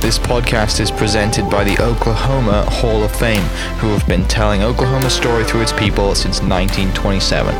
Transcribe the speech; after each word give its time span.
This 0.00 0.18
podcast 0.18 0.78
is 0.78 0.92
presented 0.92 1.50
by 1.50 1.64
the 1.64 1.76
Oklahoma 1.82 2.64
Hall 2.70 3.02
of 3.02 3.10
Fame, 3.14 3.42
who 3.78 3.88
have 3.88 4.06
been 4.06 4.24
telling 4.26 4.62
Oklahoma's 4.62 5.12
story 5.12 5.42
through 5.44 5.62
its 5.62 5.72
people 5.72 6.14
since 6.14 6.40
1927. 6.40 7.52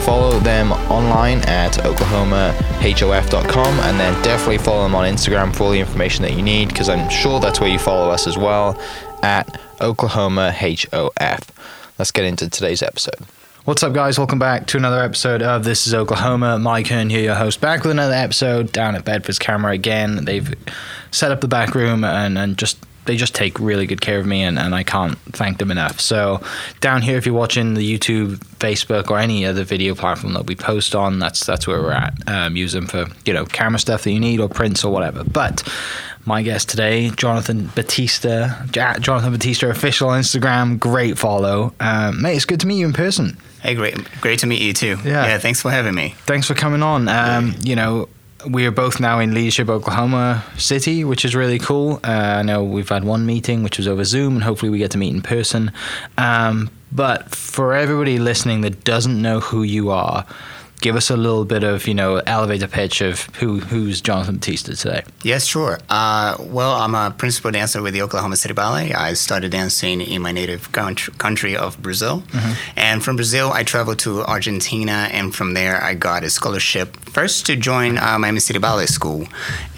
Follow 0.00 0.40
them 0.40 0.72
online 0.90 1.38
at 1.42 1.74
oklahomahof.com 1.74 3.80
and 3.80 4.00
then 4.00 4.22
definitely 4.24 4.58
follow 4.58 4.82
them 4.82 4.96
on 4.96 5.06
Instagram 5.06 5.54
for 5.54 5.64
all 5.64 5.70
the 5.70 5.78
information 5.78 6.22
that 6.22 6.32
you 6.34 6.42
need 6.42 6.68
because 6.68 6.88
I'm 6.88 7.08
sure 7.08 7.38
that's 7.38 7.60
where 7.60 7.70
you 7.70 7.78
follow 7.78 8.10
us 8.10 8.26
as 8.26 8.36
well 8.36 8.76
at 9.22 9.46
oklahomahof. 9.78 11.48
Let's 11.96 12.10
get 12.10 12.24
into 12.24 12.50
today's 12.50 12.82
episode. 12.82 13.20
What's 13.64 13.82
up, 13.82 13.94
guys? 13.94 14.18
Welcome 14.18 14.38
back 14.38 14.66
to 14.66 14.76
another 14.76 15.02
episode 15.02 15.40
of 15.40 15.64
This 15.64 15.86
is 15.86 15.94
Oklahoma. 15.94 16.58
Mike 16.58 16.88
Hearn 16.88 17.08
here, 17.08 17.22
your 17.22 17.34
host, 17.34 17.62
back 17.62 17.80
with 17.80 17.92
another 17.92 18.12
episode 18.12 18.70
down 18.72 18.94
at 18.94 19.06
Bedford's 19.06 19.38
Camera 19.38 19.72
again. 19.72 20.26
They've 20.26 20.52
set 21.12 21.32
up 21.32 21.40
the 21.40 21.48
back 21.48 21.74
room 21.74 22.04
and, 22.04 22.36
and 22.36 22.58
just 22.58 22.76
they 23.06 23.16
just 23.16 23.34
take 23.34 23.58
really 23.58 23.86
good 23.86 24.02
care 24.02 24.18
of 24.18 24.26
me 24.26 24.42
and, 24.42 24.58
and 24.58 24.74
I 24.74 24.82
can't 24.82 25.16
thank 25.32 25.56
them 25.56 25.70
enough. 25.70 25.98
So 25.98 26.42
down 26.82 27.00
here 27.00 27.16
if 27.16 27.24
you're 27.24 27.34
watching 27.34 27.72
the 27.72 27.98
YouTube, 27.98 28.36
Facebook 28.58 29.08
or 29.08 29.18
any 29.18 29.46
other 29.46 29.64
video 29.64 29.94
platform 29.94 30.34
that 30.34 30.46
we 30.46 30.56
post 30.56 30.94
on, 30.94 31.18
that's 31.18 31.46
that's 31.46 31.66
where 31.66 31.80
we're 31.80 31.92
at. 31.92 32.12
Um, 32.26 32.56
use 32.56 32.74
them 32.74 32.86
for, 32.86 33.06
you 33.24 33.32
know, 33.32 33.46
camera 33.46 33.78
stuff 33.78 34.04
that 34.04 34.12
you 34.12 34.20
need 34.20 34.40
or 34.40 34.48
prints 34.50 34.84
or 34.84 34.92
whatever. 34.92 35.24
But 35.24 35.66
my 36.26 36.42
guest 36.42 36.68
today, 36.68 37.08
Jonathan 37.10 37.70
Batista, 37.74 38.66
Jonathan 38.66 39.32
Batista 39.32 39.68
official 39.68 40.10
Instagram, 40.10 40.78
great 40.78 41.16
follow. 41.16 41.72
Um, 41.80 42.20
mate, 42.20 42.36
it's 42.36 42.44
good 42.44 42.60
to 42.60 42.66
meet 42.66 42.80
you 42.80 42.86
in 42.86 42.92
person. 42.92 43.38
Hey, 43.64 43.74
great, 43.74 43.96
great 44.20 44.40
to 44.40 44.46
meet 44.46 44.60
you 44.60 44.74
too. 44.74 44.98
Yeah, 45.04 45.26
yeah 45.26 45.38
thanks 45.38 45.62
for 45.62 45.70
having 45.70 45.94
me. 45.94 46.14
Thanks 46.26 46.46
for 46.46 46.52
coming 46.52 46.82
on. 46.82 47.08
Um, 47.08 47.54
you 47.62 47.74
know, 47.74 48.10
we 48.46 48.66
are 48.66 48.70
both 48.70 49.00
now 49.00 49.20
in 49.20 49.32
Leadership 49.32 49.70
Oklahoma 49.70 50.44
City, 50.58 51.02
which 51.02 51.24
is 51.24 51.34
really 51.34 51.58
cool. 51.58 51.98
Uh, 52.04 52.10
I 52.10 52.42
know 52.42 52.62
we've 52.62 52.90
had 52.90 53.04
one 53.04 53.24
meeting, 53.24 53.62
which 53.62 53.78
was 53.78 53.88
over 53.88 54.04
Zoom, 54.04 54.34
and 54.34 54.44
hopefully 54.44 54.68
we 54.68 54.76
get 54.76 54.90
to 54.90 54.98
meet 54.98 55.14
in 55.14 55.22
person. 55.22 55.72
Um, 56.18 56.70
but 56.92 57.34
for 57.34 57.72
everybody 57.72 58.18
listening 58.18 58.60
that 58.60 58.84
doesn't 58.84 59.20
know 59.20 59.40
who 59.40 59.62
you 59.62 59.88
are, 59.88 60.26
give 60.84 60.96
us 60.96 61.08
a 61.08 61.16
little 61.16 61.46
bit 61.46 61.64
of 61.64 61.86
you 61.88 61.94
know 61.94 62.20
elevator 62.26 62.68
pitch 62.68 63.00
of 63.00 63.14
who 63.40 63.60
who's 63.70 64.02
Jonathan 64.02 64.36
Batista 64.36 64.74
today. 64.74 65.02
Yes, 65.22 65.46
sure. 65.46 65.78
Uh, 65.88 66.36
well, 66.38 66.72
I'm 66.82 66.94
a 66.94 67.10
principal 67.10 67.50
dancer 67.50 67.80
with 67.80 67.94
the 67.94 68.02
Oklahoma 68.02 68.36
City 68.36 68.52
Ballet. 68.52 68.92
I 68.92 69.14
started 69.14 69.50
dancing 69.50 70.02
in 70.02 70.20
my 70.20 70.30
native 70.30 70.70
country 70.72 71.56
of 71.56 71.80
Brazil, 71.80 72.20
mm-hmm. 72.20 72.52
and 72.76 73.02
from 73.02 73.16
Brazil 73.16 73.50
I 73.50 73.62
traveled 73.64 73.98
to 74.00 74.22
Argentina, 74.36 75.08
and 75.10 75.34
from 75.34 75.54
there 75.54 75.82
I 75.82 75.94
got 75.94 76.22
a 76.22 76.28
scholarship 76.28 76.88
first 77.16 77.46
to 77.46 77.56
join 77.56 77.96
uh, 77.96 78.18
Miami 78.18 78.40
City 78.40 78.58
Ballet 78.58 78.86
School, 78.98 79.26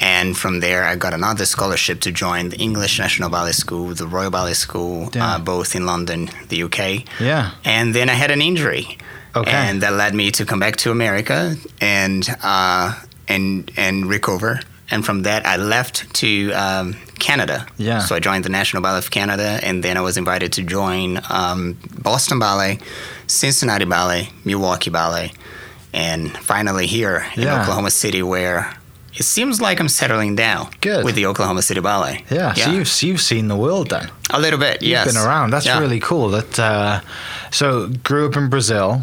and 0.01 0.37
from 0.37 0.59
there 0.59 0.83
I 0.83 0.97
got 0.97 1.15
another 1.15 1.47
scholarship 1.47 2.01
to 2.01 2.11
join 2.11 2.49
the 2.49 2.59
English 2.59 2.99
National 2.99 3.31
Ballet 3.31 3.53
School, 3.53 3.95
the 3.95 4.09
Royal 4.09 4.33
Ballet 4.33 4.55
School, 4.55 5.09
uh, 5.15 5.39
both 5.39 5.77
in 5.77 5.87
London, 5.87 6.31
the 6.49 6.65
UK. 6.65 6.81
Yeah. 7.21 7.53
And 7.65 7.95
then 7.95 8.11
I 8.11 8.15
had 8.15 8.33
an 8.33 8.43
injury. 8.43 8.99
Okay. 9.37 9.53
And 9.53 9.83
that 9.83 9.93
led 9.93 10.15
me 10.15 10.31
to 10.33 10.47
come 10.47 10.59
back 10.59 10.77
to 10.77 10.91
America 10.91 11.57
and 11.81 12.27
uh, 12.43 12.99
and 13.29 13.71
and 13.77 14.07
recover. 14.07 14.61
And 14.91 15.05
from 15.05 15.23
that, 15.23 15.45
I 15.45 15.57
left 15.57 16.15
to 16.17 16.53
um, 16.53 16.95
Canada. 17.19 17.67
Yeah. 17.77 17.99
So 17.99 18.15
I 18.15 18.21
joined 18.21 18.45
the 18.45 18.51
National 18.51 18.83
Ballet 18.83 18.99
of 18.99 19.11
Canada, 19.11 19.59
and 19.63 19.83
then 19.83 19.97
I 19.97 20.01
was 20.01 20.17
invited 20.17 20.53
to 20.55 20.63
join 20.63 21.21
um, 21.29 21.77
Boston 22.03 22.39
Ballet, 22.39 22.79
Cincinnati 23.27 23.85
Ballet, 23.85 24.29
Milwaukee 24.45 24.91
Ballet, 24.91 25.33
and 25.93 26.31
finally 26.39 26.87
here 26.87 27.27
in 27.35 27.43
yeah. 27.43 27.63
Oklahoma 27.63 27.91
City, 27.91 28.23
where 28.23 28.77
it 29.15 29.25
seems 29.25 29.61
like 29.61 29.81
I'm 29.81 29.89
settling 29.89 30.37
down 30.37 30.69
Good. 30.81 31.05
with 31.05 31.15
the 31.15 31.27
Oklahoma 31.27 31.63
City 31.63 31.81
Ballet. 31.81 32.25
Yeah, 32.31 32.55
yeah. 32.57 32.65
so 32.65 32.71
you've, 32.71 33.03
you've 33.03 33.21
seen 33.21 33.49
the 33.49 33.57
world 33.57 33.91
then. 33.91 34.11
A 34.31 34.39
little 34.39 34.59
bit, 34.59 34.83
You've 34.83 34.91
yes. 34.91 35.07
been 35.07 35.17
around. 35.17 35.51
That's 35.51 35.67
yeah. 35.67 35.81
really 35.81 36.01
cool. 36.01 36.29
That 36.29 36.59
uh, 36.59 37.01
so 37.51 37.89
grew 38.05 38.29
up 38.29 38.37
in 38.37 38.51
Brazil. 38.51 39.03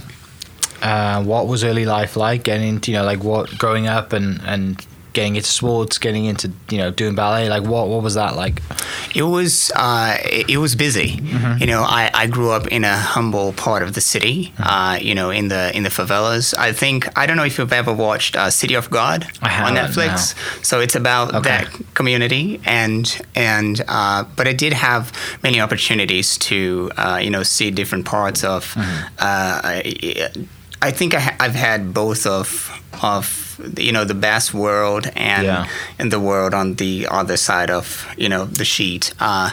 Uh, 0.83 1.23
what 1.23 1.47
was 1.47 1.63
early 1.63 1.85
life 1.85 2.15
like? 2.15 2.43
Getting 2.43 2.67
into 2.67 2.91
you 2.91 2.97
know 2.97 3.05
like 3.05 3.23
what 3.23 3.57
growing 3.57 3.87
up 3.87 4.13
and 4.13 4.41
and 4.43 4.85
getting 5.13 5.35
into 5.35 5.47
sports, 5.47 5.97
getting 5.97 6.25
into 6.25 6.51
you 6.69 6.77
know 6.77 6.91
doing 6.91 7.15
ballet? 7.15 7.49
Like 7.49 7.63
what 7.63 7.87
what 7.87 8.03
was 8.03 8.15
that 8.15 8.35
like? 8.35 8.61
It 9.15 9.23
was 9.23 9.71
uh, 9.75 10.17
it 10.23 10.57
was 10.57 10.75
busy. 10.75 11.17
Mm-hmm. 11.17 11.61
You 11.61 11.67
know, 11.67 11.83
I, 11.83 12.09
I 12.13 12.27
grew 12.27 12.49
up 12.49 12.67
in 12.67 12.83
a 12.83 12.97
humble 12.97 13.53
part 13.53 13.83
of 13.83 13.93
the 13.93 14.01
city. 14.01 14.45
Mm-hmm. 14.45 14.63
Uh, 14.63 14.95
you 14.97 15.15
know, 15.15 15.29
in 15.29 15.47
the 15.47 15.75
in 15.75 15.83
the 15.83 15.89
favelas. 15.89 16.57
I 16.57 16.73
think 16.73 17.07
I 17.17 17.25
don't 17.25 17.37
know 17.37 17.45
if 17.45 17.57
you've 17.57 17.71
ever 17.71 17.93
watched 17.93 18.35
uh, 18.35 18.49
City 18.49 18.73
of 18.73 18.89
God 18.89 19.23
on 19.41 19.75
Netflix. 19.75 20.35
So 20.65 20.79
it's 20.79 20.95
about 20.95 21.33
okay. 21.35 21.49
that 21.49 21.93
community 21.93 22.59
and 22.65 23.21
and 23.35 23.81
uh, 23.87 24.25
but 24.35 24.47
I 24.47 24.53
did 24.53 24.73
have 24.73 25.11
many 25.43 25.61
opportunities 25.61 26.37
to 26.39 26.91
uh, 26.97 27.19
you 27.21 27.29
know 27.29 27.43
see 27.43 27.71
different 27.71 28.05
parts 28.05 28.43
of. 28.43 28.73
Mm-hmm. 28.73 30.43
I 30.83 30.91
think 30.91 31.15
I 31.15 31.19
have 31.19 31.55
had 31.55 31.93
both 31.93 32.27
of 32.27 32.69
of 33.01 33.57
you 33.77 33.93
know 33.93 34.03
the 34.03 34.13
best 34.13 34.53
world 34.53 35.09
and 35.15 35.45
yeah. 35.45 35.67
and 35.97 36.11
the 36.11 36.19
world 36.19 36.53
on 36.53 36.75
the 36.75 37.07
other 37.09 37.37
side 37.37 37.69
of 37.71 38.05
you 38.17 38.27
know 38.27 38.43
the 38.43 38.65
sheet 38.65 39.13
uh, 39.21 39.51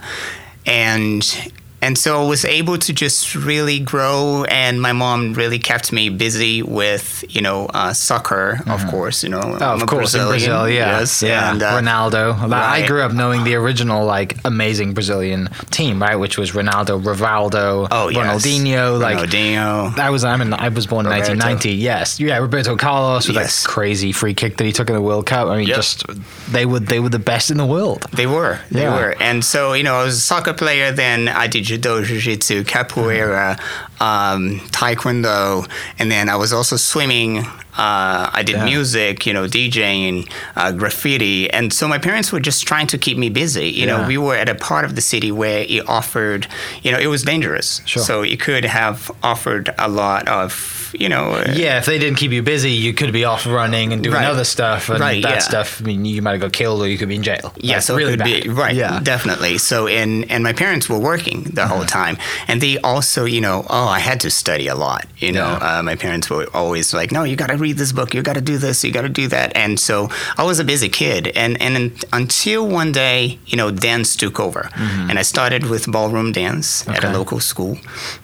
and 0.67 1.53
and 1.83 1.97
so 1.97 2.25
I 2.25 2.29
was 2.29 2.45
able 2.45 2.79
to 2.79 2.93
just 2.93 3.35
really 3.35 3.79
grow. 3.79 4.45
And 4.45 4.81
my 4.81 4.93
mom 4.93 5.35
really 5.35 5.59
kept 5.59 5.93
me 5.93 6.09
busy 6.09 6.63
with, 6.63 7.25
you 7.29 7.41
know, 7.41 7.67
uh, 7.67 7.93
soccer, 7.93 8.59
mm-hmm. 8.59 8.71
of 8.71 8.87
course. 8.89 9.23
You 9.23 9.31
know, 9.31 9.41
oh, 9.43 9.75
of 9.75 9.87
course, 9.87 10.13
Brazilian, 10.13 10.27
in 10.27 10.31
Brazil, 10.33 10.69
yeah, 10.69 10.99
yes, 10.99 11.23
yeah. 11.23 11.53
And, 11.53 11.63
uh, 11.63 11.81
Ronaldo. 11.81 12.39
Right. 12.41 12.83
I 12.83 12.87
grew 12.87 13.03
up 13.03 13.13
knowing 13.13 13.45
the 13.45 13.55
original, 13.55 14.05
like, 14.05 14.37
amazing 14.45 14.95
Brazilian 14.95 15.49
team, 15.71 16.01
right? 16.01 16.17
Which 16.17 16.37
was 16.37 16.53
Ronaldo, 16.53 17.03
Rivaldo, 17.03 17.89
oh, 17.91 18.09
yes. 18.09 18.45
Ronaldinho, 18.45 19.01
like 19.01 19.19
Ronaldinho. 19.19 19.99
I 19.99 20.11
was, 20.11 20.25
I'm 20.25 20.41
in, 20.41 20.53
I 20.53 20.69
was 20.69 20.87
born 20.87 21.07
in 21.07 21.13
1990. 21.13 21.73
Yes, 21.73 22.21
yeah, 22.21 22.39
Roberto 22.39 22.77
Carlos 22.77 23.27
with 23.27 23.37
yes. 23.37 23.63
that 23.63 23.69
crazy 23.69 24.13
free 24.13 24.35
kick 24.35 24.57
that 24.59 24.65
he 24.65 24.73
took 24.73 24.89
in 24.89 24.95
the 24.95 25.01
World 25.01 25.27
Cup. 25.27 25.49
I 25.49 25.57
mean, 25.59 25.69
yep. 25.69 25.77
just 25.77 26.05
they 26.53 26.67
were 26.67 26.81
they 26.81 27.01
were 27.01 27.09
the 27.09 27.19
best 27.19 27.51
in 27.51 27.57
the 27.57 27.67
world. 27.67 28.03
They 28.13 28.27
were, 28.27 28.59
they 28.71 28.83
yeah. 28.83 28.97
were. 28.97 29.17
And 29.21 29.45
so, 29.45 29.73
you 29.73 29.83
know, 29.83 29.95
I 29.95 30.05
was 30.05 30.17
a 30.17 30.21
soccer 30.21 30.53
player. 30.53 30.93
Then 30.93 31.29
I 31.29 31.47
did 31.47 31.65
judo, 31.71 32.03
jiu-jitsu, 32.03 32.65
capoeira, 32.65 33.59
um, 34.01 34.59
taekwondo, 34.71 35.69
and 35.99 36.11
then 36.11 36.29
I 36.29 36.37
was 36.37 36.53
also 36.53 36.77
swimming. 36.77 37.39
Uh, 37.39 38.29
I 38.33 38.43
did 38.45 38.57
yeah. 38.57 38.65
music, 38.65 39.25
you 39.27 39.33
know, 39.33 39.45
DJing, 39.47 40.31
uh, 40.57 40.73
graffiti, 40.73 41.49
and 41.51 41.73
so 41.73 41.87
my 41.87 41.99
parents 41.99 42.33
were 42.33 42.41
just 42.41 42.67
trying 42.67 42.89
to 42.89 42.99
keep 42.99 43.17
me 43.17 43.31
busy. 43.31 43.69
You 43.69 43.87
yeah. 43.87 43.99
know, 43.99 44.09
we 44.09 44.19
were 44.19 44.35
at 44.35 44.49
a 44.49 44.55
part 44.55 44.85
of 44.85 44.97
the 44.97 45.01
city 45.01 45.31
where 45.31 45.65
it 45.69 45.89
offered, 45.89 46.49
you 46.83 46.91
know, 46.93 46.99
it 46.99 47.07
was 47.07 47.23
dangerous. 47.23 47.81
Sure. 47.87 48.03
So 48.03 48.23
it 48.23 48.41
could 48.41 48.65
have 48.65 49.11
offered 49.23 49.73
a 49.79 49.89
lot 49.89 50.29
of 50.29 50.80
you 50.95 51.09
know. 51.09 51.33
Uh, 51.33 51.53
yeah, 51.55 51.78
if 51.78 51.87
they 51.87 51.99
didn't 51.99 52.19
keep 52.19 52.33
you 52.33 52.43
busy, 52.43 52.73
you 52.73 52.93
could 52.95 53.12
be 53.12 53.25
off 53.25 53.47
running 53.47 53.93
and 53.93 54.03
doing 54.03 54.15
right. 54.15 54.27
other 54.27 54.45
stuff, 54.45 54.89
and 54.89 55.01
right, 55.01 55.23
that 55.23 55.34
yeah. 55.34 55.39
stuff. 55.39 55.81
I 55.81 55.84
mean, 55.84 56.05
you 56.05 56.23
might 56.23 56.33
have 56.33 56.41
got 56.41 56.53
killed 56.53 56.83
or 56.83 56.89
you 56.89 56.99
could 56.99 57.09
be 57.09 57.17
in 57.17 57.23
jail. 57.23 57.53
Yeah, 57.56 57.77
That's 57.77 57.87
so 57.87 57.97
really 57.97 58.15
it 58.15 58.19
could 58.19 58.25
bad. 58.25 58.43
be 58.45 58.49
right. 58.49 58.75
Yeah, 58.75 59.01
definitely. 59.01 59.59
So 59.59 59.87
and 59.87 60.31
and 60.31 60.43
my 60.43 60.53
parents 60.53 60.89
were 60.89 60.99
working 60.99 61.43
the 61.45 61.67
whole 61.67 61.78
uh-huh. 61.78 61.87
time, 61.87 62.17
and 62.49 62.61
they 62.61 62.78
also, 62.78 63.25
you 63.25 63.41
know, 63.41 63.67
oh, 63.69 63.89
I 63.89 63.99
had 63.99 64.21
to 64.21 64.31
study 64.31 64.69
a 64.69 64.75
lot. 64.75 65.06
You 65.19 65.33
know, 65.33 65.59
yeah. 65.61 65.78
uh, 65.78 65.83
my 65.83 65.97
parents 65.97 66.31
were 66.31 66.47
always 66.55 66.93
like, 66.95 67.12
no, 67.12 67.25
you 67.25 67.37
got 67.37 67.49
to 67.49 67.57
read 67.57 67.77
this 67.77 67.93
book, 67.93 68.15
you 68.15 68.22
got 68.22 68.34
to 68.34 68.41
do 68.41 68.59
this, 68.59 68.84
you 68.84 68.93
got 68.93 69.03
to 69.03 69.09
do 69.09 69.28
that, 69.28 69.57
and 69.57 69.78
so 69.78 70.09
I 70.37 70.45
was 70.45 70.59
a 70.59 70.65
busy 70.65 70.89
kid, 70.89 71.28
and 71.28 71.61
and 71.61 72.05
until 72.12 72.67
one 72.67 72.93
day, 72.93 73.39
you 73.47 73.57
know, 73.57 73.71
dance 73.71 74.16
took 74.16 74.41
over, 74.41 74.63
mm-hmm. 74.63 75.10
and 75.10 75.19
I 75.19 75.22
started 75.22 75.66
with 75.66 75.91
ballroom 75.91 76.33
dance 76.33 76.87
okay. 76.89 76.97
at 76.97 77.04
a 77.04 77.10
local 77.10 77.41
school, 77.41 77.78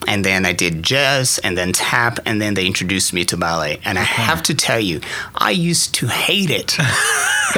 and 0.07 0.25
then 0.25 0.45
I 0.45 0.53
did 0.53 0.83
jazz, 0.83 1.39
and 1.39 1.57
then 1.57 1.73
tap, 1.73 2.19
and 2.27 2.41
then 2.41 2.55
they 2.57 2.67
introduced 2.67 3.13
me 3.13 3.25
to 3.27 3.37
ballet. 3.37 3.81
And 3.85 3.99
I 3.99 4.03
have 4.03 4.43
to 4.45 4.55
tell 4.55 4.81
you, 4.81 5.01
I 5.35 5.51
used 5.51 5.95
to 5.97 6.09
hate 6.09 6.51
it. 6.51 6.77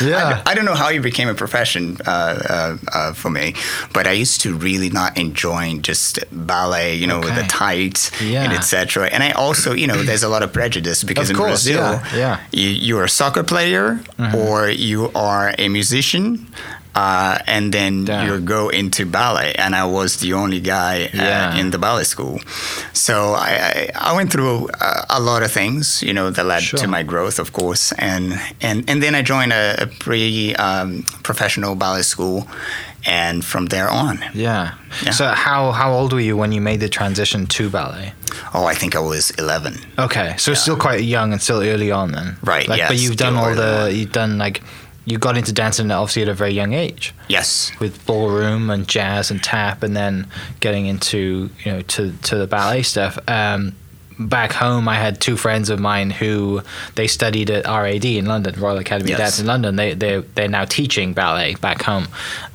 yeah. 0.00 0.42
I, 0.46 0.50
I, 0.50 0.54
don't 0.54 0.64
know 0.64 0.74
how 0.74 0.90
it 0.90 1.00
became 1.00 1.28
a 1.28 1.34
profession 1.34 1.96
uh, 2.06 2.10
uh, 2.10 2.76
uh, 2.92 3.12
for 3.14 3.30
me, 3.30 3.54
but 3.92 4.06
I 4.06 4.12
used 4.12 4.42
to 4.42 4.54
really 4.54 4.90
not 4.90 5.18
enjoy 5.18 5.78
just 5.78 6.18
ballet, 6.30 6.94
you 6.94 7.06
know, 7.06 7.18
okay. 7.18 7.28
with 7.28 7.36
the 7.36 7.44
tights 7.44 8.10
yeah. 8.20 8.44
and 8.44 8.52
etc. 8.52 9.06
And 9.06 9.22
I 9.22 9.30
also, 9.30 9.72
you 9.72 9.86
know, 9.86 10.02
there's 10.02 10.22
a 10.22 10.28
lot 10.28 10.42
of 10.42 10.52
prejudice 10.52 11.02
because 11.04 11.30
of 11.30 11.36
in 11.36 11.38
course, 11.38 11.64
Brazil, 11.64 11.80
yeah, 11.80 12.16
yeah. 12.16 12.40
You, 12.52 12.68
you're 12.68 13.04
a 13.04 13.08
soccer 13.08 13.42
player 13.42 13.94
mm-hmm. 13.94 14.34
or 14.36 14.68
you 14.68 15.10
are 15.14 15.54
a 15.58 15.68
musician 15.68 16.46
uh, 16.96 17.38
and 17.46 17.72
then 17.72 18.04
Damn. 18.06 18.26
you 18.26 18.40
go 18.40 18.70
into 18.70 19.04
ballet. 19.04 19.52
And 19.58 19.74
I 19.74 19.84
was 19.84 20.16
the 20.16 20.32
only 20.32 20.60
guy 20.60 21.10
Yeah. 21.12 21.52
uh, 21.54 21.60
in 21.60 21.70
the 21.70 21.78
ballet 21.78 22.04
school. 22.04 22.40
So 22.92 23.34
I, 23.36 23.90
I, 23.94 24.16
went 24.16 24.32
through 24.32 24.68
a, 24.80 25.18
a 25.18 25.20
lot 25.20 25.42
of 25.42 25.52
things, 25.52 26.02
you 26.02 26.12
know, 26.14 26.30
that 26.30 26.44
led 26.44 26.62
Sure. 26.62 26.80
to 26.80 26.88
my 26.88 27.02
growth, 27.02 27.38
of 27.38 27.52
course. 27.52 27.92
And 27.98 28.40
and, 28.62 28.88
and 28.90 29.02
then 29.02 29.14
I 29.14 29.22
joined 29.22 29.52
a, 29.52 29.82
a 29.82 29.86
pretty 29.86 30.56
um, 30.56 31.02
professional 31.22 31.74
ballet 31.76 32.02
school, 32.02 32.48
and 33.04 33.44
from 33.44 33.66
there 33.66 33.88
on, 33.88 34.18
Yeah. 34.34 34.72
Yeah. 35.04 35.12
So 35.12 35.24
how 35.26 35.72
how 35.72 35.92
old 35.92 36.12
were 36.12 36.24
you 36.24 36.36
when 36.38 36.52
you 36.52 36.60
made 36.62 36.80
the 36.80 36.88
transition 36.88 37.46
to 37.46 37.68
ballet? 37.70 38.12
oh, 38.54 38.64
I 38.72 38.74
think 38.74 38.94
I 38.94 39.00
was 39.00 39.30
11. 39.38 39.74
Okay, 39.98 40.34
so 40.38 40.54
still 40.54 40.76
quite 40.76 41.02
young 41.04 41.32
and 41.32 41.40
still 41.42 41.60
early 41.62 41.90
on 41.92 42.12
then. 42.12 42.36
Right, 42.42 42.68
Like, 42.68 42.78
yeah, 42.78 42.88
but 42.88 42.96
you've 42.98 43.16
done 43.16 43.34
all 43.36 43.54
the 43.54 43.84
on. 43.86 43.94
you've 43.96 44.12
done 44.12 44.38
like 44.38 44.60
you 45.06 45.16
got 45.18 45.36
into 45.38 45.52
dancing 45.52 45.90
obviously 45.90 46.22
at 46.22 46.28
a 46.28 46.34
very 46.34 46.52
young 46.52 46.72
age 46.74 47.14
Yes. 47.28 47.70
with 47.80 48.04
ballroom 48.06 48.68
and 48.70 48.86
jazz 48.86 49.30
and 49.30 49.42
tap, 49.42 49.82
and 49.82 49.96
then 49.96 50.26
getting 50.60 50.86
into 50.86 51.48
you 51.64 51.72
know 51.72 51.80
to 51.82 52.12
to 52.24 52.36
the 52.36 52.46
ballet 52.46 52.82
stuff. 52.82 53.18
Um, 53.28 53.74
back 54.18 54.50
home, 54.52 54.88
I 54.88 54.94
had 54.94 55.20
two 55.20 55.36
friends 55.36 55.68
of 55.70 55.78
mine 55.78 56.08
who 56.10 56.62
they 56.94 57.06
studied 57.06 57.50
at 57.50 57.66
RAD 57.66 58.04
in 58.04 58.24
London, 58.26 58.58
Royal 58.58 58.78
Academy 58.78 59.12
of 59.12 59.18
Dance 59.18 59.38
in 59.38 59.46
London. 59.46 59.76
They 59.76 59.94
they 59.94 60.20
they're 60.34 60.48
now 60.48 60.64
teaching 60.64 61.12
ballet 61.14 61.54
back 61.56 61.82
home. 61.82 62.08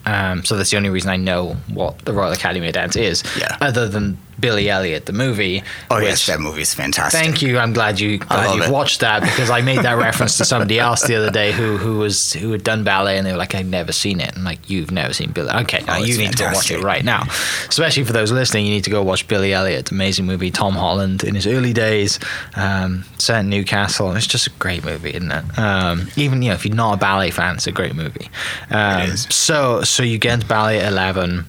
Um, 0.05 0.43
so 0.43 0.57
that's 0.57 0.71
the 0.71 0.77
only 0.77 0.89
reason 0.89 1.09
I 1.09 1.17
know 1.17 1.55
what 1.69 1.99
the 1.99 2.13
Royal 2.13 2.31
Academy 2.33 2.67
of 2.67 2.73
Dance 2.73 2.95
is. 2.95 3.23
Yeah. 3.39 3.55
Other 3.61 3.87
than 3.87 4.17
Billy 4.41 4.69
Elliot, 4.69 5.05
the 5.05 5.13
movie. 5.13 5.63
Oh, 5.89 5.99
yes, 5.99 6.25
that 6.25 6.39
movie 6.39 6.61
is 6.61 6.73
fantastic. 6.73 7.19
Thank 7.21 7.41
you. 7.41 7.57
I'm 7.59 7.73
glad 7.73 7.99
you 7.99 8.17
glad 8.17 8.55
you've 8.55 8.65
it. 8.67 8.71
watched 8.71 8.99
that 9.01 9.21
because 9.21 9.49
I 9.49 9.61
made 9.61 9.79
that 9.79 9.97
reference 9.97 10.37
to 10.37 10.45
somebody 10.45 10.79
else 10.87 11.03
the 11.07 11.15
other 11.15 11.29
day 11.31 11.51
who 11.51 11.77
who 11.77 11.99
was 11.99 12.33
who 12.33 12.51
had 12.51 12.63
done 12.63 12.83
ballet 12.83 13.17
and 13.17 13.25
they 13.25 13.31
were 13.31 13.37
like, 13.37 13.55
I've 13.55 13.67
never 13.67 13.91
seen 13.91 14.19
it. 14.19 14.35
And 14.35 14.43
like, 14.43 14.69
you've 14.69 14.91
never 14.91 15.13
seen 15.13 15.31
Billy. 15.31 15.51
Okay, 15.51 15.83
Oh, 15.87 15.97
you 16.03 16.17
need 16.17 16.31
to 16.31 16.37
go 16.37 16.51
watch 16.51 16.71
it 16.71 16.81
right 16.81 17.03
now. 17.05 17.23
Especially 17.67 18.03
for 18.03 18.13
those 18.13 18.31
listening, 18.31 18.65
you 18.65 18.73
need 18.73 18.83
to 18.85 18.89
go 18.89 19.03
watch 19.03 19.27
Billy 19.27 19.53
Elliot. 19.53 19.91
Amazing 19.91 20.25
movie. 20.25 20.51
Tom 20.51 20.73
Holland 20.73 21.23
in 21.23 21.35
his 21.35 21.45
early 21.47 21.73
days, 21.73 22.19
um, 22.55 23.03
set 23.19 23.41
in 23.41 23.49
Newcastle. 23.49 24.11
It's 24.15 24.27
just 24.27 24.47
a 24.47 24.51
great 24.51 24.83
movie, 24.83 25.11
isn't 25.11 25.31
it? 25.31 25.59
Um, 25.59 26.07
even 26.15 26.41
you 26.41 26.49
know 26.49 26.55
if 26.55 26.65
you're 26.65 26.75
not 26.75 26.93
a 26.95 26.97
ballet 26.97 27.29
fan, 27.31 27.55
it's 27.55 27.67
a 27.67 27.71
great 27.71 27.95
movie. 27.95 28.29
Um. 28.69 29.15
So 29.17 29.83
so 29.83 30.03
you 30.03 30.17
get 30.17 30.33
into 30.33 30.47
ballet 30.47 30.79
at 30.79 30.91
11. 30.91 31.45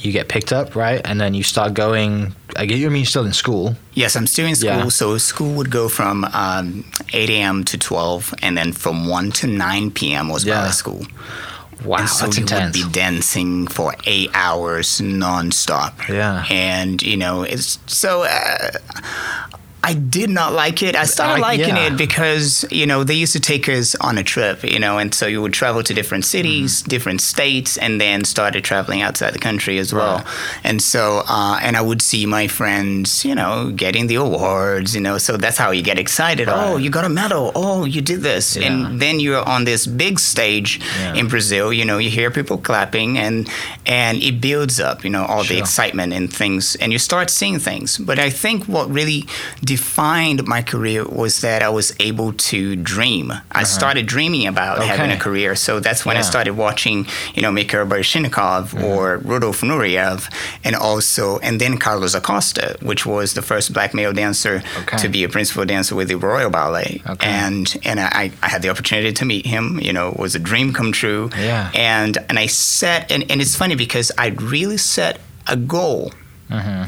You 0.00 0.12
get 0.12 0.28
picked 0.28 0.52
up, 0.52 0.76
right? 0.76 1.00
And 1.04 1.20
then 1.20 1.34
you 1.34 1.42
start 1.42 1.74
going. 1.74 2.34
I 2.56 2.66
get- 2.66 2.76
I 2.76 2.88
mean, 2.88 2.96
you're 2.98 3.04
still 3.06 3.26
in 3.26 3.32
school. 3.32 3.76
Yes, 3.94 4.14
I'm 4.16 4.26
still 4.26 4.46
in 4.46 4.54
school. 4.54 4.68
Yeah. 4.70 4.88
So 4.88 5.18
school 5.18 5.54
would 5.54 5.70
go 5.70 5.88
from 5.88 6.24
um, 6.32 6.84
8 7.12 7.30
a.m. 7.30 7.64
to 7.64 7.76
12, 7.78 8.34
and 8.42 8.56
then 8.56 8.72
from 8.72 9.08
1 9.08 9.32
to 9.32 9.46
9 9.46 9.90
p.m. 9.90 10.28
was 10.28 10.44
Yeah. 10.44 10.54
ballet 10.60 10.70
school. 10.72 11.06
Wow, 11.84 11.98
and 11.98 12.08
so 12.08 12.24
that's 12.26 12.36
you 12.38 12.42
intense. 12.42 12.76
would 12.76 12.86
be 12.86 12.92
dancing 12.92 13.66
for 13.68 13.94
eight 14.06 14.30
hours 14.34 15.00
nonstop. 15.00 16.08
Yeah. 16.08 16.44
And 16.50 17.00
you 17.02 17.16
know, 17.16 17.42
it's 17.42 17.78
so. 17.86 18.22
Uh, 18.22 18.70
I 19.90 19.94
did 19.94 20.30
not 20.30 20.52
like 20.52 20.82
it. 20.88 20.94
I 20.94 21.04
started 21.04 21.40
liking 21.42 21.76
yeah. 21.76 21.86
it 21.86 21.96
because 21.96 22.64
you 22.70 22.86
know 22.90 23.04
they 23.04 23.14
used 23.24 23.32
to 23.38 23.40
take 23.52 23.68
us 23.68 23.94
on 24.08 24.18
a 24.18 24.22
trip, 24.34 24.62
you 24.64 24.78
know, 24.84 24.98
and 24.98 25.14
so 25.18 25.26
you 25.26 25.40
would 25.42 25.52
travel 25.62 25.82
to 25.82 25.92
different 26.00 26.24
cities, 26.24 26.68
Mm-hmm. 26.82 26.88
different 26.94 27.20
states, 27.20 27.70
and 27.84 27.92
then 28.00 28.24
started 28.24 28.60
traveling 28.64 29.00
outside 29.06 29.32
the 29.34 29.38
country 29.50 29.78
as 29.78 29.90
well. 29.98 30.16
Right. 30.18 30.26
And 30.68 30.78
so, 30.92 31.22
uh, 31.36 31.58
and 31.62 31.76
I 31.76 31.82
would 31.88 32.02
see 32.10 32.26
my 32.26 32.46
friends, 32.48 33.24
you 33.24 33.34
know, 33.40 33.70
getting 33.84 34.06
the 34.08 34.16
awards, 34.26 34.94
you 34.96 35.00
know, 35.06 35.16
so 35.18 35.36
that's 35.36 35.58
how 35.58 35.70
you 35.76 35.82
get 35.82 35.98
excited. 35.98 36.48
Right. 36.48 36.66
Oh, 36.72 36.76
you 36.76 36.90
got 36.90 37.04
a 37.04 37.08
medal. 37.22 37.52
Oh, 37.54 37.84
you 37.94 38.00
did 38.02 38.20
this, 38.22 38.56
Yeah. 38.56 38.66
and 38.66 39.00
then 39.02 39.14
you're 39.20 39.44
on 39.54 39.64
this 39.64 39.86
big 39.86 40.14
stage 40.32 40.70
Yeah. 41.00 41.14
in 41.20 41.28
Brazil. 41.28 41.66
You 41.78 41.84
know, 41.88 41.98
you 42.04 42.10
hear 42.10 42.30
people 42.30 42.58
clapping, 42.68 43.10
and 43.18 43.48
and 43.86 44.14
it 44.28 44.40
builds 44.40 44.76
up. 44.88 45.04
You 45.04 45.10
know, 45.14 45.24
all 45.24 45.42
Sure. 45.44 45.56
the 45.56 45.60
excitement 45.64 46.12
and 46.18 46.26
things, 46.32 46.76
and 46.80 46.92
you 46.92 46.98
start 47.10 47.30
seeing 47.30 47.58
things. 47.70 47.98
But 48.08 48.18
I 48.18 48.30
think 48.30 48.64
what 48.74 48.86
really 49.00 49.20
defined 49.78 50.38
my 50.56 50.62
career 50.72 51.00
was 51.22 51.32
that 51.46 51.60
I 51.68 51.70
was 51.78 51.88
able 52.08 52.30
to 52.50 52.60
dream. 52.94 53.26
I 53.62 53.64
started 53.78 54.04
dreaming 54.14 54.44
about 54.54 54.76
having 54.92 55.10
Uh-huh. 55.10 55.20
A 55.20 55.26
career. 55.28 55.50
So 55.66 55.72
that's 55.86 56.02
when 56.06 56.16
I 56.16 56.18
Yeah. 56.18 56.22
Mm-hmm. 56.24 56.34
started 56.34 56.54
watching, 56.66 56.98
you 57.34 57.42
know, 57.44 57.52
Mikhail 57.58 57.86
Baryshnikov 57.92 58.62
or 58.88 59.02
Rudolf 59.30 59.58
Nureyev, 59.70 60.20
and 60.66 60.74
also, 60.88 61.24
and 61.46 61.54
then 61.62 61.72
Carlos 61.86 62.14
Acosta, 62.20 62.66
which 62.90 63.02
was 63.14 63.26
the 63.38 63.42
first 63.50 63.66
black 63.76 63.90
male 63.98 64.12
dancer 64.22 64.54
Okay. 64.80 64.98
to 65.02 65.06
be 65.16 65.20
a 65.28 65.28
principal 65.36 65.64
dancer 65.72 65.94
with 66.00 66.08
the 66.12 66.18
Royal 66.30 66.50
Ballet. 66.60 66.92
Okay. 67.12 67.28
And 67.46 67.66
and 67.88 67.98
I, 68.22 68.24
I 68.46 68.48
had 68.54 68.60
the 68.64 68.70
opportunity 68.74 69.12
to 69.20 69.24
meet 69.32 69.44
him. 69.54 69.64
You 69.86 69.92
know, 69.96 70.06
it 70.14 70.18
was 70.26 70.34
a 70.40 70.42
dream 70.50 70.68
come 70.78 70.90
true. 71.02 71.22
Yeah. 71.50 71.70
And 71.94 72.12
and 72.28 72.36
I 72.44 72.46
set, 72.74 73.00
and, 73.12 73.22
and 73.30 73.36
it's 73.42 73.56
funny 73.62 73.76
because 73.86 74.08
I 74.24 74.26
really 74.54 74.78
set 74.96 75.14
a 75.46 75.56
goal 75.56 76.02
Mm-hmm. 76.50 76.82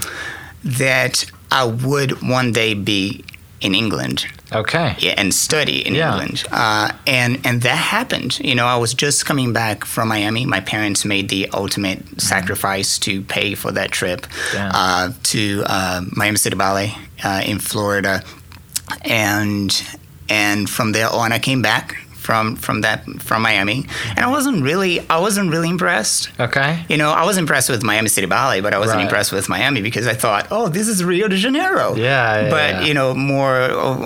that 0.84 1.14
I 1.52 1.64
would 1.64 2.22
one 2.22 2.52
day 2.52 2.74
be 2.74 3.24
in 3.60 3.74
England 3.74 4.24
Okay. 4.52 4.96
yeah, 4.98 5.14
and 5.18 5.32
study 5.34 5.86
in 5.86 5.94
Yeah. 5.94 6.12
England. 6.12 6.44
Uh, 6.50 6.92
and 7.06 7.38
and 7.44 7.62
that 7.62 7.76
happened. 7.76 8.38
You 8.40 8.54
know, 8.54 8.66
I 8.66 8.76
was 8.76 8.94
just 8.94 9.26
coming 9.26 9.52
back 9.52 9.84
from 9.84 10.08
Miami. 10.08 10.46
My 10.46 10.60
parents 10.60 11.04
made 11.04 11.28
the 11.28 11.48
ultimate 11.52 12.20
sacrifice 12.20 12.98
to 13.00 13.20
pay 13.22 13.54
for 13.54 13.70
that 13.72 13.90
trip 13.92 14.26
uh, 14.56 15.10
to 15.24 15.62
uh, 15.66 16.00
Miami 16.16 16.36
City 16.38 16.56
Ballet 16.56 16.94
uh, 17.22 17.42
in 17.46 17.58
Florida, 17.60 18.22
and 19.02 19.82
and 20.28 20.68
from 20.70 20.92
there 20.92 21.08
on, 21.10 21.32
I 21.32 21.38
came 21.38 21.62
back 21.62 21.96
from 22.26 22.56
from 22.56 22.82
that 22.82 22.98
from 23.28 23.40
Miami, 23.42 23.86
and 24.16 24.20
I 24.20 24.28
wasn't 24.36 24.62
really 24.62 24.94
I 25.08 25.18
wasn't 25.26 25.50
really 25.50 25.68
impressed. 25.76 26.30
Okay. 26.38 26.70
You 26.88 26.96
know, 26.96 27.10
I 27.10 27.24
was 27.24 27.36
impressed 27.38 27.68
with 27.70 27.82
Miami 27.82 28.08
City 28.08 28.26
Ballet, 28.26 28.60
but 28.60 28.72
I 28.74 28.78
wasn't 28.78 28.98
Right. 28.98 29.04
impressed 29.08 29.32
with 29.32 29.48
Miami 29.48 29.80
because 29.82 30.06
I 30.06 30.14
thought, 30.14 30.44
oh, 30.50 30.68
this 30.68 30.86
is 30.88 31.02
Rio 31.02 31.26
de 31.28 31.36
Janeiro. 31.36 31.94
Yeah, 31.96 32.42
yeah, 32.42 32.50
but 32.50 32.70
yeah. 32.74 32.80
you 32.86 32.94
know, 32.94 33.14
more 33.14 33.56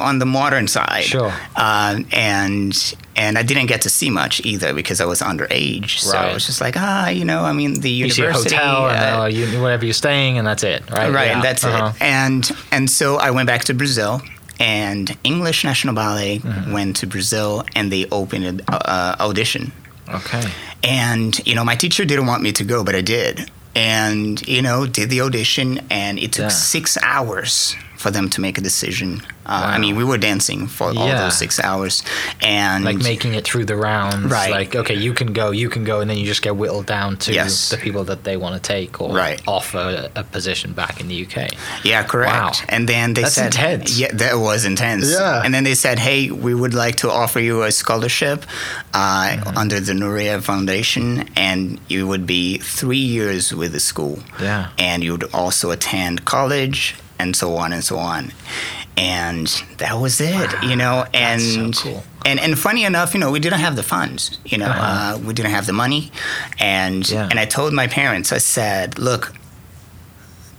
on 0.08 0.18
the 0.18 0.26
modern 0.26 0.66
side. 0.68 1.04
Sure. 1.04 1.32
Um, 1.56 2.06
and 2.12 2.72
and 3.16 3.38
I 3.38 3.42
didn't 3.42 3.66
get 3.66 3.80
to 3.82 3.90
see 3.90 4.10
much 4.10 4.40
either 4.44 4.74
because 4.74 5.00
I 5.00 5.04
was 5.12 5.20
underage. 5.20 5.98
So 6.00 6.12
Right. 6.18 6.30
it 6.30 6.34
was 6.34 6.46
just 6.46 6.60
like, 6.60 6.74
ah, 6.76 7.08
you 7.08 7.24
know, 7.24 7.44
I 7.44 7.52
mean, 7.52 7.80
the 7.80 7.90
You 7.90 8.10
see 8.10 8.22
a 8.22 8.24
university. 8.26 8.56
hotel 8.56 8.88
and 8.90 9.04
uh, 9.16 9.22
uh, 9.22 9.26
you, 9.26 9.46
wherever 9.62 9.84
you're 9.84 9.94
staying, 10.06 10.38
and 10.38 10.46
that's 10.46 10.64
it, 10.64 10.82
right? 10.90 11.12
right, 11.12 11.26
Yeah. 11.28 11.34
and 11.34 11.42
that's 11.42 11.64
Uh-huh. 11.64 11.92
it. 11.94 12.02
And 12.02 12.42
and 12.72 12.90
so 12.90 13.16
I 13.16 13.30
went 13.30 13.46
back 13.46 13.62
to 13.64 13.74
Brazil, 13.74 14.20
and 14.60 15.16
English 15.24 15.64
National 15.64 15.94
Ballet 15.94 16.38
Mm-hmm. 16.38 16.72
went 16.72 16.96
to 16.96 17.06
Brazil, 17.06 17.64
and 17.74 17.90
they 17.92 18.06
opened 18.10 18.44
an 18.44 18.60
uh, 18.68 19.16
audition. 19.20 19.72
Okay. 20.08 20.42
And, 20.82 21.38
you 21.46 21.54
know, 21.54 21.64
my 21.64 21.76
teacher 21.76 22.04
didn't 22.04 22.26
want 22.26 22.42
me 22.42 22.52
to 22.52 22.64
go, 22.64 22.84
but 22.84 22.94
I 22.94 23.00
did. 23.00 23.50
And, 23.74 24.46
you 24.46 24.62
know, 24.62 24.86
did 24.86 25.10
the 25.10 25.20
audition, 25.22 25.80
and 25.90 26.18
it 26.18 26.32
took 26.32 26.44
Yeah. 26.44 26.48
six 26.48 26.96
hours 27.02 27.74
for 28.04 28.10
them 28.16 28.28
to 28.34 28.38
make 28.46 28.56
a 28.58 28.64
decision. 28.70 29.10
Uh, 29.46 29.74
I 29.74 29.78
mean, 29.78 29.94
we 30.00 30.04
were 30.10 30.18
dancing 30.30 30.60
for 30.78 30.88
all 30.98 31.08
those 31.22 31.36
six 31.44 31.52
hours. 31.68 31.94
And 32.42 32.84
Like 32.84 32.98
making 33.14 33.32
it 33.38 33.44
through 33.48 33.64
the 33.72 33.76
rounds. 33.90 34.30
Right. 34.38 34.50
Like, 34.58 34.70
okay, 34.82 34.94
you 35.06 35.12
can 35.20 35.32
go, 35.32 35.46
you 35.62 35.68
can 35.74 35.84
go, 35.84 36.00
and 36.00 36.06
then 36.10 36.18
you 36.20 36.26
just 36.34 36.42
get 36.42 36.54
whittled 36.60 36.86
down 36.96 37.16
to 37.24 37.32
Yes. 37.32 37.70
the 37.70 37.78
people 37.86 38.04
that 38.10 38.20
they 38.24 38.36
want 38.36 38.54
to 38.58 38.62
take 38.76 39.00
or 39.02 39.08
Right. 39.24 39.40
offer 39.58 39.84
a, 40.14 40.20
a 40.20 40.24
position 40.36 40.68
back 40.74 41.00
in 41.00 41.06
the 41.08 41.16
UK. 41.24 41.36
Yeah, 41.82 42.02
correct. 42.12 42.32
Wow. 42.32 42.52
And 42.74 42.82
then 42.92 43.14
they 43.16 43.22
That's 43.22 43.34
said, 43.40 43.54
intense. 43.54 43.98
Yeah, 43.98 44.12
that 44.22 44.34
was 44.48 44.60
intense. 44.72 45.06
Yeah. 45.10 45.42
And 45.44 45.50
then 45.54 45.64
they 45.64 45.74
said, 45.74 45.98
hey, 45.98 46.30
we 46.30 46.52
would 46.54 46.74
like 46.84 46.96
to 47.04 47.08
offer 47.22 47.40
you 47.48 47.62
a 47.62 47.72
scholarship 47.72 48.44
uh, 48.92 49.12
Mm-hmm. 49.24 49.56
under 49.62 49.78
the 49.88 49.92
Nureyev 50.02 50.42
Foundation, 50.42 51.28
and 51.36 51.78
you 51.88 52.06
would 52.10 52.26
be 52.26 52.58
three 52.80 53.06
years 53.18 53.44
with 53.60 53.72
the 53.72 53.80
school. 53.80 54.16
Yeah. 54.40 54.68
And 54.78 55.02
you 55.04 55.12
would 55.12 55.28
also 55.32 55.70
attend 55.70 56.24
college, 56.36 56.94
and 57.18 57.34
so 57.36 57.56
on 57.56 57.72
and 57.72 57.82
so 57.84 57.96
on. 57.98 58.32
And 58.96 59.46
that 59.78 59.94
was 60.00 60.20
it, 60.20 60.50
you 60.62 60.76
know. 60.76 61.04
And 61.12 61.74
so 61.74 61.82
cool. 61.82 62.04
and 62.24 62.38
and 62.40 62.58
funny 62.58 62.84
enough, 62.84 63.12
you 63.14 63.20
know, 63.20 63.30
we 63.32 63.40
didn't 63.40 63.60
have 63.60 63.74
the 63.76 63.82
funds. 63.82 64.38
You 64.44 64.58
know, 64.58 64.66
Uh-huh. 64.66 65.14
uh, 65.16 65.18
we 65.18 65.34
didn't 65.34 65.50
have 65.52 65.66
the 65.66 65.72
money, 65.72 66.10
and 66.60 67.08
Yeah. 67.08 67.28
and 67.30 67.38
I 67.40 67.44
told 67.46 67.72
my 67.72 67.88
parents, 67.88 68.32
I 68.32 68.38
said, 68.38 68.98
look, 68.98 69.32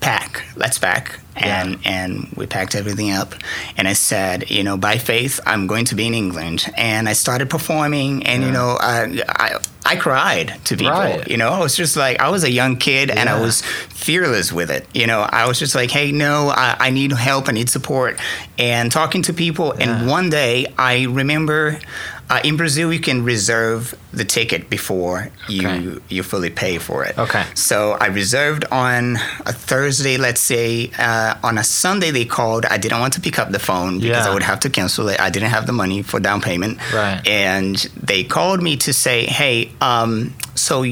pack, 0.05 0.43
let's 0.55 0.77
pack. 0.77 1.19
And 1.35 1.79
and 1.83 2.31
we 2.38 2.45
packed 2.45 2.75
everything 2.75 3.12
up, 3.12 3.33
and 3.75 3.89
I 3.89 3.93
said, 3.93 4.50
you 4.50 4.63
know, 4.63 4.77
by 4.77 4.97
faith, 4.97 5.41
I'm 5.45 5.67
going 5.67 5.83
to 5.85 5.95
be 5.95 6.07
in 6.07 6.13
England. 6.13 6.71
And 6.77 7.09
I 7.09 7.13
started 7.13 7.50
performing, 7.50 8.25
and 8.25 8.41
you 8.41 8.51
know, 8.51 8.77
I, 8.79 9.21
I 9.27 9.59
I 9.85 9.95
cried 9.97 10.57
to 10.65 10.77
people. 10.77 10.93
Right. 10.93 11.27
You 11.27 11.35
know, 11.35 11.50
I 11.50 11.59
was 11.59 11.75
just 11.75 11.97
like, 11.97 12.21
I 12.21 12.29
was 12.29 12.45
a 12.45 12.51
young 12.51 12.77
kid, 12.77 13.09
and 13.09 13.27
I 13.27 13.41
was 13.41 13.63
fearless 13.89 14.53
with 14.53 14.71
it. 14.71 14.88
You 14.93 15.07
know, 15.07 15.21
I 15.21 15.45
was 15.47 15.59
just 15.59 15.75
like, 15.75 15.91
hey, 15.91 16.13
no, 16.13 16.53
I, 16.55 16.77
I 16.79 16.89
need 16.91 17.12
help, 17.12 17.50
I 17.50 17.51
need 17.51 17.69
support, 17.69 18.17
and 18.57 18.89
talking 18.89 19.21
to 19.24 19.33
people. 19.33 19.74
And 19.74 20.07
one 20.07 20.29
day, 20.29 20.67
I 20.77 21.03
remember. 21.03 21.79
Uh, 22.27 22.39
in 22.44 22.58
Brazil, 22.58 22.91
you 22.91 23.00
can 23.00 23.24
reserve 23.24 23.94
the 24.12 24.25
ticket 24.25 24.67
before 24.70 25.29
you 25.48 26.01
you 26.10 26.24
fully 26.24 26.50
pay 26.50 26.79
for 26.79 27.05
it. 27.05 27.15
Okay. 27.20 27.44
So 27.53 27.91
I 28.01 28.08
reserved 28.08 28.65
on 28.72 29.17
a 29.46 29.53
Thursday, 29.53 30.17
let's 30.17 30.41
say. 30.41 30.89
Uh, 30.98 31.36
on 31.44 31.58
a 31.60 31.63
Sunday, 31.63 32.10
they 32.12 32.25
called. 32.25 32.65
I 32.65 32.77
didn't 32.77 33.00
want 33.00 33.13
to 33.13 33.22
pick 33.22 33.38
up 33.38 33.51
the 33.51 33.60
phone 33.60 34.00
because 34.00 34.25
Yeah. 34.25 34.32
I 34.32 34.34
would 34.34 34.44
have 34.44 34.60
to 34.62 34.70
cancel 34.72 35.08
it. 35.10 35.20
I 35.20 35.29
didn't 35.29 35.50
have 35.51 35.65
the 35.67 35.74
money 35.74 36.01
for 36.01 36.20
down 36.20 36.41
payment. 36.41 36.79
Right. 36.91 37.22
And 37.27 37.75
they 38.01 38.24
called 38.24 38.62
me 38.63 38.75
to 38.77 38.91
say, 38.91 39.25
hey, 39.25 39.70
um, 39.82 40.34
so 40.55 40.84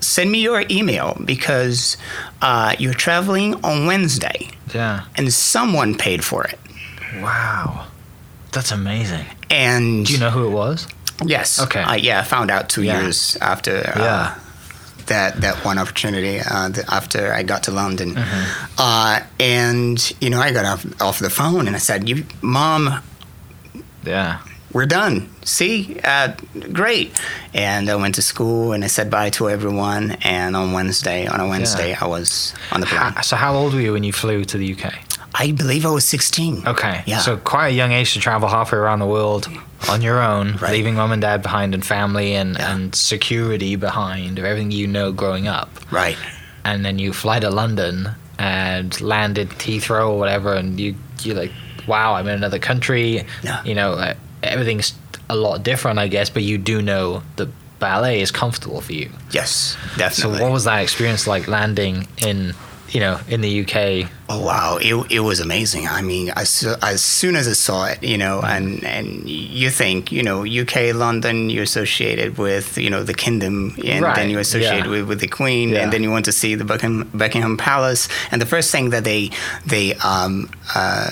send 0.00 0.30
me 0.30 0.42
your 0.42 0.64
email 0.68 1.16
because 1.24 1.96
uh, 2.42 2.74
you're 2.78 2.92
traveling 3.06 3.54
on 3.64 3.86
Wednesday, 3.86 4.50
Yeah. 4.74 5.04
and 5.16 5.32
someone 5.32 5.94
paid 5.96 6.22
for 6.22 6.44
it. 6.44 6.58
Wow. 7.22 7.86
That's 8.52 8.70
amazing. 8.70 9.26
And 9.50 10.06
Do 10.06 10.12
you 10.12 10.18
know 10.18 10.30
who 10.30 10.46
it 10.46 10.50
was? 10.50 10.86
Yes. 11.24 11.60
Okay. 11.60 11.80
Uh, 11.82 11.94
yeah, 11.94 12.20
I 12.20 12.24
found 12.24 12.50
out 12.50 12.68
two 12.68 12.82
Yeah. 12.82 13.00
years 13.00 13.36
after. 13.40 13.78
Uh, 13.78 13.98
Yeah. 13.98 14.34
That, 15.06 15.40
that 15.40 15.64
one 15.64 15.78
opportunity 15.78 16.38
uh, 16.38 16.70
after 16.88 17.32
I 17.34 17.42
got 17.42 17.64
to 17.64 17.72
London, 17.72 18.14
Mm-hmm. 18.14 18.74
uh, 18.78 19.20
and 19.40 19.98
you 20.20 20.30
know 20.30 20.40
I 20.40 20.52
got 20.52 20.64
off, 20.64 20.86
off 21.02 21.18
the 21.18 21.28
phone 21.28 21.66
and 21.66 21.74
I 21.74 21.80
said, 21.80 22.08
"You, 22.08 22.24
mom, 22.40 23.02
Yeah. 24.06 24.38
we're 24.72 24.86
done. 24.86 25.28
See, 25.44 25.98
uh, 26.04 26.28
great." 26.72 27.10
And 27.52 27.90
I 27.90 27.96
went 27.96 28.14
to 28.14 28.22
school 28.22 28.72
and 28.72 28.84
I 28.84 28.86
said 28.86 29.10
bye 29.10 29.30
to 29.30 29.50
everyone. 29.50 30.12
And 30.22 30.54
on 30.54 30.72
Wednesday, 30.72 31.26
on 31.26 31.40
a 31.40 31.48
Wednesday, 31.48 31.94
I 32.00 32.06
was 32.06 32.54
on 32.70 32.80
the 32.80 32.86
plane. 32.86 33.00
Ha- 33.00 33.22
so 33.22 33.34
how 33.36 33.54
old 33.54 33.74
were 33.74 33.80
you 33.80 33.92
when 33.94 34.04
you 34.04 34.12
flew 34.12 34.44
to 34.44 34.56
the 34.56 34.72
UK? 34.72 34.94
I 35.34 35.52
believe 35.52 35.86
I 35.86 35.90
was 35.90 36.04
16. 36.06 36.66
Okay. 36.66 37.02
Yeah. 37.06 37.18
So 37.18 37.36
quite 37.36 37.68
a 37.68 37.72
young 37.72 37.92
age 37.92 38.12
to 38.14 38.20
travel 38.20 38.48
halfway 38.48 38.78
around 38.78 38.98
the 38.98 39.06
world 39.06 39.48
on 39.88 40.02
your 40.02 40.22
own, 40.22 40.56
Right. 40.58 40.72
leaving 40.72 40.94
mom 40.94 41.10
and 41.12 41.22
dad 41.22 41.42
behind 41.42 41.74
and 41.74 41.84
family 41.84 42.34
and, 42.34 42.56
Yeah. 42.56 42.74
and 42.74 42.94
security 42.94 43.76
behind 43.76 44.38
of 44.38 44.44
everything 44.44 44.70
you 44.70 44.86
know 44.86 45.10
growing 45.12 45.48
up. 45.48 45.70
Right. 45.90 46.16
And 46.64 46.84
then 46.84 46.98
you 46.98 47.12
fly 47.12 47.40
to 47.40 47.50
London 47.50 48.10
and 48.38 48.98
land 49.00 49.38
at 49.38 49.48
Heathrow 49.48 50.10
or 50.10 50.18
whatever 50.18 50.52
and 50.54 50.78
you 50.78 50.94
you're 51.22 51.36
like, 51.36 51.52
wow, 51.86 52.14
I'm 52.14 52.26
in 52.28 52.34
another 52.34 52.58
country. 52.58 53.24
Yeah. 53.42 53.62
You 53.64 53.74
know, 53.74 53.92
uh, 53.92 54.14
everything's 54.42 54.92
a 55.30 55.36
lot 55.36 55.62
different, 55.62 55.98
I 55.98 56.08
guess, 56.08 56.30
but 56.30 56.42
you 56.42 56.58
do 56.58 56.82
know 56.82 57.22
the 57.36 57.48
ballet 57.78 58.20
is 58.20 58.30
comfortable 58.30 58.80
for 58.80 58.92
you. 58.92 59.08
Yes, 59.30 59.76
definitely. 59.96 60.38
So 60.38 60.42
what 60.44 60.52
was 60.52 60.64
that 60.64 60.82
experience 60.82 61.26
like 61.26 61.48
landing 61.48 62.06
in, 62.18 62.54
you 62.92 63.00
know, 63.00 63.18
in 63.28 63.40
the 63.40 63.60
UK? 63.62 64.10
Oh 64.28 64.44
wow, 64.44 64.78
it, 64.80 64.94
it 65.10 65.20
was 65.20 65.40
amazing. 65.40 65.86
I 65.88 66.02
mean, 66.02 66.30
as, 66.36 66.64
as 66.82 67.02
soon 67.02 67.36
as 67.36 67.48
I 67.48 67.52
saw 67.52 67.86
it, 67.86 68.02
you 68.02 68.18
know, 68.18 68.40
and 68.42 68.84
and 68.84 69.28
you 69.28 69.70
think, 69.70 70.12
you 70.12 70.22
know, 70.22 70.44
UK, 70.44 70.94
London, 70.94 71.50
you're 71.50 71.62
associated 71.64 72.38
with, 72.38 72.76
you 72.78 72.90
know, 72.90 73.02
the 73.02 73.14
kingdom, 73.14 73.74
and 73.84 74.02
Right, 74.04 74.14
then 74.16 74.30
you 74.30 74.38
associate 74.38 74.62
associated 74.62 74.84
yeah. 74.90 74.98
with, 75.00 75.08
with 75.08 75.20
the 75.20 75.28
Queen, 75.28 75.70
Yeah. 75.70 75.80
and 75.82 75.92
then 75.92 76.02
you 76.02 76.10
want 76.10 76.24
to 76.26 76.32
see 76.32 76.54
the 76.54 76.64
Buckingham, 76.64 77.10
Buckingham 77.14 77.56
Palace, 77.56 78.08
and 78.30 78.40
the 78.40 78.46
first 78.46 78.70
thing 78.70 78.90
that 78.90 79.04
they 79.04 79.30
they 79.66 79.94
um 79.96 80.50
uh. 80.74 81.10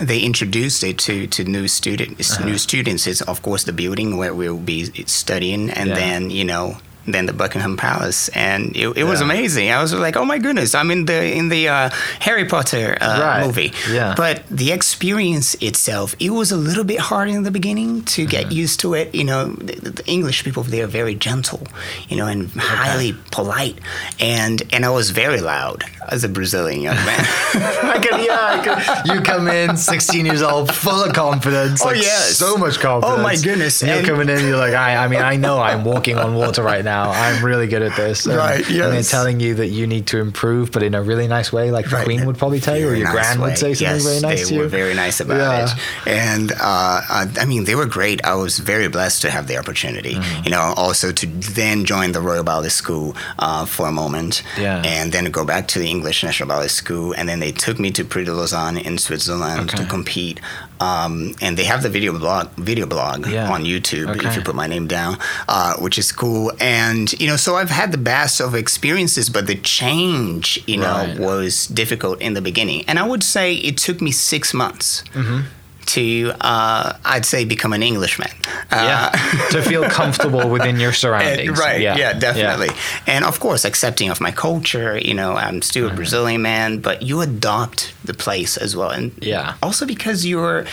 They 0.00 0.20
introduced 0.20 0.84
it 0.84 0.96
to, 1.00 1.26
to 1.26 1.42
new 1.42 1.66
students. 1.66 2.36
Uh-huh. 2.36 2.46
New 2.46 2.58
students 2.58 3.08
is 3.08 3.20
of 3.22 3.42
course 3.42 3.64
the 3.64 3.72
building 3.72 4.16
where 4.16 4.32
we'll 4.32 4.58
be 4.74 4.84
studying, 5.06 5.70
and 5.70 5.88
Yeah. 5.88 5.94
then 5.96 6.30
you 6.30 6.44
know 6.44 6.78
then 7.14 7.26
the 7.26 7.32
Buckingham 7.32 7.76
Palace, 7.76 8.28
and 8.30 8.76
it, 8.76 8.88
it 8.96 9.04
was 9.04 9.20
amazing. 9.20 9.70
I 9.70 9.80
was 9.80 9.92
like, 9.92 10.16
oh 10.16 10.24
my 10.24 10.38
goodness, 10.38 10.74
I'm 10.74 10.90
in 10.90 11.06
the 11.06 11.20
in 11.38 11.48
the 11.48 11.68
uh, 11.68 11.90
Harry 12.20 12.44
Potter 12.46 12.96
uh, 13.00 13.20
Right. 13.20 13.46
movie. 13.46 13.72
Yeah. 13.90 14.14
But 14.16 14.42
the 14.50 14.72
experience 14.72 15.54
itself, 15.60 16.14
it 16.20 16.30
was 16.30 16.52
a 16.52 16.56
little 16.56 16.84
bit 16.84 17.00
hard 17.00 17.28
in 17.28 17.42
the 17.44 17.50
beginning 17.50 18.04
to 18.16 18.26
get 18.26 18.38
Mm-hmm. 18.46 18.52
used 18.64 18.80
to 18.80 18.94
it. 18.94 19.14
You 19.14 19.24
know, 19.24 19.42
the, 19.54 19.90
the 19.90 20.06
English 20.06 20.44
people 20.44 20.62
they 20.62 20.80
are 20.82 20.86
very 20.86 21.14
gentle, 21.14 21.62
you 22.08 22.16
know, 22.16 22.26
and 22.26 22.50
highly 22.56 23.12
polite, 23.32 23.78
and 24.20 24.62
and 24.72 24.84
I 24.84 24.90
was 24.90 25.10
very 25.10 25.40
loud 25.40 25.84
as 26.10 26.24
a 26.24 26.28
Brazilian 26.28 26.80
young 26.82 26.96
man. 26.96 27.20
I 27.54 27.98
could, 28.02 28.20
yeah, 28.24 28.38
I 28.54 28.58
could. 28.64 29.14
You 29.14 29.20
come 29.22 29.46
in, 29.48 29.76
16 29.76 30.24
years 30.24 30.40
old, 30.42 30.72
full 30.72 31.02
of 31.04 31.12
confidence. 31.12 31.82
Oh, 31.82 31.88
like, 31.88 31.96
yes. 32.00 32.36
So 32.38 32.56
much 32.56 32.78
confidence. 32.80 33.18
Oh, 33.18 33.22
my 33.22 33.36
goodness. 33.36 33.82
And 33.82 33.90
you're 33.90 34.06
coming 34.16 34.28
in, 34.34 34.46
you're 34.46 34.56
like, 34.56 34.72
I, 34.72 35.04
I 35.04 35.08
mean, 35.08 35.20
I 35.20 35.36
know 35.36 35.58
I'm 35.60 35.84
walking 35.84 36.16
on 36.16 36.34
water 36.34 36.62
right 36.62 36.82
now. 36.84 36.97
I'm 37.10 37.44
really 37.44 37.66
good 37.66 37.82
at 37.82 37.96
this. 37.96 38.26
And, 38.26 38.36
Right, 38.36 38.66
And 38.68 38.92
they're 38.92 39.02
telling 39.02 39.40
you 39.40 39.54
that 39.54 39.68
you 39.68 39.86
need 39.86 40.06
to 40.08 40.18
improve, 40.18 40.72
but 40.72 40.82
in 40.82 40.94
a 40.94 41.02
really 41.02 41.28
nice 41.28 41.52
way, 41.52 41.70
like 41.70 41.88
the 41.90 41.96
Right. 41.96 42.04
Queen 42.04 42.24
would 42.26 42.38
probably 42.38 42.60
tell 42.60 42.76
you, 42.76 42.88
or 42.88 42.94
your 42.94 43.04
nice 43.06 43.14
gran 43.14 43.40
way. 43.40 43.48
would 43.50 43.58
say 43.58 43.74
something 43.74 43.94
yes, 43.96 44.04
very 44.04 44.20
nice 44.20 44.40
they 44.42 44.48
to 44.48 44.54
you. 44.54 44.60
were 44.60 44.68
very 44.68 44.94
nice 44.94 45.20
about 45.20 45.36
Yeah. 45.38 45.64
it, 45.64 45.70
and 46.06 46.52
uh, 46.52 47.00
I 47.42 47.44
mean 47.46 47.64
they 47.64 47.74
were 47.74 47.86
great. 47.86 48.24
I 48.24 48.34
was 48.34 48.58
very 48.58 48.88
blessed 48.88 49.22
to 49.22 49.30
have 49.30 49.46
the 49.46 49.56
opportunity, 49.58 50.14
Mm-hmm. 50.14 50.44
you 50.44 50.50
know, 50.50 50.72
also 50.76 51.12
to 51.12 51.26
then 51.26 51.84
join 51.84 52.12
the 52.12 52.20
Royal 52.20 52.44
Ballet 52.44 52.68
School 52.70 53.14
uh, 53.38 53.64
for 53.66 53.86
a 53.88 53.92
moment, 53.92 54.42
Yeah. 54.58 54.82
and 54.84 55.12
then 55.12 55.24
go 55.26 55.44
back 55.44 55.68
to 55.68 55.78
the 55.78 55.88
English 55.88 56.22
National 56.24 56.48
Ballet 56.48 56.68
School, 56.68 57.12
and 57.16 57.28
then 57.28 57.40
they 57.40 57.52
took 57.52 57.78
me 57.78 57.90
to 57.92 58.04
Prix 58.04 58.24
de 58.24 58.32
Lausanne 58.32 58.78
in 58.78 58.98
Switzerland 58.98 59.70
to 59.70 59.84
compete. 59.86 60.40
Um, 60.80 61.34
and 61.40 61.56
they 61.56 61.64
have 61.64 61.82
the 61.82 61.88
video 61.88 62.16
blog, 62.18 62.48
video 62.56 62.86
blog 62.86 63.26
Yeah. 63.26 63.50
on 63.52 63.64
YouTube 63.64 64.08
Okay. 64.16 64.28
if 64.28 64.36
you 64.36 64.42
put 64.42 64.54
my 64.54 64.66
name 64.66 64.86
down, 64.86 65.18
uh, 65.48 65.74
which 65.76 65.98
is 65.98 66.12
cool. 66.12 66.52
And 66.60 67.12
you 67.20 67.26
know, 67.26 67.36
so 67.36 67.56
I've 67.56 67.70
had 67.70 67.90
the 67.92 67.98
best 67.98 68.40
of 68.40 68.54
experiences, 68.54 69.28
but 69.30 69.46
the 69.46 69.56
change, 69.56 70.62
you 70.66 70.76
know, 70.76 71.14
was 71.18 71.66
difficult 71.66 72.20
in 72.20 72.34
the 72.34 72.40
beginning. 72.40 72.84
And 72.88 72.98
I 72.98 73.06
would 73.06 73.22
say 73.24 73.54
it 73.54 73.76
took 73.76 74.00
me 74.00 74.10
six 74.12 74.54
months 74.54 75.02
Mm-hmm. 75.14 75.40
To, 75.96 76.32
uh, 76.40 76.92
I'd 77.04 77.24
say, 77.26 77.44
become 77.44 77.72
an 77.72 77.82
Englishman. 77.82 78.30
Uh, 78.70 78.84
Yeah. 78.90 79.10
to 79.54 79.62
feel 79.62 79.84
comfortable 80.00 80.48
within 80.50 80.76
your 80.80 80.88
and- 80.90 80.96
surroundings. 80.96 81.58
right, 81.58 81.80
yeah, 81.80 81.96
Yeah. 81.96 82.12
definitely. 82.18 82.70
And 83.06 83.24
of 83.24 83.40
course, 83.40 83.64
accepting 83.64 84.10
of 84.10 84.20
my 84.20 84.30
culture, 84.32 84.98
you 85.08 85.14
know, 85.14 85.32
I'm 85.36 85.62
still 85.62 85.86
Mm-hmm. 85.86 85.94
a 85.94 86.02
Brazilian 86.02 86.42
man, 86.42 86.78
but 86.80 86.96
you 87.02 87.20
adopt 87.20 87.92
the 88.04 88.14
place 88.14 88.56
as 88.56 88.74
well. 88.76 88.90
And 88.90 89.12
Yeah. 89.20 89.54
also 89.62 89.86
because 89.86 90.26
you're, 90.26 90.64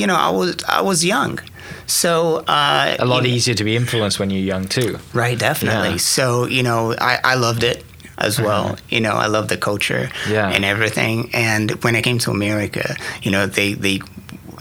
you 0.00 0.06
know, 0.06 0.16
I 0.16 0.30
was, 0.30 0.56
I 0.68 0.80
was 0.82 1.04
young. 1.04 1.38
So, 1.86 2.44
uh, 2.48 2.96
A 2.98 3.04
lot 3.06 3.24
easier 3.26 3.54
to 3.54 3.64
be 3.64 3.74
influenced 3.76 4.18
when 4.20 4.30
you're 4.30 4.40
young, 4.54 4.66
too. 4.68 4.98
Right, 5.12 5.38
definitely. 5.38 5.90
Yeah. 5.90 5.96
So, 6.16 6.46
you 6.46 6.62
know, 6.62 6.94
I, 7.00 7.18
I 7.24 7.34
loved 7.36 7.62
it 7.62 7.84
as 8.18 8.40
well. 8.40 8.76
You 8.88 9.00
know, 9.00 9.12
I 9.24 9.26
love 9.26 9.48
the 9.48 9.56
culture 9.56 10.08
Yeah. 10.28 10.48
and 10.54 10.64
everything. 10.64 11.30
And 11.34 11.70
when 11.82 11.96
I 11.96 12.02
came 12.02 12.18
to 12.20 12.30
America, 12.30 12.96
you 13.22 13.30
know, 13.30 13.46
they, 13.46 13.74
they, 13.74 14.00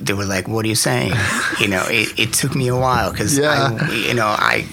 they 0.05 0.13
were 0.13 0.25
like, 0.25 0.48
what 0.48 0.65
are 0.65 0.67
you 0.69 0.75
saying? 0.75 1.13
you 1.60 1.67
know, 1.67 1.83
it, 1.88 2.17
it 2.19 2.33
took 2.33 2.55
me 2.55 2.67
a 2.67 2.75
while 2.75 3.12
because, 3.12 3.38
Yeah. 3.38 3.77
I, 3.81 3.91
you 3.91 4.13
know, 4.13 4.27
I, 4.27 4.67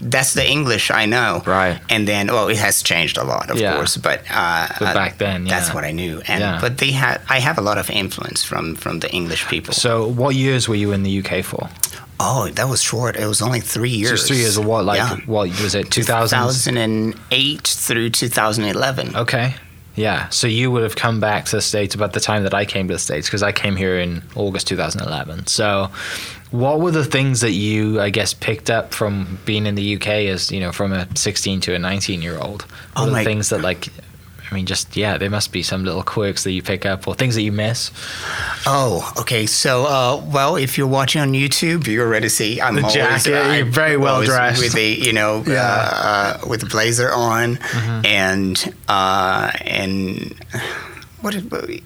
that's 0.00 0.32
the 0.34 0.46
English 0.48 0.90
I 0.90 1.04
know. 1.06 1.42
Right. 1.46 1.78
And 1.90 2.08
then, 2.08 2.28
well, 2.28 2.48
it 2.48 2.56
has 2.56 2.82
changed 2.82 3.18
a 3.18 3.24
lot, 3.24 3.50
of 3.50 3.58
Yeah. 3.58 3.74
course, 3.76 3.96
but, 3.98 4.22
uh, 4.30 4.68
But 4.78 4.88
uh, 4.88 4.94
back 4.94 5.18
then, 5.18 5.44
that's 5.44 5.74
what 5.74 5.84
I 5.84 5.92
knew. 5.92 6.22
And, 6.26 6.40
Yeah. 6.40 6.58
but 6.60 6.78
they 6.78 6.92
had, 6.92 7.20
I 7.28 7.40
have 7.40 7.58
a 7.58 7.60
lot 7.60 7.76
of 7.78 7.90
influence 7.90 8.42
from, 8.42 8.74
from 8.76 9.00
the 9.00 9.10
English 9.12 9.46
people. 9.48 9.74
So, 9.74 10.06
what 10.06 10.34
years 10.34 10.66
were 10.68 10.76
you 10.76 10.92
in 10.92 11.02
the 11.02 11.18
UK 11.22 11.44
for? 11.44 11.68
oh, 12.18 12.48
that 12.48 12.66
was 12.66 12.80
short. 12.82 13.14
It 13.16 13.26
was 13.26 13.42
only 13.42 13.60
three 13.60 13.90
years. 13.90 14.12
Just 14.12 14.26
three 14.28 14.38
years 14.38 14.56
of 14.56 14.64
what? 14.64 14.86
Like, 14.86 14.96
Yeah. 14.96 15.16
what 15.26 15.50
was 15.62 15.74
it? 15.74 15.90
2000? 15.90 16.38
2008 16.38 17.66
through 17.66 18.08
2011. 18.08 19.14
Okay. 19.16 19.54
Yeah. 19.96 20.28
So 20.28 20.46
you 20.46 20.70
would 20.70 20.82
have 20.82 20.94
come 20.96 21.20
back 21.20 21.46
to 21.46 21.56
the 21.56 21.62
States 21.62 21.94
about 21.94 22.12
the 22.12 22.20
time 22.20 22.42
that 22.44 22.54
I 22.54 22.64
came 22.64 22.86
to 22.88 22.94
the 22.94 22.98
States 22.98 23.26
because 23.26 23.42
I 23.42 23.50
came 23.52 23.76
here 23.76 23.98
in 23.98 24.22
August 24.36 24.66
2011. 24.68 25.46
So 25.46 25.90
what 26.50 26.80
were 26.80 26.90
the 26.90 27.04
things 27.04 27.40
that 27.40 27.52
you, 27.52 28.00
I 28.00 28.10
guess, 28.10 28.34
picked 28.34 28.68
up 28.70 28.92
from 28.94 29.38
being 29.44 29.66
in 29.66 29.74
the 29.74 29.96
UK 29.96 30.06
as, 30.28 30.52
you 30.52 30.60
know, 30.60 30.70
from 30.70 30.92
a 30.92 31.08
16 31.16 31.60
to 31.62 31.74
a 31.74 31.78
19 31.78 32.22
year 32.22 32.38
old? 32.38 32.62
What 32.94 33.08
Oh 33.08 33.10
my- 33.10 33.24
things 33.24 33.48
that, 33.48 33.62
like, 33.62 33.88
I 34.50 34.54
mean, 34.54 34.66
just, 34.66 34.96
yeah, 34.96 35.18
there 35.18 35.28
must 35.30 35.50
be 35.52 35.62
some 35.62 35.84
little 35.84 36.02
quirks 36.04 36.44
that 36.44 36.52
you 36.52 36.62
pick 36.62 36.86
up 36.86 37.08
or 37.08 37.14
things 37.16 37.34
that 37.34 37.42
you 37.42 37.50
miss. 37.52 37.90
Oh, 38.66 39.12
okay. 39.18 39.44
So, 39.46 39.84
uh, 39.86 40.22
well, 40.32 40.54
if 40.56 40.78
you're 40.78 40.86
watching 40.86 41.20
on 41.20 41.32
YouTube, 41.32 41.86
you 41.88 42.00
already 42.00 42.28
see 42.28 42.60
I'm 42.60 42.76
The 42.76 42.82
always 42.82 42.94
jacket, 42.94 43.56
you're 43.56 43.64
very 43.66 43.96
well 43.96 44.22
dressed. 44.24 44.62
with 44.62 44.72
the 44.74 44.84
you 44.86 45.12
know 45.12 45.42
Yeah. 45.46 45.62
uh, 45.62 46.40
uh, 46.44 46.48
with 46.48 46.60
the 46.60 46.66
blazer 46.66 47.12
on 47.12 47.56
Mm-hmm. 47.56 48.06
and 48.06 48.74
uh, 48.88 49.50
and 49.62 50.34
what 51.20 51.32
did- 51.34 51.82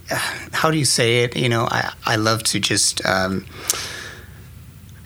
how 0.52 0.70
do 0.70 0.76
you 0.78 0.84
say 0.84 1.24
it? 1.24 1.36
You 1.36 1.48
know, 1.48 1.64
I 1.70 1.92
I 2.04 2.16
love 2.16 2.42
to 2.52 2.60
just. 2.60 3.04
Um, 3.06 3.46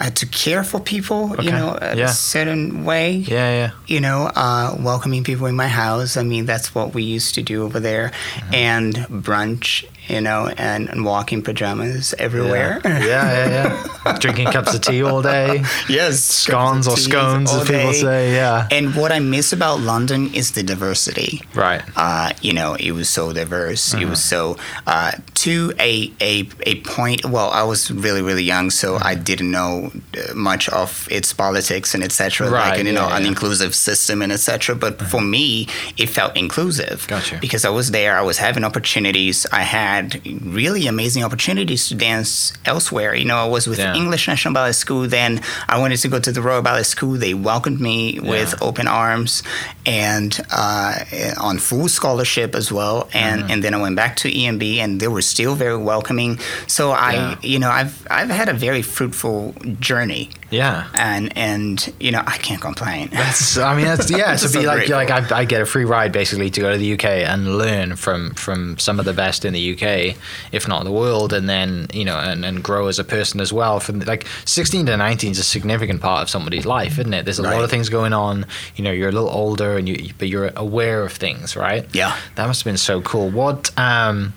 uh, 0.00 0.10
to 0.10 0.26
care 0.26 0.64
for 0.64 0.80
people, 0.80 1.32
Okay. 1.32 1.44
you 1.44 1.50
know, 1.52 1.78
a 1.80 1.96
Yeah. 1.96 2.06
certain 2.08 2.84
way. 2.84 3.12
Yeah, 3.12 3.50
yeah. 3.50 3.70
you 3.86 4.00
know, 4.00 4.26
uh, 4.34 4.74
welcoming 4.78 5.22
people 5.24 5.46
in 5.46 5.54
my 5.56 5.68
house. 5.68 6.16
I 6.16 6.22
mean, 6.22 6.46
that's 6.46 6.74
what 6.74 6.94
we 6.94 7.02
used 7.02 7.34
to 7.36 7.42
do 7.42 7.62
over 7.64 7.80
there. 7.80 8.10
Mm-hmm. 8.10 8.54
And 8.54 8.94
brunch, 9.24 9.84
you 10.08 10.20
know, 10.20 10.48
and, 10.56 10.88
and 10.88 11.04
walking 11.04 11.42
pajamas 11.42 12.14
everywhere. 12.18 12.80
Yeah, 12.84 12.98
yeah, 12.98 13.48
yeah. 13.48 13.88
yeah. 14.06 14.18
Drinking 14.18 14.48
cups 14.48 14.74
of 14.74 14.82
tea 14.82 15.02
all 15.02 15.22
day. 15.22 15.64
yes. 15.88 16.20
Scones 16.20 16.86
or 16.86 16.96
scones, 16.96 17.50
as 17.52 17.62
people 17.62 17.92
day. 17.92 18.00
say. 18.00 18.34
Yeah. 18.34 18.68
And 18.70 18.94
what 18.94 19.12
I 19.12 19.18
miss 19.18 19.52
about 19.52 19.80
London 19.80 20.32
is 20.34 20.52
the 20.52 20.62
diversity. 20.62 21.40
Right. 21.54 21.82
Uh, 21.96 22.32
you 22.42 22.52
know, 22.52 22.74
it 22.74 22.92
was 22.92 23.08
so 23.08 23.32
diverse. 23.32 23.94
It 23.94 24.06
was 24.06 24.22
so 24.22 24.56
uh, 24.86 25.12
to 25.44 25.72
a, 25.78 26.12
a 26.20 26.48
a 26.66 26.80
point. 26.82 27.24
Well, 27.24 27.50
I 27.50 27.62
was 27.62 27.90
really 27.90 28.22
really 28.22 28.42
young, 28.44 28.70
so 28.70 28.96
I 29.00 29.14
didn't 29.14 29.50
know 29.50 29.90
uh, 30.16 30.34
much 30.34 30.68
of 30.68 31.08
its 31.10 31.32
politics 31.32 31.94
and 31.94 32.02
etc. 32.02 32.50
Right, 32.50 32.70
Like 32.70 32.78
and, 32.80 32.88
you 32.88 32.94
know, 32.94 33.08
yeah, 33.08 33.16
an 33.16 33.26
inclusive 33.26 33.74
system 33.74 34.20
and 34.22 34.32
etc. 34.32 34.74
But 34.74 35.00
for 35.00 35.20
me, 35.20 35.66
it 35.96 36.08
felt 36.08 36.36
inclusive. 36.36 37.06
Gotcha. 37.08 37.38
Because 37.40 37.64
I 37.64 37.70
was 37.70 37.90
there, 37.90 38.18
I 38.18 38.22
was 38.22 38.38
having 38.38 38.64
opportunities. 38.64 39.46
I 39.52 39.62
had 39.62 39.93
had 39.96 40.20
really 40.60 40.86
amazing 40.86 41.22
opportunities 41.24 41.88
to 41.88 41.94
dance 41.94 42.52
elsewhere. 42.64 43.14
You 43.14 43.24
know, 43.24 43.36
I 43.36 43.48
was 43.56 43.66
with 43.66 43.78
Yeah. 43.78 43.94
English 43.94 44.28
National 44.28 44.54
Ballet 44.54 44.72
School. 44.72 45.06
Then 45.08 45.40
I 45.68 45.78
wanted 45.78 45.98
to 46.04 46.08
go 46.08 46.18
to 46.20 46.32
the 46.32 46.42
Royal 46.42 46.62
Ballet 46.62 46.84
School. 46.84 47.12
They 47.26 47.34
welcomed 47.34 47.80
me 47.80 48.18
with 48.20 48.50
open 48.62 48.86
arms 48.88 49.42
and 49.86 50.30
uh, 50.50 50.94
on 51.40 51.58
full 51.58 51.88
scholarship 51.88 52.54
as 52.54 52.70
well. 52.72 53.08
And 53.12 53.34
Mm-hmm. 53.34 53.50
and 53.52 53.64
then 53.64 53.74
I 53.74 53.80
went 53.86 53.96
back 53.96 54.16
to 54.22 54.28
ENB, 54.30 54.64
and 54.84 55.00
they 55.00 55.08
were 55.08 55.22
still 55.22 55.54
very 55.64 55.76
welcoming. 55.92 56.38
So 56.66 56.92
I, 56.92 57.12
Yeah. 57.12 57.36
you 57.52 57.58
know, 57.58 57.70
I've 57.70 57.94
I've 58.10 58.30
had 58.40 58.48
a 58.48 58.52
very 58.66 58.82
fruitful 58.82 59.54
journey, 59.80 60.30
Yeah. 60.54 60.88
and 60.94 61.36
and 61.36 61.94
you 61.98 62.10
know, 62.10 62.22
I 62.26 62.38
can't 62.38 62.60
complain. 62.60 63.08
That's, 63.12 63.58
I 63.58 63.74
mean, 63.76 63.86
that's 63.86 64.10
yeah. 64.18 64.36
to 64.36 64.46
be 64.46 64.48
so 64.48 64.60
like, 64.62 64.88
like 64.88 65.10
I, 65.10 65.40
I 65.40 65.44
get 65.44 65.60
a 65.62 65.66
free 65.66 65.84
ride 65.84 66.12
basically 66.12 66.50
to 66.50 66.60
go 66.60 66.72
to 66.72 66.78
the 66.78 66.94
UK 66.94 67.04
and 67.04 67.58
learn 67.58 67.96
from 67.96 68.34
from 68.34 68.78
some 68.78 68.98
of 68.98 69.04
the 69.04 69.12
best 69.12 69.44
in 69.44 69.52
the 69.52 69.72
UK, 69.74 70.16
if 70.52 70.68
not 70.68 70.84
the 70.84 70.92
world, 70.92 71.32
and 71.32 71.48
then 71.48 71.86
you 71.92 72.04
know, 72.04 72.18
and, 72.18 72.44
and 72.44 72.62
grow 72.62 72.86
as 72.86 72.98
a 72.98 73.04
person 73.04 73.40
as 73.40 73.52
well. 73.52 73.80
From 73.80 74.00
like 74.00 74.26
16 74.44 74.86
to 74.86 74.96
19 74.96 75.32
is 75.32 75.38
a 75.38 75.44
significant 75.44 76.00
part 76.00 76.22
of 76.22 76.30
somebody's 76.30 76.66
life, 76.66 76.98
isn't 76.98 77.12
it? 77.12 77.24
There's 77.24 77.38
a 77.38 77.42
lot 77.42 77.62
of 77.62 77.70
things 77.70 77.88
going 77.88 78.12
on. 78.12 78.46
You 78.76 78.84
know, 78.84 78.92
you're 78.92 79.08
a 79.08 79.12
little 79.12 79.30
older, 79.30 79.76
and 79.76 79.88
you 79.88 80.12
but 80.18 80.28
you're 80.28 80.50
aware 80.56 81.02
of 81.02 81.12
things, 81.12 81.56
right? 81.56 81.86
Yeah. 81.94 82.16
That 82.36 82.46
must 82.46 82.62
have 82.62 82.70
been 82.70 82.78
so 82.78 83.00
cool. 83.00 83.30
What 83.30 83.76
um. 83.78 84.34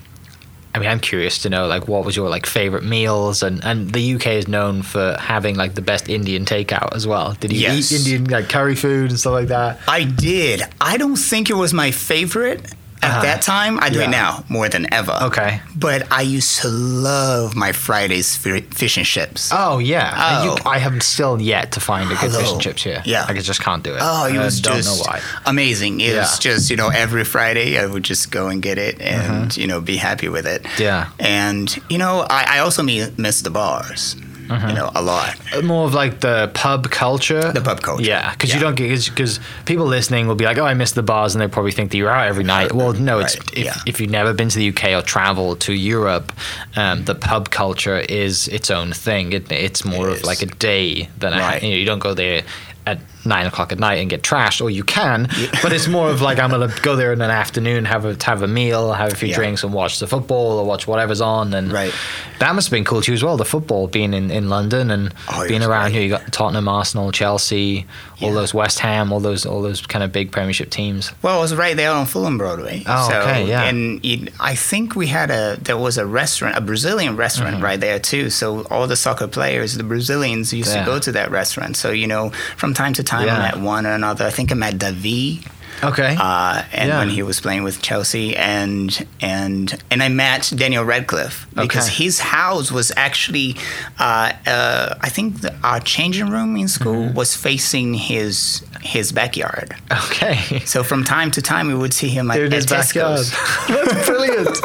I 0.74 0.78
mean, 0.80 0.88
I'm 0.88 1.00
curious 1.00 1.38
to 1.42 1.50
know, 1.50 1.66
like, 1.66 1.88
what 1.88 2.04
was 2.04 2.14
your 2.14 2.28
like 2.28 2.46
favorite 2.46 2.84
meals, 2.84 3.42
and 3.42 3.64
and 3.64 3.90
the 3.92 4.14
UK 4.14 4.26
is 4.28 4.48
known 4.48 4.82
for 4.82 5.16
having 5.18 5.56
like 5.56 5.74
the 5.74 5.82
best 5.82 6.08
Indian 6.08 6.44
takeout 6.44 6.94
as 6.94 7.06
well. 7.06 7.32
Did 7.40 7.52
you 7.52 7.60
Yes. 7.60 7.90
eat 7.92 7.98
Indian 8.00 8.24
like 8.30 8.48
curry 8.48 8.76
food 8.76 9.10
and 9.10 9.18
stuff 9.18 9.32
like 9.32 9.48
that? 9.48 9.80
I 9.88 10.04
did. 10.04 10.62
I 10.80 10.96
don't 10.98 11.16
think 11.16 11.48
it 11.50 11.54
was 11.54 11.72
my 11.74 11.90
favorite 11.90 12.60
at 13.02 13.10
Uh-huh. 13.10 13.22
that 13.22 13.42
time. 13.42 13.78
I 13.80 13.88
do 13.90 13.98
Yeah. 13.98 14.04
it 14.06 14.10
now 14.10 14.44
more 14.48 14.68
than 14.68 14.92
ever. 14.92 15.16
Okay. 15.28 15.60
But 15.76 16.06
I 16.10 16.22
used 16.22 16.60
to 16.62 16.68
love 16.68 17.54
my 17.54 17.72
Fridays 17.72 18.36
fi- 18.36 18.66
fish 18.74 18.96
and 18.96 19.06
chips. 19.06 19.50
Oh 19.52 19.78
yeah, 19.78 20.08
And 20.26 20.44
you- 20.44 20.56
Oh. 20.64 20.70
I 20.74 20.78
have 20.78 21.00
still 21.02 21.40
yet 21.40 21.72
to 21.72 21.80
find 21.80 22.10
a 22.10 22.14
good 22.16 22.32
fish 22.32 22.50
and 22.52 22.60
chips 22.60 22.82
here. 22.82 23.02
Yeah. 23.04 23.24
I 23.28 23.32
just 23.34 23.60
can't 23.62 23.82
do 23.82 23.94
it. 23.94 24.00
Oh, 24.02 24.26
it 24.26 24.36
I 24.36 24.44
was 24.44 24.60
don't 24.60 24.76
just 24.76 24.88
know 24.88 25.04
why. 25.06 25.20
amazing. 25.46 26.00
It 26.00 26.06
was 26.08 26.14
Yeah. 26.14 26.22
Uh-huh. 26.22 26.36
just, 26.40 26.70
you 26.70 26.76
know, 26.76 26.88
every 26.88 27.24
Friday 27.24 27.78
I 27.78 27.86
would 27.86 28.02
just 28.04 28.30
go 28.30 28.48
and 28.48 28.60
get 28.62 28.78
it 28.78 29.00
and, 29.00 29.56
you 29.56 29.66
know, 29.66 29.80
be 29.80 29.96
happy 29.96 30.28
with 30.28 30.46
it. 30.46 30.66
Yeah. 30.78 31.06
And, 31.18 31.66
you 31.88 31.98
know, 31.98 32.26
I, 32.28 32.56
I 32.56 32.58
also 32.60 32.82
miss 32.82 33.42
the 33.42 33.50
bars, 33.50 34.16
Uh-huh. 34.50 34.68
you 34.68 34.74
know, 34.74 34.90
a 34.94 35.02
lot. 35.02 35.36
More 35.62 35.84
of 35.86 35.94
like 35.94 36.20
the 36.20 36.50
pub 36.54 36.90
culture. 36.90 37.52
The 37.52 37.60
pub 37.60 37.82
culture. 37.82 38.04
Yeah, 38.04 38.32
because 38.32 38.54
you 38.54 38.60
don't 38.60 38.74
get 38.76 38.88
because 39.08 39.40
people 39.66 39.86
listening 39.86 40.26
will 40.26 40.34
be 40.34 40.44
like, 40.44 40.58
"Oh, 40.58 40.64
I 40.64 40.74
miss 40.74 40.92
the 40.92 41.02
bars," 41.02 41.34
and 41.34 41.42
they 41.42 41.48
probably 41.48 41.72
think 41.72 41.90
that 41.90 41.96
you're 41.96 42.10
out 42.10 42.26
every 42.28 42.44
night. 42.44 42.72
Well, 42.72 42.92
no, 42.92 43.18
it's 43.20 43.36
Right, 43.38 43.58
if, 43.58 43.64
yeah. 43.64 43.74
if 43.86 44.00
you've 44.00 44.10
never 44.10 44.32
been 44.32 44.48
to 44.48 44.58
the 44.58 44.68
UK 44.68 44.94
or 44.94 45.02
traveled 45.02 45.60
to 45.60 45.72
Europe, 45.72 46.32
um, 46.76 47.04
the 47.04 47.14
pub 47.14 47.50
culture 47.50 47.98
is 47.98 48.48
its 48.48 48.70
own 48.70 48.92
thing. 48.92 49.32
It, 49.32 49.50
it's 49.52 49.84
more 49.84 50.08
It 50.10 50.18
of 50.18 50.24
like 50.24 50.42
a 50.42 50.46
day 50.46 51.08
than 51.18 51.32
a, 51.34 51.54
you 51.60 51.70
know. 51.70 51.76
You 51.76 51.84
don't 51.84 51.98
go 51.98 52.14
there 52.14 52.42
at 52.86 52.98
nine 53.24 53.46
o'clock 53.46 53.72
at 53.72 53.78
night 53.78 53.96
and 53.96 54.08
get 54.08 54.22
trashed, 54.22 54.60
or 54.62 54.70
you 54.70 54.84
can, 54.84 55.28
but 55.62 55.72
it's 55.72 55.88
more 55.88 56.10
of 56.10 56.20
like 56.22 56.38
I'm 56.38 56.50
gonna 56.50 56.72
go 56.82 56.96
there 56.96 57.12
in 57.12 57.20
an 57.20 57.30
afternoon, 57.30 57.84
have 57.84 58.04
a 58.04 58.16
have 58.24 58.42
a 58.42 58.48
meal, 58.48 58.92
have 58.92 59.12
a 59.12 59.16
few 59.16 59.28
Yeah. 59.28 59.34
drinks, 59.36 59.62
and 59.64 59.72
watch 59.72 59.98
the 59.98 60.06
football 60.06 60.58
or 60.58 60.64
watch 60.64 60.86
whatever's 60.86 61.20
on. 61.20 61.52
And 61.54 61.72
Right. 61.72 61.92
that 62.38 62.54
must 62.54 62.68
have 62.68 62.72
been 62.72 62.84
cool 62.84 63.02
to 63.02 63.10
you 63.10 63.14
as 63.14 63.22
well. 63.22 63.36
The 63.36 63.44
football 63.44 63.86
being 63.88 64.14
in, 64.14 64.30
in 64.30 64.48
London 64.48 64.90
and 64.90 65.12
Oh, 65.28 65.46
being 65.48 65.62
around 65.62 65.90
great. 65.90 65.94
here. 65.94 66.02
You 66.02 66.08
got 66.10 66.32
Tottenham, 66.32 66.68
Arsenal, 66.68 67.12
Chelsea, 67.12 67.86
all 68.20 68.32
those 68.32 68.52
West 68.54 68.80
Ham, 68.80 69.12
all 69.12 69.20
those 69.20 69.46
all 69.46 69.62
those 69.62 69.80
kind 69.86 70.02
of 70.02 70.12
big 70.12 70.30
Premiership 70.32 70.70
teams. 70.70 71.12
Well, 71.22 71.38
I 71.38 71.40
was 71.40 71.54
right 71.54 71.76
there 71.76 71.90
on 71.92 72.06
Fulham 72.06 72.38
Broadway. 72.38 72.82
Oh, 72.86 73.08
okay, 73.12 73.46
yeah. 73.46 73.62
And 73.64 74.04
it, 74.04 74.32
I 74.40 74.54
think 74.54 74.96
we 74.96 75.06
had 75.08 75.30
a 75.30 75.56
there 75.60 75.76
was 75.76 75.98
a 75.98 76.06
restaurant, 76.06 76.56
a 76.56 76.60
Brazilian 76.60 77.16
restaurant 77.16 77.56
Mm-hmm. 77.56 77.64
right 77.64 77.80
there 77.80 77.98
too. 77.98 78.30
So 78.30 78.62
all 78.70 78.86
the 78.86 78.96
soccer 78.96 79.26
players, 79.28 79.74
the 79.74 79.82
Brazilians, 79.84 80.52
used 80.52 80.72
Yeah. 80.74 80.80
to 80.80 80.86
go 80.86 80.98
to 80.98 81.12
that 81.12 81.30
restaurant. 81.30 81.76
So 81.76 81.90
you 81.90 82.06
know, 82.06 82.30
from 82.56 82.74
time 82.74 82.92
to 82.94 83.02
time, 83.08 83.26
Yeah. 83.26 83.36
I 83.38 83.42
met 83.50 83.56
one 83.74 83.86
or 83.86 83.92
another. 83.92 84.24
I 84.26 84.30
think 84.30 84.50
I 84.52 84.54
met 84.54 84.74
Davi. 84.78 85.44
Okay. 85.80 86.16
Uh, 86.18 86.62
and 86.72 86.88
Yeah. 86.88 86.98
when 86.98 87.08
he 87.08 87.22
was 87.22 87.38
playing 87.40 87.62
with 87.62 87.80
Chelsea, 87.88 88.34
and 88.36 88.88
and 89.20 89.66
and 89.92 90.02
I 90.02 90.08
met 90.08 90.50
Daniel 90.62 90.84
Radcliffe 90.84 91.46
because 91.54 91.86
Okay. 91.86 92.02
his 92.04 92.18
house 92.18 92.72
was 92.72 92.90
actually, 92.96 93.54
uh, 94.00 94.32
uh, 94.46 94.94
I 95.00 95.08
think 95.08 95.40
the, 95.42 95.54
our 95.62 95.78
changing 95.78 96.30
room 96.30 96.56
in 96.56 96.66
school 96.68 97.04
Mm-hmm. 97.06 97.14
was 97.20 97.36
facing 97.36 97.94
his 97.94 98.62
his 98.82 99.12
backyard. 99.12 99.68
okay. 100.06 100.38
So 100.64 100.82
from 100.82 101.04
time 101.04 101.30
to 101.36 101.40
time, 101.42 101.68
we 101.68 101.74
would 101.82 101.94
see 101.94 102.08
him 102.08 102.30
at, 102.32 102.38
in 102.40 102.46
at 102.46 102.52
his 102.52 102.66
backyard. 102.66 103.20
Tesco's 103.20 103.30
That's 103.94 104.06
brilliant. 104.08 104.56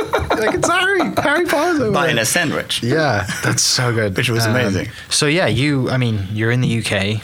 like 0.41 0.56
it's 0.56 0.68
Harry, 0.68 1.02
Harry 1.22 1.46
Potter. 1.46 1.91
buying 1.91 2.18
a 2.18 2.26
sandwich. 2.26 2.82
Yeah, 2.82 3.28
that's 3.44 3.62
so 3.62 3.94
good. 3.94 4.08
Um, 4.13 4.13
Which 4.15 4.30
was 4.32 4.46
amazing. 4.48 4.88
So 5.10 5.26
yeah, 5.28 5.46
you. 5.62 5.91
I 5.91 5.98
mean, 5.98 6.18
you're 6.38 6.50
in 6.52 6.62
the 6.62 6.74
UK. 6.82 7.22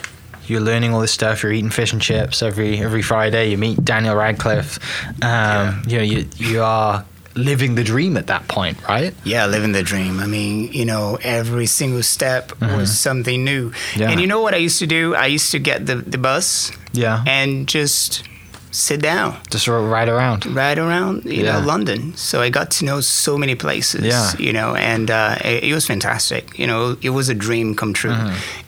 You're 0.50 0.60
learning 0.60 0.92
all 0.92 1.00
this 1.00 1.12
stuff. 1.12 1.42
You're 1.42 1.52
eating 1.52 1.70
fish 1.70 1.92
and 1.92 2.02
chips 2.02 2.42
every 2.42 2.78
every 2.78 3.02
Friday. 3.02 3.50
You 3.50 3.58
meet 3.58 3.84
Daniel 3.84 4.16
Radcliffe. 4.16 4.78
Um, 5.22 5.82
You 5.86 5.96
know, 5.98 6.04
you 6.04 6.26
you 6.36 6.62
are 6.62 7.04
living 7.36 7.76
the 7.76 7.84
dream 7.84 8.16
at 8.16 8.26
that 8.26 8.48
point, 8.48 8.76
right? 8.88 9.14
Yeah, 9.24 9.46
living 9.46 9.72
the 9.72 9.82
dream. 9.84 10.18
I 10.20 10.26
mean, 10.26 10.72
you 10.72 10.84
know, 10.84 11.16
every 11.22 11.66
single 11.66 12.02
step 12.02 12.52
was 12.60 12.98
something 12.98 13.44
new. 13.44 13.70
Mm-hmm. 13.70 14.00
Yeah. 14.00 14.10
And 14.10 14.20
you 14.20 14.26
know 14.26 14.42
what 14.42 14.52
I 14.52 14.58
used 14.66 14.80
to 14.80 14.86
do? 14.86 15.14
I 15.14 15.26
used 15.26 15.52
to 15.52 15.58
get 15.60 15.86
the, 15.86 15.96
the 16.10 16.18
bus 16.18 16.72
Yeah. 16.92 17.22
and 17.26 17.68
just 17.68 18.24
sit 18.72 19.00
down, 19.02 19.34
Just 19.50 19.66
ride 19.68 20.08
around. 20.08 20.44
ride 20.46 20.78
around, 20.78 21.24
you 21.24 21.44
Yeah. 21.44 21.60
know, 21.60 21.66
London. 21.66 22.12
So 22.16 22.42
I 22.42 22.50
got 22.50 22.70
to 22.78 22.84
know 22.84 23.00
so 23.00 23.38
many 23.38 23.54
places, 23.54 24.02
Yeah. 24.04 24.32
you 24.38 24.52
know, 24.52 24.74
and 24.74 25.10
uh, 25.10 25.36
it, 25.44 25.64
it 25.70 25.74
was 25.74 25.86
fantastic. 25.86 26.58
You 26.58 26.66
know, 26.66 26.96
it 27.00 27.10
was 27.10 27.28
a 27.28 27.34
dream 27.34 27.74
come 27.74 27.92
true. 27.92 28.16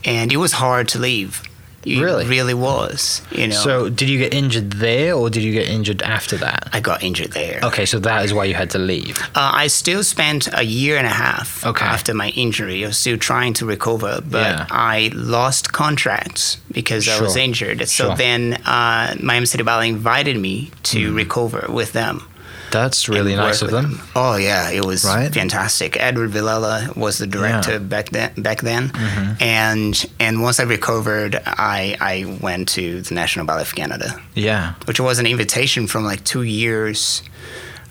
And 0.05 0.33
it 0.33 0.39
was 0.39 0.53
hard 0.53 0.87
to 0.89 0.99
leave. 0.99 1.43
It. 1.85 2.01
Really? 2.01 2.27
really 2.27 2.55
was, 2.55 3.23
you 3.33 3.49
know. 3.49 3.57
So, 3.57 3.89
did 3.89 4.09
you 4.09 4.19
get 4.19 4.33
injured 4.33 4.73
there, 4.75 5.15
or 5.15 5.31
did 5.31 5.43
you 5.43 5.53
get 5.53 5.69
injured 5.69 6.01
after 6.03 6.37
that? 6.37 6.69
I 6.73 6.81
got 6.81 7.03
injured 7.03 7.33
there. 7.33 7.59
Okay, 7.65 7.87
so 7.87 7.99
that 8.01 8.25
is 8.25 8.33
why 8.33 8.45
you 8.45 8.55
had 8.55 8.71
to 8.71 8.79
leave. 8.79 9.19
Uh, 9.35 9.51
I 9.55 9.67
still 9.67 10.05
spent 10.05 10.49
a 10.53 10.63
year 10.65 10.97
and 10.97 11.07
a 11.07 11.11
half 11.11 11.67
Okay. 11.67 11.85
after 11.85 12.15
my 12.15 12.29
injury. 12.31 12.85
I 12.85 12.89
was 12.89 12.99
still 12.99 13.19
trying 13.19 13.53
to 13.55 13.67
recover, 13.67 14.21
but 14.25 14.43
Yeah. 14.43 14.67
I 14.71 15.11
lost 15.15 15.73
contracts 15.73 16.59
because 16.71 17.09
I 17.09 17.21
was 17.21 17.37
injured. 17.37 17.81
So 17.89 18.07
Sure. 18.07 18.17
then 18.17 18.55
uh, 18.65 19.17
Miami 19.21 19.47
City 19.47 19.63
Ballet 19.65 19.89
invited 19.89 20.37
me 20.39 20.71
to 20.85 21.13
recover 21.13 21.67
with 21.69 21.93
them. 21.93 22.29
That's 22.73 23.09
really 23.09 23.37
nice 23.37 23.63
of 23.63 23.71
work 23.71 23.83
them. 23.83 24.01
Oh 24.17 24.37
yeah, 24.37 24.71
it 24.71 24.85
was 24.85 25.05
Right. 25.05 25.33
fantastic. 25.33 25.97
Edward 26.01 26.31
Villella 26.31 26.93
was 26.97 27.19
the 27.19 27.27
director 27.27 27.73
Yeah. 27.73 27.79
Mm-hmm. 27.79 27.89
back 27.89 28.11
then. 28.11 28.31
Back 28.43 28.61
then, 28.63 28.91
and 29.41 29.95
and 30.19 30.43
once 30.43 30.59
I 30.59 30.65
recovered, 30.65 31.41
I 31.47 31.97
I 32.01 32.39
went 32.41 32.69
to 32.71 33.03
the 33.03 33.15
National 33.15 33.47
Ballet 33.47 33.63
of 33.63 33.75
Canada 33.75 34.19
Yeah. 34.35 34.75
which 34.87 34.99
was 35.01 35.19
an 35.19 35.27
invitation 35.27 35.87
from 35.87 36.05
like 36.05 36.25
two 36.25 36.43
years 36.43 37.23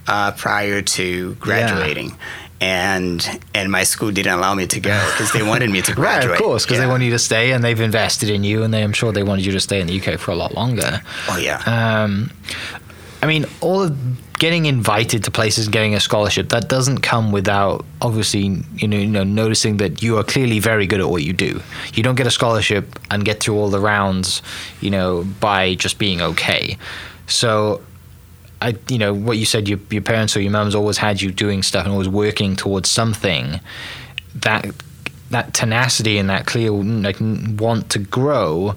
uh, 0.07 0.31
prior 0.31 0.81
to 0.81 1.35
graduating. 1.35 2.17
And 2.63 3.27
and 3.55 3.71
my 3.71 3.83
school 3.85 4.11
didn't 4.11 4.33
allow 4.33 4.53
me 4.53 4.67
to 4.67 4.79
go 4.79 4.93
because 5.11 5.31
they 5.31 5.41
wanted 5.41 5.71
me 5.71 5.81
to 5.81 5.93
graduate. 5.95 6.29
Right, 6.31 6.39
of 6.39 6.45
course, 6.45 6.63
because 6.63 6.77
they 6.77 6.85
wanted 6.85 7.05
you 7.05 7.11
to 7.11 7.19
stay 7.19 7.53
and 7.53 7.63
they've 7.63 7.79
invested 7.81 8.29
in 8.29 8.43
you, 8.43 8.61
and 8.61 8.71
they, 8.71 8.83
I'm 8.83 8.93
sure 8.93 9.11
they 9.11 9.23
wanted 9.23 9.45
you 9.47 9.51
to 9.53 9.59
stay 9.59 9.81
in 9.81 9.87
the 9.87 9.99
UK 9.99 10.19
for 10.19 10.29
a 10.29 10.35
lot 10.35 10.53
longer. 10.53 11.01
Oh 11.27 11.37
yeah. 11.37 11.57
Um, 11.65 12.29
I 13.21 13.27
mean, 13.27 13.45
all 13.62 13.84
of 13.84 14.39
getting 14.39 14.65
invited 14.65 15.23
to 15.25 15.31
places 15.31 15.67
and 15.67 15.73
getting 15.73 15.93
a 15.93 15.99
scholarship 15.99 16.49
that 16.49 16.67
doesn't 16.67 17.01
come 17.01 17.31
without 17.31 17.86
obviously 18.01 18.63
you 18.77 18.88
know, 18.88 18.97
you 18.97 19.05
know 19.05 19.23
noticing 19.23 19.77
that 19.77 20.01
you 20.01 20.17
are 20.17 20.23
clearly 20.23 20.57
very 20.57 20.88
good 20.88 20.99
at 20.99 21.07
what 21.10 21.23
you 21.23 21.31
do. 21.31 21.62
You 21.93 22.01
don't 22.01 22.15
get 22.15 22.25
a 22.25 22.31
scholarship 22.31 22.99
and 23.12 23.23
get 23.23 23.39
through 23.39 23.55
all 23.55 23.69
the 23.69 23.79
rounds, 23.79 24.41
you 24.79 24.89
know, 24.89 25.23
by 25.39 25.75
just 25.75 25.99
being 25.99 26.21
okay. 26.21 26.77
So. 27.27 27.81
I, 28.63 28.75
you 28.89 28.99
know, 28.99 29.12
what 29.12 29.39
you 29.39 29.45
said, 29.47 29.67
your, 29.67 29.79
your 29.89 30.03
parents 30.03 30.38
or 30.38 30.39
your 30.39 30.51
mums 30.51 30.75
always 30.75 30.99
had 30.99 31.19
you 31.19 31.31
doing 31.31 31.63
stuff 31.63 31.84
and 31.84 31.91
always 31.91 32.07
working 32.07 32.55
towards 32.55 32.91
something. 32.91 33.60
That 34.36 34.67
that 35.31 35.55
tenacity 35.55 36.19
and 36.19 36.29
that 36.29 36.45
clear 36.45 36.69
like 36.69 37.17
want 37.19 37.89
to 37.89 37.97
grow 37.97 38.75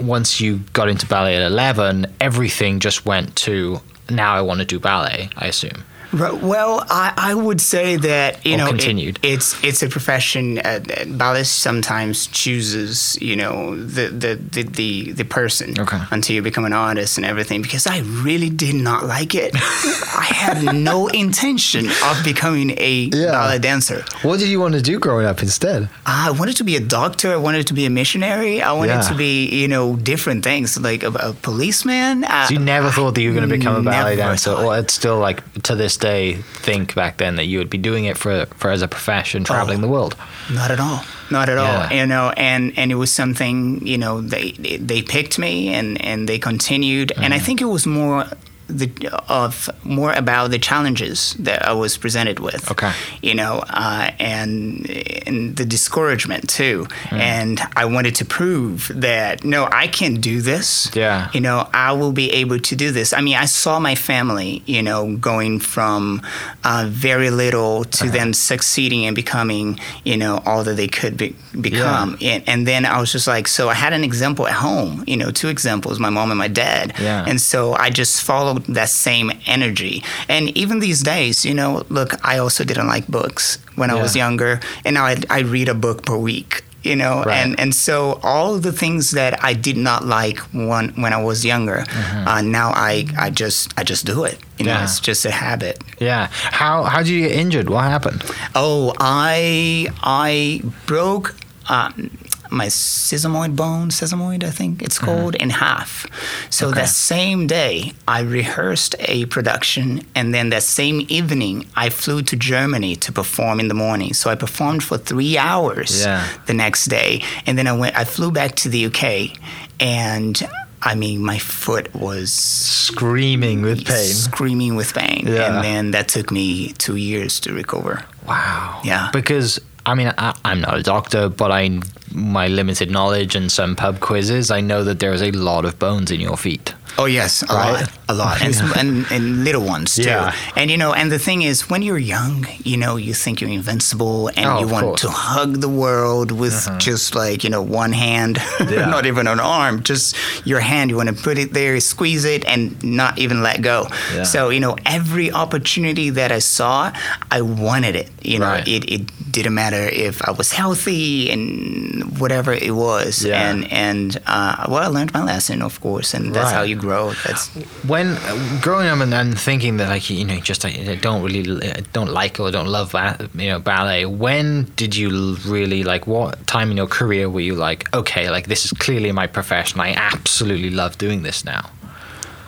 once 0.00 0.40
you 0.40 0.58
got 0.72 0.88
into 0.88 1.06
ballet 1.06 1.36
at 1.36 1.42
11 1.42 2.06
everything 2.20 2.80
just 2.80 3.04
went 3.06 3.34
to 3.36 3.80
now 4.10 4.34
i 4.34 4.40
want 4.40 4.60
to 4.60 4.66
do 4.66 4.78
ballet 4.78 5.28
i 5.36 5.46
assume 5.46 5.84
Well, 6.12 6.84
I, 6.90 7.12
I 7.16 7.34
would 7.34 7.60
say 7.60 7.96
that 7.96 8.44
you 8.44 8.54
Or 8.54 8.58
know 8.58 8.66
it- 8.74 9.18
it's 9.22 9.62
it's 9.64 9.82
a 9.82 9.88
profession. 9.88 10.58
Uh, 10.58 10.78
that 10.84 11.16
ballet 11.16 11.44
sometimes 11.44 12.26
chooses 12.26 13.16
you 13.20 13.36
know 13.36 13.76
the 13.76 14.08
the 14.08 14.34
the 14.36 14.62
the, 14.64 15.12
the 15.12 15.24
person 15.24 15.74
Okay. 15.80 15.98
until 16.10 16.34
you 16.36 16.42
become 16.42 16.64
an 16.64 16.72
artist 16.72 17.16
and 17.18 17.24
everything. 17.26 17.62
Because 17.62 17.86
I 17.86 18.00
really 18.24 18.50
did 18.50 18.74
not 18.74 19.06
like 19.06 19.34
it. 19.34 19.52
I 19.54 20.24
had 20.44 20.74
no 20.74 21.06
intention 21.24 21.86
of 22.04 22.22
becoming 22.24 22.70
a 22.78 23.08
Yeah. 23.12 23.30
ballet 23.32 23.58
dancer. 23.58 24.04
what 24.22 24.38
did 24.38 24.48
you 24.48 24.60
want 24.60 24.74
to 24.74 24.82
do 24.82 24.98
growing 24.98 25.26
up 25.26 25.42
instead 25.42 25.88
I 26.06 26.30
wanted 26.30 26.56
to 26.56 26.64
be 26.64 26.76
a 26.76 26.80
doctor. 26.80 27.32
I 27.32 27.36
wanted 27.36 27.66
to 27.68 27.74
be 27.74 27.86
a 27.86 27.90
missionary. 27.90 28.60
I 28.62 28.72
wanted 28.72 29.00
Yeah. 29.02 29.08
to 29.10 29.14
be, 29.14 29.46
you 29.62 29.68
know, 29.68 29.96
different 29.96 30.44
things 30.44 30.78
like 30.78 31.02
a, 31.02 31.12
a 31.28 31.32
policeman. 31.42 32.24
Uh, 32.24 32.46
so 32.46 32.54
you 32.54 32.60
never 32.60 32.90
thought 32.90 33.14
that 33.14 33.22
you 33.22 33.30
were 33.30 33.36
going 33.40 33.48
to 33.48 33.56
become 33.58 33.76
a 33.76 33.90
ballet 33.90 34.16
dancer 34.16 34.50
thought. 34.50 34.64
or 34.64 34.78
it's 34.78 34.94
still 34.94 35.18
like 35.18 35.40
to 35.62 35.74
this 35.74 35.96
day 36.02 36.34
think 36.34 36.94
back 36.94 37.16
then 37.16 37.36
that 37.36 37.46
you 37.46 37.58
would 37.58 37.70
be 37.70 37.78
doing 37.78 38.04
it 38.04 38.18
for, 38.18 38.46
for 38.56 38.70
as 38.70 38.82
a 38.82 38.88
profession, 38.88 39.44
traveling 39.44 39.78
oh, 39.78 39.82
the 39.82 39.88
world. 39.88 40.16
Not 40.52 40.70
at 40.70 40.80
all. 40.80 41.00
Not 41.30 41.48
at 41.48 41.56
yeah. 41.56 41.88
all. 41.88 41.96
You 41.96 42.06
know, 42.06 42.34
and, 42.36 42.76
and 42.76 42.92
it 42.92 42.96
was 42.96 43.10
something, 43.10 43.86
you 43.86 43.96
know, 43.96 44.20
they 44.20 44.52
they 44.52 45.00
picked 45.00 45.38
me 45.38 45.72
and, 45.72 45.98
and 46.04 46.28
they 46.28 46.38
continued. 46.38 47.08
Mm-hmm. 47.08 47.22
And 47.22 47.32
I 47.32 47.36
mm-hmm. 47.36 47.46
think 47.46 47.60
it 47.62 47.66
was 47.66 47.86
more 47.86 48.26
the 48.68 48.90
of 49.28 49.68
more 49.84 50.12
about 50.12 50.50
the 50.50 50.58
challenges 50.58 51.34
that 51.38 51.66
I 51.66 51.72
was 51.72 51.96
presented 51.96 52.38
with. 52.38 52.70
Okay. 52.70 52.92
You 53.20 53.34
know, 53.34 53.62
uh, 53.68 54.10
and 54.18 54.88
and 55.26 55.56
the 55.56 55.64
discouragement 55.64 56.48
too. 56.48 56.86
Mm. 57.10 57.18
And 57.18 57.60
I 57.76 57.84
wanted 57.84 58.14
to 58.16 58.24
prove 58.24 58.90
that 58.94 59.44
no, 59.44 59.68
I 59.70 59.86
can 59.86 60.20
do 60.20 60.40
this. 60.40 60.90
Yeah. 60.94 61.30
You 61.32 61.40
know, 61.40 61.68
I 61.72 61.92
will 61.92 62.12
be 62.12 62.30
able 62.30 62.58
to 62.58 62.76
do 62.76 62.90
this. 62.90 63.12
I 63.12 63.20
mean, 63.20 63.36
I 63.36 63.46
saw 63.46 63.78
my 63.78 63.94
family, 63.94 64.62
you 64.66 64.82
know, 64.82 65.16
going 65.16 65.60
from 65.60 66.22
uh, 66.64 66.86
very 66.88 67.30
little 67.30 67.84
to 67.84 68.04
uh-huh. 68.04 68.12
then 68.12 68.34
succeeding 68.34 69.04
and 69.06 69.14
becoming, 69.14 69.78
you 70.04 70.16
know, 70.16 70.42
all 70.46 70.64
that 70.64 70.76
they 70.76 70.88
could 70.88 71.16
be, 71.16 71.36
become. 71.60 72.16
Yeah. 72.20 72.32
And, 72.32 72.48
and 72.48 72.66
then 72.66 72.84
I 72.86 73.00
was 73.00 73.12
just 73.12 73.26
like, 73.26 73.48
so 73.48 73.68
I 73.68 73.74
had 73.74 73.92
an 73.92 74.04
example 74.04 74.46
at 74.46 74.54
home. 74.54 75.04
You 75.06 75.16
know, 75.16 75.30
two 75.30 75.48
examples: 75.48 75.98
my 75.98 76.10
mom 76.10 76.30
and 76.30 76.38
my 76.38 76.48
dad. 76.48 76.94
Yeah. 77.00 77.24
And 77.26 77.40
so 77.40 77.74
I 77.74 77.90
just 77.90 78.22
followed 78.22 78.61
that 78.68 78.88
same 78.88 79.32
energy. 79.46 80.02
And 80.28 80.56
even 80.56 80.80
these 80.80 81.02
days, 81.02 81.44
you 81.44 81.54
know, 81.54 81.84
look, 81.88 82.14
I 82.26 82.38
also 82.38 82.64
didn't 82.64 82.86
like 82.86 83.06
books 83.08 83.58
when 83.76 83.90
yeah. 83.90 83.96
I 83.96 84.02
was 84.02 84.16
younger, 84.16 84.60
and 84.84 84.94
now 84.94 85.04
I, 85.04 85.16
I 85.30 85.40
read 85.40 85.68
a 85.68 85.74
book 85.74 86.04
per 86.04 86.16
week 86.16 86.64
you 86.82 86.96
know 86.96 87.22
right. 87.22 87.36
and 87.36 87.58
and 87.60 87.74
so 87.74 88.18
all 88.22 88.58
the 88.58 88.72
things 88.72 89.12
that 89.12 89.42
I 89.42 89.54
did 89.54 89.76
not 89.76 90.04
like 90.04 90.38
when 90.52 90.88
when 91.00 91.12
I 91.12 91.22
was 91.22 91.44
younger 91.44 91.84
mm-hmm. 91.86 92.28
uh, 92.28 92.42
now 92.42 92.70
I 92.74 93.06
I 93.18 93.30
just 93.30 93.72
I 93.78 93.84
just 93.84 94.04
do 94.04 94.24
it 94.24 94.38
you 94.58 94.66
know 94.66 94.72
yeah. 94.72 94.84
it's 94.84 95.00
just 95.00 95.24
a 95.24 95.30
habit 95.30 95.82
yeah 95.98 96.28
how 96.32 96.82
how 96.84 96.98
did 96.98 97.08
you 97.08 97.28
get 97.28 97.32
injured 97.32 97.70
what 97.70 97.84
happened 97.84 98.22
oh 98.54 98.94
I 98.98 99.88
I 100.02 100.62
broke 100.86 101.36
um, 101.68 102.10
my 102.52 102.66
sesamoid 102.66 103.56
bone, 103.56 103.88
sesamoid, 103.88 104.44
I 104.44 104.50
think 104.50 104.82
it's 104.82 104.98
called, 104.98 105.34
mm-hmm. 105.34 105.44
in 105.44 105.50
half. 105.50 106.06
So 106.50 106.68
okay. 106.68 106.80
that 106.80 106.88
same 106.88 107.46
day, 107.46 107.92
I 108.06 108.20
rehearsed 108.20 108.94
a 109.00 109.26
production, 109.26 110.06
and 110.14 110.34
then 110.34 110.50
that 110.50 110.62
same 110.62 111.06
evening, 111.08 111.66
I 111.76 111.88
flew 111.88 112.22
to 112.22 112.36
Germany 112.36 112.96
to 112.96 113.12
perform 113.12 113.58
in 113.60 113.68
the 113.68 113.74
morning. 113.74 114.12
So 114.14 114.30
I 114.30 114.34
performed 114.34 114.84
for 114.84 114.98
three 114.98 115.38
hours 115.38 116.04
yeah. 116.04 116.28
the 116.46 116.54
next 116.54 116.86
day, 116.86 117.22
and 117.46 117.56
then 117.56 117.66
I 117.66 117.72
went. 117.72 117.96
I 117.96 118.04
flew 118.04 118.30
back 118.30 118.54
to 118.56 118.68
the 118.68 118.86
UK, 118.86 119.36
and 119.80 120.40
I 120.82 120.94
mean, 120.96 121.24
my 121.24 121.38
foot 121.38 121.94
was 121.94 122.32
screaming 122.32 123.62
with 123.62 123.86
pain. 123.86 124.08
Screaming 124.08 124.74
with 124.74 124.92
pain. 124.94 125.24
Yeah. 125.26 125.54
And 125.54 125.64
then 125.64 125.90
that 125.92 126.08
took 126.08 126.30
me 126.32 126.72
two 126.72 126.96
years 126.96 127.38
to 127.40 127.52
recover. 127.52 128.04
Wow. 128.26 128.80
Yeah. 128.84 129.10
Because 129.12 129.60
I 129.84 129.94
mean, 129.94 130.12
I, 130.16 130.34
am 130.44 130.60
not 130.60 130.78
a 130.78 130.82
doctor, 130.82 131.28
but 131.28 131.50
I, 131.50 131.80
my 132.12 132.48
limited 132.48 132.90
knowledge 132.90 133.34
and 133.34 133.50
some 133.50 133.74
pub 133.74 134.00
quizzes, 134.00 134.50
I 134.50 134.60
know 134.60 134.84
that 134.84 135.00
there 135.00 135.12
is 135.12 135.22
a 135.22 135.32
lot 135.32 135.64
of 135.64 135.78
bones 135.78 136.10
in 136.10 136.20
your 136.20 136.36
feet. 136.36 136.74
Oh 136.98 137.06
yes, 137.06 137.42
a 137.42 137.46
right? 137.46 137.80
lot, 137.80 137.98
a 138.08 138.14
lot, 138.14 138.42
and, 138.42 138.54
yeah. 138.54 138.72
and, 138.76 139.06
and 139.10 139.44
little 139.44 139.64
ones 139.64 139.94
too. 139.94 140.02
Yeah. 140.02 140.34
And 140.56 140.70
you 140.70 140.76
know, 140.76 140.92
and 140.92 141.10
the 141.10 141.18
thing 141.18 141.42
is, 141.42 141.70
when 141.70 141.82
you're 141.82 141.98
young, 141.98 142.46
you 142.64 142.76
know, 142.76 142.96
you 142.96 143.14
think 143.14 143.40
you're 143.40 143.50
invincible, 143.50 144.28
and 144.28 144.46
oh, 144.46 144.60
you 144.60 144.68
want 144.68 144.86
course. 144.86 145.00
to 145.02 145.08
hug 145.08 145.60
the 145.60 145.68
world 145.68 146.32
with 146.32 146.54
uh-huh. 146.54 146.78
just 146.78 147.14
like 147.14 147.44
you 147.44 147.50
know 147.50 147.62
one 147.62 147.92
hand, 147.92 148.38
yeah. 148.60 148.86
not 148.86 149.06
even 149.06 149.26
an 149.26 149.40
arm, 149.40 149.82
just 149.82 150.16
your 150.46 150.60
hand. 150.60 150.90
You 150.90 150.96
want 150.96 151.08
to 151.08 151.14
put 151.14 151.38
it 151.38 151.52
there, 151.52 151.80
squeeze 151.80 152.24
it, 152.24 152.44
and 152.44 152.82
not 152.84 153.18
even 153.18 153.42
let 153.42 153.62
go. 153.62 153.86
Yeah. 154.14 154.24
So 154.24 154.50
you 154.50 154.60
know, 154.60 154.76
every 154.84 155.32
opportunity 155.32 156.10
that 156.10 156.30
I 156.30 156.40
saw, 156.40 156.92
I 157.30 157.40
wanted 157.40 157.96
it. 157.96 158.10
You 158.22 158.38
know, 158.38 158.46
right. 158.46 158.68
it, 158.68 158.90
it 158.90 159.32
didn't 159.32 159.54
matter 159.54 159.88
if 159.88 160.22
I 160.22 160.30
was 160.30 160.52
healthy 160.52 161.30
and 161.30 162.18
whatever 162.18 162.52
it 162.52 162.74
was. 162.74 163.24
And 163.24 163.72
and 163.72 164.20
uh, 164.26 164.66
well, 164.68 164.82
I 164.82 164.88
learned 164.88 165.12
my 165.14 165.24
lesson, 165.24 165.62
of 165.62 165.80
course, 165.80 166.14
and 166.14 166.34
that's 166.34 166.52
right. 166.52 166.54
how 166.54 166.62
you 166.62 166.76
grow. 166.82 167.12
That's 167.24 167.48
when 167.86 168.18
growing 168.60 168.88
up 168.88 169.00
and, 169.00 169.14
and 169.14 169.38
thinking 169.38 169.78
that 169.78 169.88
like 169.88 170.10
you 170.10 170.24
know 170.24 170.40
just 170.40 170.64
I 170.64 170.96
don't 170.96 171.22
really 171.22 171.44
don't 171.92 172.10
like 172.10 172.40
or 172.40 172.50
don't 172.50 172.66
love 172.68 172.94
you 173.34 173.48
know 173.50 173.58
ballet. 173.58 174.04
When 174.06 174.64
did 174.76 174.94
you 174.96 175.36
really 175.46 175.84
like 175.84 176.06
what 176.06 176.46
time 176.46 176.70
in 176.70 176.76
your 176.76 176.88
career 176.88 177.30
were 177.30 177.40
you 177.40 177.54
like 177.54 177.92
okay 177.94 178.30
like 178.30 178.46
this 178.48 178.64
is 178.64 178.72
clearly 178.72 179.12
my 179.12 179.26
profession. 179.26 179.80
I 179.80 179.92
absolutely 179.94 180.70
love 180.70 180.98
doing 180.98 181.22
this 181.22 181.44
now. 181.44 181.70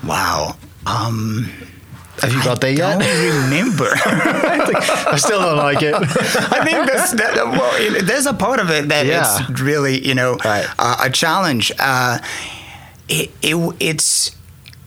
Wow. 0.04 0.56
Um, 0.86 1.50
have 2.20 2.32
you 2.32 2.42
got 2.44 2.58
I 2.58 2.72
there 2.72 2.72
yet? 2.72 3.02
I 3.02 3.06
don't 3.06 3.44
remember. 3.50 3.90
I, 5.14 5.16
still 5.16 5.40
don't 5.40 5.56
like 5.56 5.82
it. 5.82 5.94
I 5.94 6.64
think 6.64 6.86
there's, 6.86 7.10
that, 7.12 7.34
well, 7.34 8.02
there's 8.02 8.26
a 8.26 8.34
part 8.34 8.60
of 8.60 8.70
it 8.70 8.88
that 8.88 9.06
yeah. 9.06 9.38
it's 9.48 9.60
really, 9.60 10.06
you 10.06 10.14
know, 10.14 10.36
right. 10.44 10.66
uh, 10.78 10.96
a 11.04 11.10
challenge. 11.10 11.72
Uh, 11.78 12.18
it, 13.08 13.30
it, 13.42 13.76
it's 13.80 14.36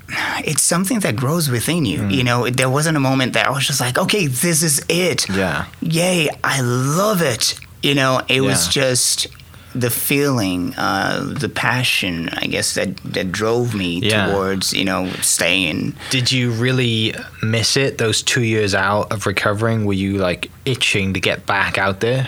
it's 0.10 0.62
something 0.62 1.00
that 1.02 1.16
grows 1.16 1.50
within 1.50 1.86
you. 1.86 2.00
Mm. 2.00 2.14
You 2.14 2.24
know, 2.24 2.50
there 2.50 2.70
wasn't 2.70 2.98
a 2.98 3.00
moment 3.00 3.34
that 3.34 3.48
I 3.48 3.50
was 3.50 3.68
just 3.68 3.82
like, 3.82 3.98
okay, 3.98 4.28
this 4.28 4.64
is 4.64 4.84
it. 4.88 5.28
Yeah. 5.30 5.66
Yay, 5.82 6.30
I 6.44 6.62
love 6.62 7.22
it. 7.22 7.60
You 7.84 7.96
know, 7.96 8.22
it 8.28 8.36
yeah. 8.36 8.42
was 8.42 8.68
just 8.68 9.28
the 9.76 9.90
feeling, 9.90 10.74
uh, 10.76 11.34
the 11.38 11.50
passion, 11.50 12.30
I 12.30 12.48
guess 12.48 12.74
that 12.76 12.98
that 12.98 13.32
drove 13.32 13.76
me 13.76 14.00
yeah. 14.00 14.28
towards 14.28 14.74
you 14.74 14.86
know 14.86 15.10
staying. 15.22 15.96
Did 16.10 16.32
you 16.32 16.52
really 16.52 17.14
miss 17.44 17.78
it? 17.78 17.98
Those 17.98 18.24
two 18.24 18.44
years 18.44 18.74
out 18.74 19.12
of 19.12 19.26
recovering, 19.26 19.86
were 19.86 19.94
you 19.94 20.18
like 20.18 20.50
itching 20.66 21.14
to 21.14 21.20
get 21.20 21.46
back 21.46 21.78
out 21.78 22.00
there? 22.00 22.28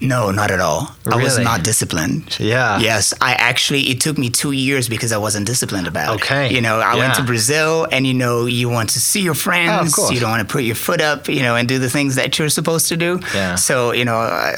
No, 0.00 0.30
not 0.30 0.50
at 0.50 0.60
all. 0.60 0.94
Really? 1.04 1.20
I 1.20 1.24
was 1.24 1.38
not 1.38 1.64
disciplined. 1.64 2.38
Yeah. 2.38 2.78
Yes, 2.78 3.14
I 3.20 3.32
actually 3.32 3.88
it 3.90 4.00
took 4.00 4.18
me 4.18 4.28
two 4.28 4.52
years 4.52 4.88
because 4.88 5.10
I 5.10 5.16
wasn't 5.16 5.46
disciplined 5.46 5.86
about 5.86 6.16
okay. 6.16 6.46
it. 6.46 6.52
You 6.52 6.60
know, 6.60 6.80
I 6.80 6.94
yeah. 6.94 6.98
went 6.98 7.14
to 7.14 7.22
Brazil, 7.22 7.86
and 7.90 8.06
you 8.06 8.12
know, 8.12 8.44
you 8.44 8.68
want 8.68 8.90
to 8.90 9.00
see 9.00 9.22
your 9.22 9.34
friends. 9.34 9.94
Oh, 9.98 10.10
you 10.10 10.20
don't 10.20 10.30
want 10.30 10.46
to 10.46 10.52
put 10.52 10.64
your 10.64 10.74
foot 10.74 11.00
up, 11.00 11.28
you 11.28 11.42
know, 11.42 11.56
and 11.56 11.66
do 11.66 11.78
the 11.78 11.88
things 11.88 12.16
that 12.16 12.38
you're 12.38 12.50
supposed 12.50 12.88
to 12.88 12.96
do. 12.96 13.20
Yeah. 13.34 13.54
So 13.54 13.92
you 13.92 14.04
know, 14.04 14.16
I 14.16 14.54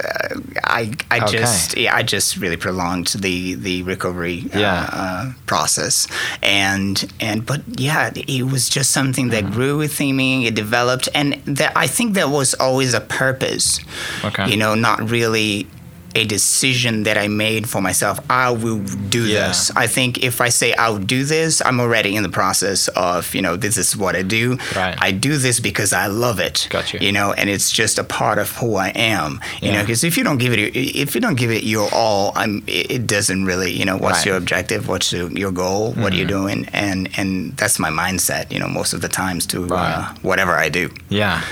I, 0.65 0.93
I 1.11 1.21
okay. 1.21 1.39
just 1.39 1.77
yeah, 1.77 1.95
I 1.95 2.03
just 2.03 2.37
really 2.37 2.57
prolonged 2.57 3.09
the 3.09 3.55
the 3.55 3.85
recovery 3.85 4.47
uh, 4.55 4.59
yeah. 4.59 4.91
uh, 4.93 5.33
process, 5.47 6.09
and 6.43 7.13
and 7.21 7.47
but 7.47 7.63
yeah, 7.79 8.11
it 8.15 8.51
was 8.51 8.69
just 8.69 8.91
something 8.91 9.29
that 9.29 9.45
mm. 9.45 9.53
grew 9.53 9.79
within 9.79 10.17
me. 10.17 10.49
It 10.49 10.57
developed, 10.57 11.09
and 11.15 11.35
that 11.45 11.73
I 11.77 11.87
think 11.87 12.15
that 12.15 12.31
was 12.31 12.55
always 12.55 12.93
a 12.93 13.01
purpose. 13.01 13.79
Okay. 14.25 14.51
You 14.51 14.57
know, 14.57 14.75
not 14.75 15.11
really 15.11 15.28
really 15.29 15.67
a 16.15 16.25
decision 16.25 17.03
that 17.03 17.19
I 17.19 17.29
made 17.29 17.69
for 17.69 17.83
myself. 17.83 18.19
I 18.31 18.51
will 18.51 18.79
do 18.79 19.27
yeah. 19.27 19.49
this. 19.49 19.71
I 19.77 19.87
think 19.87 20.25
if 20.25 20.41
I 20.41 20.49
say 20.49 20.73
I'll 20.75 20.99
do 20.99 21.23
this, 21.23 21.61
I'm 21.65 21.81
already 21.81 22.17
in 22.17 22.23
the 22.23 22.31
process 22.31 22.89
of, 22.89 23.35
you 23.35 23.43
know, 23.43 23.57
this 23.57 23.77
is 23.77 23.95
what 23.97 24.17
I 24.17 24.23
do. 24.23 24.59
Right. 24.75 24.97
I 24.99 25.13
do 25.13 25.37
this 25.37 25.61
because 25.61 25.93
I 25.93 26.07
love 26.07 26.41
it. 26.41 26.67
Got 26.71 26.95
you. 26.95 27.13
Know, 27.13 27.33
and 27.33 27.51
it's 27.51 27.71
just 27.71 27.99
a 27.99 28.05
part 28.05 28.39
of 28.39 28.51
who 28.57 28.77
I 28.77 28.89
am. 28.89 29.41
You 29.61 29.69
yeah. 29.69 29.75
know, 29.75 29.83
because 29.83 30.03
if 30.03 30.17
you 30.17 30.25
don't 30.25 30.39
give 30.39 30.53
it, 30.53 30.75
if 30.75 31.15
you 31.15 31.21
don't 31.21 31.37
give 31.37 31.51
it 31.51 31.65
your 31.65 31.89
all, 31.93 32.33
I'm. 32.35 32.65
It 32.67 33.07
doesn't 33.07 33.45
really, 33.45 33.73
you 33.73 33.85
know, 33.85 33.97
what's 33.97 34.19
right. 34.19 34.27
your 34.27 34.37
objective? 34.37 34.89
What's 34.89 35.13
your 35.13 35.31
your 35.31 35.53
goal? 35.53 35.93
Mm-hmm. 35.93 36.03
What 36.03 36.13
are 36.13 36.17
you 36.17 36.27
mm-hmm. 36.27 36.43
doing? 36.43 36.69
And 36.73 37.09
and 37.19 37.57
that's 37.57 37.79
my 37.79 37.91
mindset. 37.91 38.51
You 38.51 38.61
know, 38.61 38.69
most 38.69 38.93
of 38.93 39.01
the 39.01 39.09
times 39.09 39.47
to 39.47 39.65
right. 39.65 39.93
uh, 39.93 40.15
whatever 40.23 40.53
I 40.53 40.69
do. 40.69 40.91
Yeah. 41.09 41.43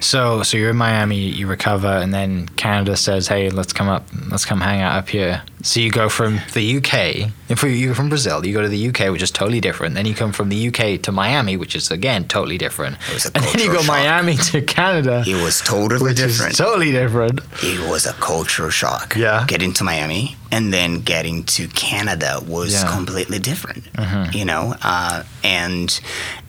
So 0.00 0.42
so 0.42 0.56
you're 0.56 0.70
in 0.70 0.76
Miami, 0.76 1.18
you 1.18 1.46
recover, 1.46 1.88
and 1.88 2.12
then 2.12 2.48
Canada 2.56 2.96
says, 2.96 3.28
"Hey, 3.28 3.50
let's 3.50 3.72
come 3.72 3.88
up, 3.88 4.06
let's 4.30 4.44
come 4.44 4.60
hang 4.60 4.80
out 4.80 4.96
up 4.96 5.08
here." 5.08 5.42
So 5.62 5.80
you 5.80 5.90
go 5.90 6.08
from 6.08 6.40
the 6.54 6.76
UK, 6.76 7.30
if 7.48 7.62
you're 7.62 7.94
from 7.94 8.08
Brazil, 8.08 8.44
you 8.46 8.52
go 8.52 8.62
to 8.62 8.68
the 8.68 8.88
UK, 8.88 9.10
which 9.10 9.22
is 9.22 9.30
totally 9.30 9.60
different. 9.60 9.94
Then 9.94 10.06
you 10.06 10.14
come 10.14 10.32
from 10.32 10.50
the 10.50 10.68
UK 10.68 11.02
to 11.02 11.12
Miami, 11.12 11.56
which 11.56 11.74
is 11.74 11.90
again 11.90 12.28
totally 12.28 12.58
different. 12.58 12.96
and 13.34 13.44
then 13.44 13.58
you 13.58 13.72
go 13.72 13.78
shock. 13.78 13.86
Miami 13.86 14.36
to 14.36 14.62
Canada. 14.62 15.24
It 15.26 15.42
was 15.42 15.60
totally 15.60 16.14
different. 16.14 16.56
totally 16.56 16.92
different. 16.92 17.40
It 17.62 17.90
was 17.90 18.06
a 18.06 18.12
cultural 18.14 18.70
shock. 18.70 19.16
Yeah. 19.16 19.44
Getting 19.48 19.72
to 19.74 19.84
Miami 19.84 20.36
and 20.50 20.72
then 20.72 21.00
getting 21.00 21.44
to 21.44 21.68
Canada 21.68 22.40
was 22.46 22.72
yeah. 22.72 22.90
completely 22.90 23.38
different. 23.38 23.84
Mm-hmm. 23.92 24.36
You 24.36 24.44
know, 24.44 24.74
uh, 24.82 25.24
and 25.44 26.00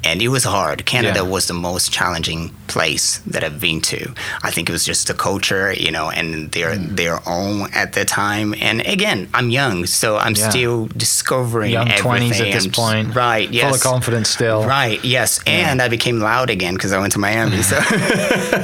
and 0.03 0.21
it 0.21 0.29
was 0.29 0.43
hard. 0.43 0.85
Canada 0.85 1.19
yeah. 1.19 1.29
was 1.29 1.47
the 1.47 1.53
most 1.53 1.91
challenging 1.91 2.49
place 2.67 3.19
that 3.19 3.43
I've 3.43 3.59
been 3.59 3.81
to. 3.81 4.13
I 4.43 4.51
think 4.51 4.69
it 4.69 4.71
was 4.71 4.85
just 4.85 5.07
the 5.07 5.13
culture, 5.13 5.73
you 5.73 5.91
know, 5.91 6.09
and 6.09 6.51
their 6.51 6.75
mm. 6.75 6.95
their 6.95 7.19
own 7.27 7.69
at 7.73 7.93
the 7.93 8.05
time. 8.05 8.55
And 8.61 8.81
again, 8.99 9.29
I'm 9.33 9.49
young, 9.49 9.85
so 9.85 10.17
I'm 10.17 10.33
yeah. 10.35 10.49
still 10.49 10.88
discovering 10.88 11.71
young 11.71 11.89
twenties 11.97 12.39
at 12.39 12.51
this 12.51 12.67
point. 12.67 13.15
Right. 13.15 13.49
Yes. 13.49 13.65
Full 13.65 13.75
of 13.75 13.81
confidence 13.81 14.29
still. 14.29 14.65
Right. 14.65 15.03
Yes. 15.03 15.39
Yeah. 15.45 15.71
And 15.71 15.81
I 15.81 15.88
became 15.88 16.19
loud 16.19 16.49
again 16.49 16.73
because 16.73 16.91
I 16.93 16.99
went 16.99 17.13
to 17.13 17.19
Miami. 17.19 17.62
So 17.62 17.77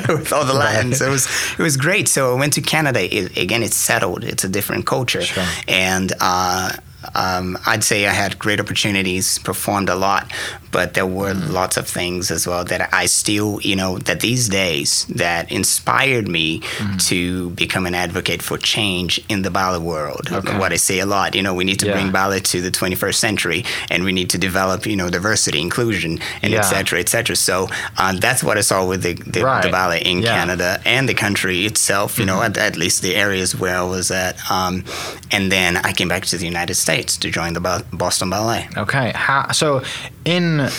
with 0.09 0.31
all 0.33 0.45
the 0.45 0.53
Latins, 0.53 1.01
right. 1.01 1.07
it 1.07 1.11
was 1.11 1.27
it 1.57 1.63
was 1.63 1.77
great. 1.77 2.07
So 2.07 2.35
I 2.35 2.39
went 2.39 2.53
to 2.53 2.61
Canada. 2.61 3.01
It, 3.03 3.37
again, 3.37 3.63
it's 3.63 3.77
settled. 3.77 4.23
It's 4.23 4.43
a 4.43 4.49
different 4.49 4.85
culture, 4.85 5.21
sure. 5.21 5.45
and. 5.67 6.13
Uh, 6.19 6.73
um, 7.13 7.57
I'd 7.65 7.83
say 7.83 8.07
I 8.07 8.11
had 8.11 8.39
great 8.39 8.59
opportunities, 8.59 9.39
performed 9.39 9.89
a 9.89 9.95
lot, 9.95 10.31
but 10.71 10.93
there 10.93 11.05
were 11.05 11.33
mm-hmm. 11.33 11.53
lots 11.53 11.77
of 11.77 11.87
things 11.87 12.31
as 12.31 12.47
well 12.47 12.63
that 12.65 12.93
I 12.93 13.05
still, 13.05 13.59
you 13.61 13.75
know, 13.75 13.97
that 13.99 14.19
these 14.21 14.49
days 14.49 15.05
that 15.05 15.51
inspired 15.51 16.27
me 16.27 16.59
mm-hmm. 16.59 16.97
to 16.97 17.51
become 17.51 17.85
an 17.85 17.95
advocate 17.95 18.41
for 18.41 18.57
change 18.57 19.23
in 19.29 19.41
the 19.43 19.51
ballet 19.51 19.79
world. 19.79 20.31
Okay. 20.31 20.57
What 20.57 20.73
I 20.73 20.77
say 20.77 20.99
a 20.99 21.05
lot, 21.05 21.35
you 21.35 21.41
know, 21.41 21.53
we 21.53 21.63
need 21.63 21.79
to 21.79 21.87
yeah. 21.87 21.93
bring 21.93 22.11
ballet 22.11 22.39
to 22.39 22.61
the 22.61 22.71
21st 22.71 23.15
century, 23.15 23.63
and 23.89 24.03
we 24.03 24.11
need 24.11 24.29
to 24.31 24.37
develop, 24.37 24.85
you 24.85 24.95
know, 24.95 25.09
diversity, 25.09 25.61
inclusion, 25.61 26.19
and 26.41 26.51
yeah. 26.51 26.59
et 26.59 26.63
cetera, 26.63 26.99
et 26.99 27.09
cetera. 27.09 27.35
So 27.35 27.67
uh, 27.97 28.17
that's 28.19 28.43
what 28.43 28.57
I 28.57 28.61
saw 28.61 28.85
with 28.85 29.03
the, 29.03 29.13
the, 29.13 29.43
right. 29.43 29.63
the 29.63 29.69
ballet 29.69 30.01
in 30.01 30.19
yeah. 30.19 30.35
Canada 30.35 30.81
and 30.85 31.07
the 31.07 31.13
country 31.13 31.65
itself, 31.65 32.17
you 32.17 32.25
mm-hmm. 32.25 32.35
know, 32.35 32.43
at, 32.43 32.57
at, 32.57 32.75
least 32.75 33.01
the 33.01 33.15
areas 33.15 33.55
where 33.55 33.77
I 33.77 33.83
was 33.83 34.11
at. 34.11 34.35
Um, 34.51 34.83
and 35.31 35.51
then 35.51 35.77
I 35.77 35.93
came 35.93 36.09
back 36.09 36.25
to 36.25 36.37
the 36.37 36.45
United 36.45 36.75
States 36.75 36.94
to 37.03 37.31
join 37.31 37.53
the 37.53 37.85
Boston 37.93 38.29
Ballet. 38.29 38.67
Okay. 38.77 39.11
How, 39.13 39.51
so 39.51 39.83
in 40.23 40.69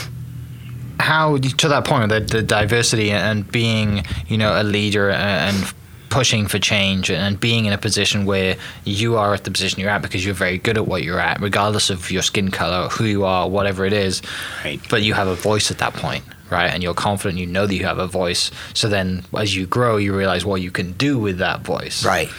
how 0.98 1.36
to 1.36 1.68
that 1.68 1.84
point 1.84 2.08
the, 2.08 2.20
the 2.20 2.42
diversity 2.42 3.10
and 3.10 3.50
being 3.50 4.04
you 4.28 4.38
know 4.38 4.60
a 4.60 4.64
leader 4.64 5.10
and 5.10 5.74
pushing 6.08 6.46
for 6.46 6.58
change 6.58 7.10
and 7.10 7.38
being 7.38 7.66
in 7.66 7.72
a 7.72 7.78
position 7.78 8.24
where 8.24 8.56
you 8.84 9.16
are 9.16 9.34
at 9.34 9.44
the 9.44 9.50
position 9.50 9.80
you're 9.80 9.90
at 9.90 10.02
because 10.02 10.24
you're 10.24 10.34
very 10.34 10.56
good 10.56 10.78
at 10.78 10.86
what 10.86 11.02
you're 11.02 11.20
at 11.20 11.40
regardless 11.40 11.90
of 11.90 12.10
your 12.10 12.22
skin 12.22 12.50
color 12.50 12.88
who 12.88 13.04
you 13.04 13.24
are 13.24 13.48
whatever 13.48 13.84
it 13.84 13.92
is 13.92 14.22
right. 14.64 14.80
but 14.88 15.02
you 15.02 15.12
have 15.14 15.28
a 15.28 15.34
voice 15.34 15.70
at 15.70 15.78
that 15.78 15.92
point 15.94 16.24
right 16.48 16.72
and 16.72 16.82
you're 16.82 16.94
confident 16.94 17.38
you 17.38 17.46
know 17.46 17.66
that 17.66 17.74
you 17.74 17.84
have 17.84 17.98
a 17.98 18.06
voice 18.06 18.50
so 18.72 18.88
then 18.88 19.22
as 19.36 19.54
you 19.54 19.66
grow 19.66 19.96
you 19.96 20.16
realize 20.16 20.44
what 20.44 20.62
you 20.62 20.70
can 20.70 20.92
do 20.92 21.18
with 21.18 21.38
that 21.38 21.60
voice 21.60 22.04
right 22.04 22.30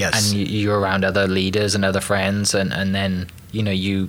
yes 0.00 0.32
and 0.32 0.48
you're 0.48 0.78
around 0.78 1.04
other 1.04 1.26
leaders 1.26 1.74
and 1.74 1.84
other 1.84 2.00
friends 2.00 2.54
and, 2.54 2.72
and 2.72 2.94
then 2.94 3.26
you 3.52 3.62
know 3.62 3.70
you 3.70 4.08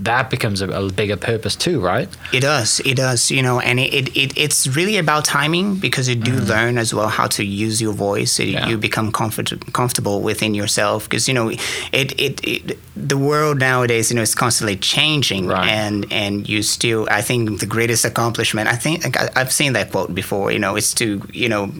that 0.00 0.30
becomes 0.30 0.60
a, 0.60 0.68
a, 0.68 0.90
bigger 0.92 1.16
purpose 1.16 1.56
too, 1.56 1.80
right? 1.80 2.08
It 2.32 2.40
does. 2.40 2.80
It 2.80 2.96
does. 2.96 3.30
You 3.30 3.42
know, 3.42 3.60
and 3.60 3.80
it, 3.80 4.14
it, 4.16 4.36
it's 4.36 4.66
really 4.66 4.98
about 4.98 5.24
timing 5.24 5.76
because 5.76 6.08
you 6.08 6.14
do 6.14 6.32
mm. 6.32 6.48
learn 6.48 6.78
as 6.78 6.92
well 6.92 7.08
how 7.08 7.26
to 7.28 7.44
use 7.44 7.80
your 7.80 7.92
voice. 7.92 8.38
It, 8.38 8.48
yeah. 8.48 8.68
You 8.68 8.76
become 8.76 9.10
comfort, 9.10 9.52
comfortable 9.72 10.20
within 10.20 10.54
yourself 10.54 11.04
because 11.04 11.28
you 11.28 11.34
know, 11.34 11.48
it, 11.48 11.60
it, 11.92 12.46
it 12.46 12.78
the 12.94 13.16
world 13.16 13.58
nowadays 13.58 14.10
you 14.10 14.16
know 14.16 14.22
is 14.22 14.34
constantly 14.34 14.76
changing, 14.76 15.46
right. 15.46 15.68
and 15.68 16.06
and 16.12 16.48
you 16.48 16.62
still. 16.62 17.08
I 17.10 17.22
think 17.22 17.60
the 17.60 17.66
greatest 17.66 18.04
accomplishment. 18.04 18.68
I 18.68 18.76
think 18.76 19.18
I, 19.18 19.30
I've 19.34 19.52
seen 19.52 19.72
that 19.74 19.90
quote 19.90 20.14
before. 20.14 20.50
You 20.50 20.58
know, 20.58 20.76
is 20.76 20.92
to 20.94 21.22
you 21.32 21.48
know 21.48 21.72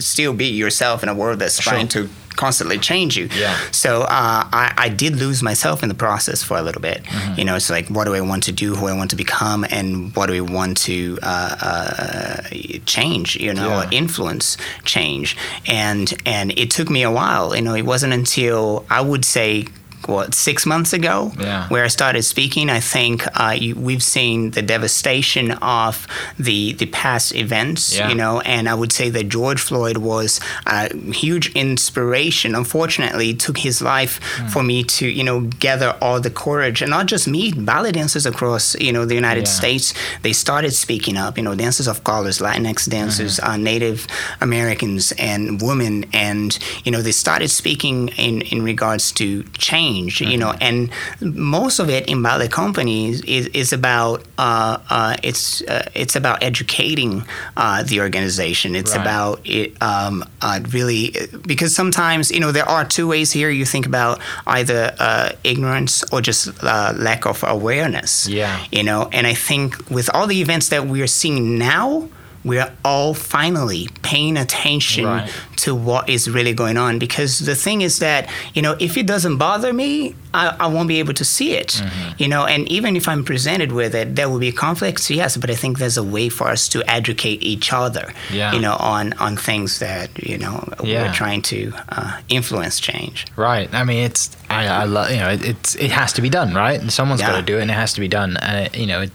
still 0.00 0.32
be 0.32 0.46
yourself 0.46 1.02
in 1.02 1.08
a 1.08 1.14
world 1.14 1.38
that's 1.38 1.60
sure. 1.60 1.72
trying 1.72 1.88
to 1.88 2.08
constantly 2.36 2.78
change 2.78 3.16
you. 3.16 3.28
Yeah. 3.36 3.56
So 3.70 4.02
uh, 4.02 4.06
I, 4.52 4.74
I 4.76 4.88
did 4.88 5.16
lose 5.16 5.42
myself 5.42 5.82
in 5.82 5.88
the 5.88 5.94
process 5.94 6.42
for 6.42 6.56
a 6.56 6.62
little 6.62 6.82
bit. 6.82 7.02
Mm-hmm. 7.04 7.38
You 7.38 7.44
know, 7.44 7.56
it's 7.56 7.70
like 7.70 7.88
what 7.88 8.04
do 8.04 8.14
I 8.14 8.20
want 8.20 8.42
to 8.44 8.52
do, 8.52 8.74
who 8.74 8.86
I 8.86 8.96
want 8.96 9.10
to 9.10 9.16
become, 9.16 9.64
and 9.70 10.14
what 10.16 10.26
do 10.26 10.34
I 10.34 10.40
want 10.40 10.76
to 10.78 11.18
uh, 11.22 11.56
uh, 11.60 12.42
change? 12.86 13.36
You 13.36 13.54
know, 13.54 13.82
yeah. 13.82 13.90
influence 13.90 14.56
change. 14.84 15.36
And 15.66 16.12
and 16.26 16.52
it 16.58 16.70
took 16.70 16.90
me 16.90 17.02
a 17.02 17.10
while. 17.10 17.54
You 17.54 17.62
know, 17.62 17.74
it 17.74 17.84
wasn't 17.84 18.12
until 18.12 18.86
I 18.90 19.00
would 19.00 19.24
say 19.24 19.66
what 20.06 20.34
six 20.34 20.66
months 20.66 20.92
ago, 20.92 21.32
yeah. 21.38 21.68
where 21.68 21.84
I 21.84 21.88
started 21.88 22.22
speaking. 22.22 22.70
I 22.70 22.80
think 22.80 23.24
uh, 23.38 23.56
you, 23.58 23.74
we've 23.74 24.02
seen 24.02 24.50
the 24.52 24.62
devastation 24.62 25.52
of 25.52 26.06
the 26.38 26.72
the 26.74 26.86
past 26.86 27.34
events, 27.34 27.96
yeah. 27.96 28.08
you 28.08 28.14
know, 28.14 28.40
and 28.40 28.68
I 28.68 28.74
would 28.74 28.92
say 28.92 29.10
that 29.10 29.28
George 29.28 29.60
Floyd 29.60 29.98
was 29.98 30.40
a 30.66 30.94
huge 31.12 31.52
inspiration. 31.54 32.54
Unfortunately, 32.54 33.30
it 33.30 33.40
took 33.40 33.58
his 33.58 33.82
life 33.82 34.20
mm. 34.20 34.50
for 34.50 34.62
me 34.62 34.84
to 34.84 35.06
you 35.08 35.24
know 35.24 35.42
gather 35.60 35.96
all 36.00 36.20
the 36.20 36.30
courage, 36.30 36.82
and 36.82 36.90
not 36.90 37.06
just 37.06 37.28
me, 37.28 37.52
ballet 37.52 37.92
dancers 37.92 38.26
across 38.26 38.74
you 38.76 38.92
know 38.92 39.04
the 39.04 39.14
United 39.14 39.46
yeah. 39.46 39.52
States. 39.52 39.94
They 40.22 40.32
started 40.32 40.72
speaking 40.72 41.16
up. 41.16 41.36
You 41.36 41.44
know, 41.44 41.54
dancers 41.54 41.86
of 41.86 42.04
colors, 42.04 42.38
Latinx 42.38 42.88
dancers, 42.88 43.38
mm-hmm. 43.38 43.50
uh, 43.50 43.56
Native 43.56 44.06
Americans, 44.40 45.12
and 45.18 45.60
women, 45.60 46.04
and 46.12 46.58
you 46.84 46.92
know 46.92 47.02
they 47.02 47.12
started 47.12 47.48
speaking 47.48 48.08
in 48.16 48.42
in 48.42 48.62
regards 48.62 49.12
to 49.12 49.42
change 49.58 49.89
change, 49.90 50.18
mm-hmm. 50.18 50.30
you 50.30 50.38
know, 50.38 50.54
and 50.60 50.90
most 51.20 51.78
of 51.78 51.88
it 51.88 52.08
in 52.08 52.22
ballet 52.22 52.48
companies 52.48 53.22
is, 53.22 53.46
is 53.48 53.72
about 53.72 54.24
uh, 54.38 54.78
uh, 54.90 55.16
it's 55.22 55.62
uh, 55.62 55.88
it's 55.94 56.16
about 56.16 56.42
educating 56.42 57.22
uh, 57.56 57.82
the 57.82 58.00
organization. 58.00 58.76
It's 58.76 58.94
right. 58.94 59.00
about 59.00 59.40
it 59.44 59.80
um, 59.82 60.24
uh, 60.42 60.60
really 60.70 61.14
because 61.46 61.74
sometimes 61.74 62.30
you 62.30 62.40
know 62.40 62.52
there 62.52 62.68
are 62.68 62.84
two 62.84 63.08
ways 63.08 63.32
here. 63.32 63.50
You 63.50 63.64
think 63.64 63.86
about 63.86 64.20
either 64.46 64.94
uh, 64.98 65.30
ignorance 65.44 66.04
or 66.12 66.20
just 66.20 66.62
lack 66.62 67.26
of 67.26 67.44
awareness. 67.46 68.28
Yeah, 68.28 68.64
you 68.70 68.82
know, 68.82 69.08
and 69.12 69.26
I 69.26 69.34
think 69.34 69.90
with 69.90 70.10
all 70.14 70.26
the 70.26 70.40
events 70.40 70.68
that 70.68 70.86
we 70.86 71.02
are 71.02 71.06
seeing 71.06 71.58
now 71.58 72.08
we're 72.44 72.72
all 72.84 73.12
finally 73.14 73.88
paying 74.02 74.36
attention 74.36 75.04
right. 75.04 75.30
to 75.56 75.74
what 75.74 76.08
is 76.08 76.30
really 76.30 76.54
going 76.54 76.76
on 76.76 76.98
because 76.98 77.40
the 77.40 77.54
thing 77.54 77.82
is 77.82 77.98
that 77.98 78.30
you 78.54 78.62
know 78.62 78.76
if 78.80 78.96
it 78.96 79.06
doesn't 79.06 79.36
bother 79.36 79.72
me 79.72 80.14
I, 80.32 80.56
I 80.60 80.66
won't 80.68 80.88
be 80.88 80.98
able 80.98 81.14
to 81.14 81.24
see 81.24 81.52
it, 81.52 81.68
mm-hmm. 81.68 82.12
you 82.18 82.28
know. 82.28 82.46
And 82.46 82.68
even 82.68 82.96
if 82.96 83.08
I'm 83.08 83.24
presented 83.24 83.72
with 83.72 83.94
it, 83.94 84.16
there 84.16 84.28
will 84.28 84.38
be 84.38 84.52
conflicts, 84.52 85.10
yes. 85.10 85.36
But 85.36 85.50
I 85.50 85.54
think 85.54 85.78
there's 85.78 85.96
a 85.96 86.04
way 86.04 86.28
for 86.28 86.48
us 86.48 86.68
to 86.68 86.82
educate 86.90 87.42
each 87.42 87.72
other, 87.72 88.12
yeah. 88.32 88.52
you 88.52 88.60
know, 88.60 88.76
on 88.78 89.12
on 89.14 89.36
things 89.36 89.78
that 89.80 90.10
you 90.22 90.38
know 90.38 90.66
yeah. 90.82 91.06
we're 91.06 91.12
trying 91.12 91.42
to 91.42 91.72
uh, 91.88 92.20
influence 92.28 92.80
change. 92.80 93.26
Right. 93.36 93.72
I 93.74 93.84
mean, 93.84 94.04
it's 94.04 94.36
I, 94.48 94.66
I 94.66 94.84
love 94.84 95.10
you 95.10 95.16
know 95.16 95.30
it, 95.30 95.44
it's 95.44 95.74
it 95.76 95.90
has 95.90 96.12
to 96.14 96.22
be 96.22 96.30
done, 96.30 96.54
right? 96.54 96.80
And 96.80 96.92
Someone's 96.92 97.20
yeah. 97.20 97.28
got 97.28 97.36
to 97.36 97.42
do 97.42 97.58
it, 97.58 97.62
and 97.62 97.70
it 97.70 97.74
has 97.74 97.92
to 97.94 98.00
be 98.00 98.08
done. 98.08 98.36
And 98.36 98.66
it, 98.66 98.76
you 98.76 98.86
know, 98.86 99.02
it 99.02 99.10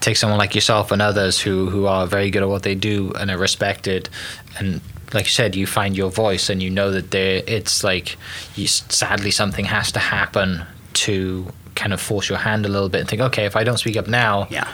takes 0.00 0.20
someone 0.20 0.38
like 0.38 0.54
yourself 0.54 0.92
and 0.92 1.02
others 1.02 1.40
who 1.40 1.70
who 1.70 1.86
are 1.86 2.06
very 2.06 2.30
good 2.30 2.42
at 2.42 2.48
what 2.48 2.62
they 2.62 2.74
do 2.74 3.12
and 3.18 3.30
are 3.30 3.38
respected 3.38 4.08
and 4.58 4.80
like 5.12 5.24
you 5.24 5.30
said, 5.30 5.56
you 5.56 5.66
find 5.66 5.96
your 5.96 6.10
voice 6.10 6.48
and 6.48 6.62
you 6.62 6.70
know 6.70 6.90
that 6.90 7.10
there 7.10 7.42
it's 7.46 7.82
like 7.82 8.16
you, 8.54 8.66
sadly 8.66 9.30
something 9.30 9.64
has 9.64 9.92
to 9.92 9.98
happen 9.98 10.62
to 10.92 11.46
kind 11.74 11.92
of 11.92 12.00
force 12.00 12.28
your 12.28 12.38
hand 12.38 12.66
a 12.66 12.68
little 12.68 12.88
bit 12.88 13.00
and 13.00 13.08
think, 13.08 13.22
okay, 13.22 13.46
if 13.46 13.56
I 13.56 13.64
don't 13.64 13.78
speak 13.78 13.96
up 13.96 14.06
now, 14.06 14.46
yeah, 14.50 14.68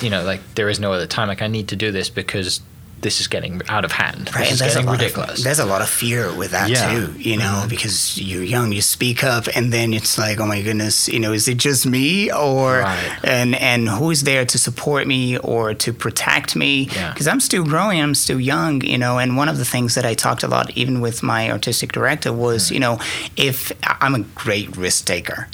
you 0.00 0.10
know, 0.10 0.24
like 0.24 0.40
there 0.54 0.68
is 0.68 0.80
no 0.80 0.92
other 0.92 1.06
time. 1.06 1.28
Like 1.28 1.42
I 1.42 1.46
need 1.46 1.68
to 1.68 1.76
do 1.76 1.90
this 1.92 2.10
because 2.10 2.60
this 3.00 3.20
is 3.20 3.26
getting 3.26 3.60
out 3.68 3.84
of 3.84 3.92
hand. 3.92 4.30
Right, 4.34 4.48
this 4.48 4.60
and 4.60 4.68
is 4.68 4.74
getting 4.74 4.90
ridiculous. 4.90 5.38
Of, 5.38 5.44
there's 5.44 5.58
a 5.58 5.66
lot 5.66 5.82
of 5.82 5.88
fear 5.88 6.34
with 6.34 6.50
that 6.50 6.68
yeah. 6.68 6.90
too, 6.90 7.12
you 7.18 7.36
know, 7.36 7.60
mm-hmm. 7.60 7.68
because 7.68 8.18
you're 8.18 8.42
young, 8.42 8.72
you 8.72 8.82
speak 8.82 9.22
up, 9.22 9.46
and 9.54 9.72
then 9.72 9.94
it's 9.94 10.18
like, 10.18 10.40
oh 10.40 10.46
my 10.46 10.62
goodness, 10.62 11.08
you 11.08 11.20
know, 11.20 11.32
is 11.32 11.48
it 11.48 11.58
just 11.58 11.86
me, 11.86 12.32
or 12.32 12.80
right. 12.80 13.18
and 13.24 13.54
and 13.56 13.88
who 13.88 14.10
is 14.10 14.24
there 14.24 14.44
to 14.44 14.58
support 14.58 15.06
me 15.06 15.38
or 15.38 15.74
to 15.74 15.92
protect 15.92 16.56
me? 16.56 16.84
Because 16.86 17.26
yeah. 17.26 17.32
I'm 17.32 17.40
still 17.40 17.64
growing, 17.64 18.00
I'm 18.00 18.14
still 18.14 18.40
young, 18.40 18.84
you 18.84 18.98
know. 18.98 19.18
And 19.18 19.36
one 19.36 19.48
of 19.48 19.58
the 19.58 19.64
things 19.64 19.94
that 19.94 20.04
I 20.04 20.14
talked 20.14 20.42
a 20.42 20.48
lot, 20.48 20.70
even 20.76 21.00
with 21.00 21.22
my 21.22 21.50
artistic 21.50 21.92
director, 21.92 22.32
was, 22.32 22.66
mm-hmm. 22.66 22.74
you 22.74 22.80
know, 22.80 23.00
if 23.36 23.72
I'm 23.82 24.14
a 24.14 24.20
great 24.20 24.76
risk 24.76 25.04
taker 25.04 25.48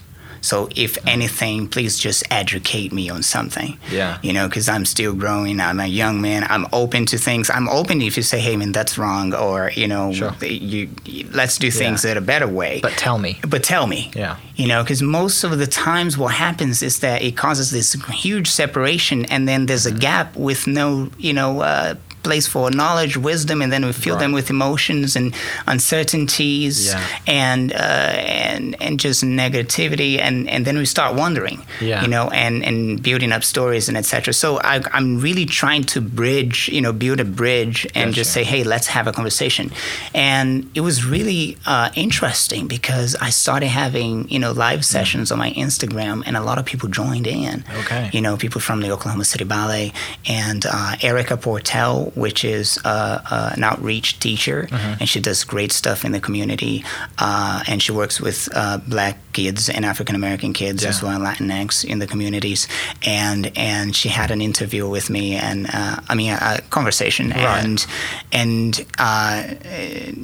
so 0.44 0.68
if 0.76 0.98
anything, 1.06 1.68
please 1.68 1.98
just 1.98 2.22
educate 2.30 2.92
me 2.92 3.08
on 3.08 3.22
something. 3.22 3.78
Yeah. 3.90 4.18
You 4.22 4.34
know, 4.34 4.46
because 4.46 4.68
I'm 4.68 4.84
still 4.84 5.14
growing. 5.14 5.58
I'm 5.58 5.80
a 5.80 5.86
young 5.86 6.20
man. 6.20 6.46
I'm 6.50 6.66
open 6.70 7.06
to 7.06 7.18
things. 7.18 7.48
I'm 7.48 7.66
open 7.68 8.02
if 8.02 8.18
you 8.18 8.22
say, 8.22 8.40
"Hey, 8.40 8.56
man, 8.56 8.72
that's 8.72 8.98
wrong," 8.98 9.32
or 9.34 9.70
you 9.74 9.88
know, 9.88 10.12
sure. 10.12 10.34
you, 10.42 10.90
you, 11.06 11.28
let's 11.32 11.56
do 11.56 11.70
things 11.70 12.04
yeah. 12.04 12.12
in 12.12 12.16
a 12.18 12.20
better 12.20 12.46
way. 12.46 12.80
But 12.82 12.92
tell 12.92 13.18
me. 13.18 13.40
But 13.48 13.64
tell 13.64 13.86
me. 13.86 14.10
Yeah. 14.14 14.36
You 14.56 14.68
know, 14.68 14.82
because 14.82 15.00
most 15.00 15.44
of 15.44 15.58
the 15.58 15.66
times, 15.66 16.18
what 16.18 16.34
happens 16.34 16.82
is 16.82 17.00
that 17.00 17.22
it 17.22 17.36
causes 17.36 17.70
this 17.70 17.94
huge 18.10 18.50
separation, 18.50 19.24
and 19.26 19.48
then 19.48 19.64
there's 19.64 19.86
a 19.86 19.90
mm-hmm. 19.90 19.98
gap 19.98 20.36
with 20.36 20.66
no, 20.66 21.10
you 21.18 21.32
know. 21.32 21.60
Uh, 21.60 21.94
place 22.24 22.46
for 22.46 22.70
knowledge, 22.70 23.16
wisdom, 23.16 23.62
and 23.62 23.70
then 23.72 23.84
we 23.84 23.92
fill 23.92 24.14
right. 24.14 24.20
them 24.20 24.32
with 24.32 24.50
emotions 24.50 25.14
and 25.14 25.34
uncertainties 25.66 26.86
yeah. 26.86 27.06
and 27.26 27.72
uh, 27.72 27.76
and 27.76 28.80
and 28.82 28.98
just 28.98 29.22
negativity, 29.22 30.18
and 30.18 30.48
and 30.48 30.64
then 30.64 30.76
we 30.76 30.86
start 30.86 31.14
wondering, 31.14 31.64
yeah. 31.80 32.02
you 32.02 32.08
know, 32.08 32.28
and 32.30 32.64
and 32.64 33.02
building 33.02 33.30
up 33.30 33.44
stories 33.44 33.88
and 33.88 33.96
etc. 33.96 34.32
So 34.32 34.58
I, 34.58 34.82
am 34.92 35.20
really 35.20 35.46
trying 35.46 35.84
to 35.84 36.00
bridge, 36.00 36.68
you 36.68 36.80
know, 36.80 36.92
build 36.92 37.20
a 37.20 37.24
bridge 37.24 37.84
and 37.94 38.06
gotcha. 38.06 38.12
just 38.12 38.32
say, 38.32 38.42
hey, 38.42 38.64
let's 38.64 38.88
have 38.88 39.06
a 39.06 39.12
conversation, 39.12 39.70
and 40.14 40.68
it 40.74 40.80
was 40.80 41.04
really 41.04 41.56
uh, 41.66 41.90
interesting 41.94 42.66
because 42.66 43.14
I 43.20 43.30
started 43.30 43.68
having 43.68 44.28
you 44.30 44.38
know 44.38 44.52
live 44.52 44.80
mm. 44.80 44.84
sessions 44.84 45.30
mm-hmm. 45.30 45.40
on 45.40 45.46
my 45.46 45.52
Instagram, 45.52 46.22
and 46.26 46.36
a 46.36 46.42
lot 46.42 46.58
of 46.58 46.64
people 46.64 46.88
joined 46.88 47.26
in. 47.26 47.64
Okay, 47.80 48.10
you 48.12 48.20
know, 48.20 48.36
people 48.36 48.60
from 48.60 48.80
the 48.80 48.90
Oklahoma 48.90 49.24
City 49.24 49.44
Ballet 49.44 49.92
and 50.26 50.64
uh, 50.66 50.96
Erica 51.02 51.36
Portell 51.36 52.13
which 52.14 52.44
is 52.44 52.78
uh, 52.84 53.20
uh, 53.30 53.50
an 53.56 53.62
outreach 53.64 54.18
teacher, 54.20 54.68
Mm-hmm. 54.70 55.00
and 55.00 55.08
she 55.08 55.20
does 55.20 55.44
great 55.44 55.72
stuff 55.72 56.04
in 56.04 56.12
the 56.12 56.20
community. 56.20 56.84
Uh, 57.18 57.62
and 57.66 57.82
she 57.82 57.92
works 57.92 58.20
with 58.20 58.48
uh, 58.54 58.78
black 58.86 59.16
kids 59.32 59.68
and 59.68 59.84
African 59.84 60.14
American 60.16 60.52
kids 60.52 60.84
as 60.84 61.00
Yeah. 61.02 61.08
well, 61.08 61.20
Latinx 61.20 61.84
in 61.84 61.98
the 61.98 62.06
communities. 62.06 62.68
And 63.06 63.50
and 63.56 63.94
she 63.96 64.08
had 64.08 64.30
an 64.30 64.40
interview 64.40 64.88
with 64.88 65.10
me, 65.10 65.34
and 65.36 65.66
uh, 65.72 65.96
I 66.08 66.14
mean 66.14 66.32
a, 66.32 66.60
conversation, 66.70 67.30
Right. 67.30 67.64
and 67.64 67.86
and 68.32 68.84
uh, 68.98 69.42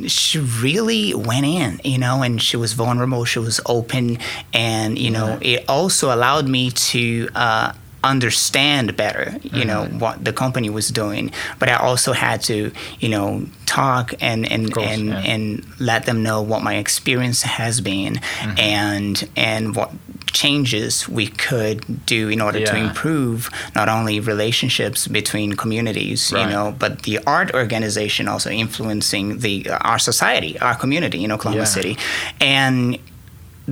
she 0.09 0.39
really 0.39 1.15
went 1.15 1.47
in, 1.47 1.81
you 1.85 1.99
know, 1.99 2.23
and 2.23 2.41
she 2.41 2.57
was 2.57 2.73
vulnerable, 2.73 3.25
she 3.25 3.39
was 3.39 3.61
open, 3.67 4.19
and 4.53 4.99
you 4.99 5.11
know, 5.11 5.39
it 5.41 5.65
also 5.69 6.15
allowed 6.15 6.47
me 6.49 6.71
to. 6.93 7.29
Uh, 7.35 7.73
understand 8.05 8.97
better 8.97 9.37
you 9.43 9.65
know 9.65 9.81
Mm-hmm. 9.85 9.99
what 9.99 10.25
the 10.25 10.33
company 10.33 10.69
was 10.71 10.89
doing 10.89 11.31
but 11.59 11.69
i 11.69 11.75
also 11.75 12.13
had 12.13 12.43
to 12.43 12.71
you 12.99 13.09
know 13.09 13.45
talk 13.67 14.13
and 14.21 14.51
and 14.51 14.73
course, 14.75 14.87
and, 14.89 15.09
yeah. 15.09 15.19
and 15.33 15.65
let 15.79 16.05
them 16.07 16.23
know 16.23 16.43
what 16.43 16.63
my 16.63 16.77
experience 16.77 17.43
has 17.43 17.81
been 17.81 18.15
Mm-hmm. 18.17 18.59
and 18.59 19.29
and 19.37 19.77
what 19.77 19.91
changes 20.33 21.09
we 21.09 21.27
could 21.27 22.07
do 22.07 22.29
in 22.29 22.41
order 22.41 22.65
to 22.65 22.77
improve 22.77 23.51
not 23.75 23.89
only 23.89 24.21
relationships 24.21 25.09
between 25.09 25.55
communities 25.55 26.33
Right. 26.33 26.43
you 26.45 26.51
know 26.53 26.75
but 26.79 27.03
the 27.03 27.19
art 27.27 27.53
organization 27.55 28.29
also 28.29 28.49
influencing 28.51 29.39
the 29.39 29.69
our 29.91 29.99
society 29.99 30.59
our 30.61 30.75
community 30.77 31.25
in 31.25 31.33
oklahoma 31.33 31.63
Yeah. 31.63 31.77
city 31.79 31.99
and 32.41 32.99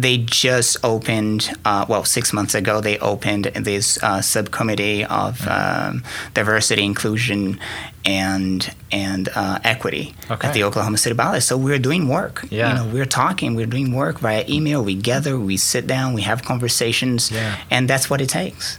they 0.00 0.18
just 0.18 0.76
opened, 0.84 1.50
uh, 1.64 1.84
well, 1.88 2.04
six 2.04 2.32
months 2.32 2.54
ago, 2.54 2.80
they 2.80 2.98
opened 2.98 3.44
this 3.68 3.86
uh, 4.02 4.20
subcommittee 4.22 5.04
of 5.04 5.38
Mm-hmm. 5.38 5.96
um, 5.96 6.02
diversity, 6.34 6.84
inclusion, 6.84 7.58
and 8.04 8.70
and 8.92 9.28
uh, 9.34 9.58
equity 9.64 10.14
Okay. 10.30 10.48
at 10.48 10.54
the 10.54 10.62
Oklahoma 10.64 10.98
City 10.98 11.14
Ballet. 11.14 11.40
So 11.40 11.56
we're 11.56 11.78
doing 11.78 12.08
work. 12.08 12.44
Yeah. 12.50 12.68
You 12.68 12.74
know, 12.78 12.94
we're 12.94 13.06
talking, 13.22 13.54
we're 13.54 13.66
doing 13.76 13.92
work 13.94 14.18
via 14.20 14.44
email. 14.48 14.82
We 14.84 14.94
gather, 14.94 15.38
we 15.38 15.56
sit 15.56 15.86
down, 15.86 16.14
we 16.14 16.22
have 16.22 16.42
conversations, 16.44 17.30
Yeah. 17.30 17.56
and 17.70 17.88
that's 17.90 18.08
what 18.10 18.20
it 18.20 18.28
takes. 18.28 18.78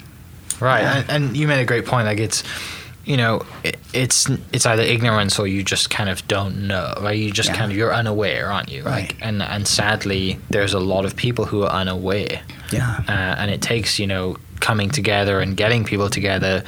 Right, 0.59 0.81
Yeah. 0.81 0.97
and, 0.97 1.09
and 1.09 1.37
you 1.37 1.47
made 1.47 1.61
a 1.61 1.65
great 1.65 1.85
point. 1.85 2.05
Like 2.07 2.19
it's, 2.19 2.43
you 3.09 3.17
know, 3.17 3.41
it, 3.63 3.75
it's 3.93 4.29
it's 4.53 4.65
either 4.67 4.83
ignorance 4.83 5.39
or 5.39 5.47
you 5.47 5.63
just 5.63 5.89
kind 5.89 6.09
of 6.09 6.17
don't 6.27 6.67
know, 6.67 6.93
right? 7.01 7.17
You 7.17 7.31
just 7.31 7.49
Yeah. 7.49 7.55
kind 7.59 7.71
of 7.71 7.77
you're 7.77 7.93
unaware, 8.01 8.51
aren't 8.51 8.69
you? 8.71 8.83
Right. 8.83 9.09
Like, 9.09 9.17
and 9.27 9.41
and 9.41 9.67
sadly, 9.67 10.37
there's 10.51 10.75
a 10.75 10.79
lot 10.93 11.05
of 11.05 11.15
people 11.15 11.45
who 11.45 11.63
are 11.63 11.71
unaware, 11.81 12.41
Yeah. 12.71 13.01
uh, 13.07 13.35
and 13.41 13.49
it 13.49 13.61
takes 13.61 13.97
you 13.99 14.05
know 14.07 14.37
coming 14.59 14.89
together 14.91 15.39
and 15.39 15.57
getting 15.57 15.83
people 15.85 16.09
together, 16.09 16.63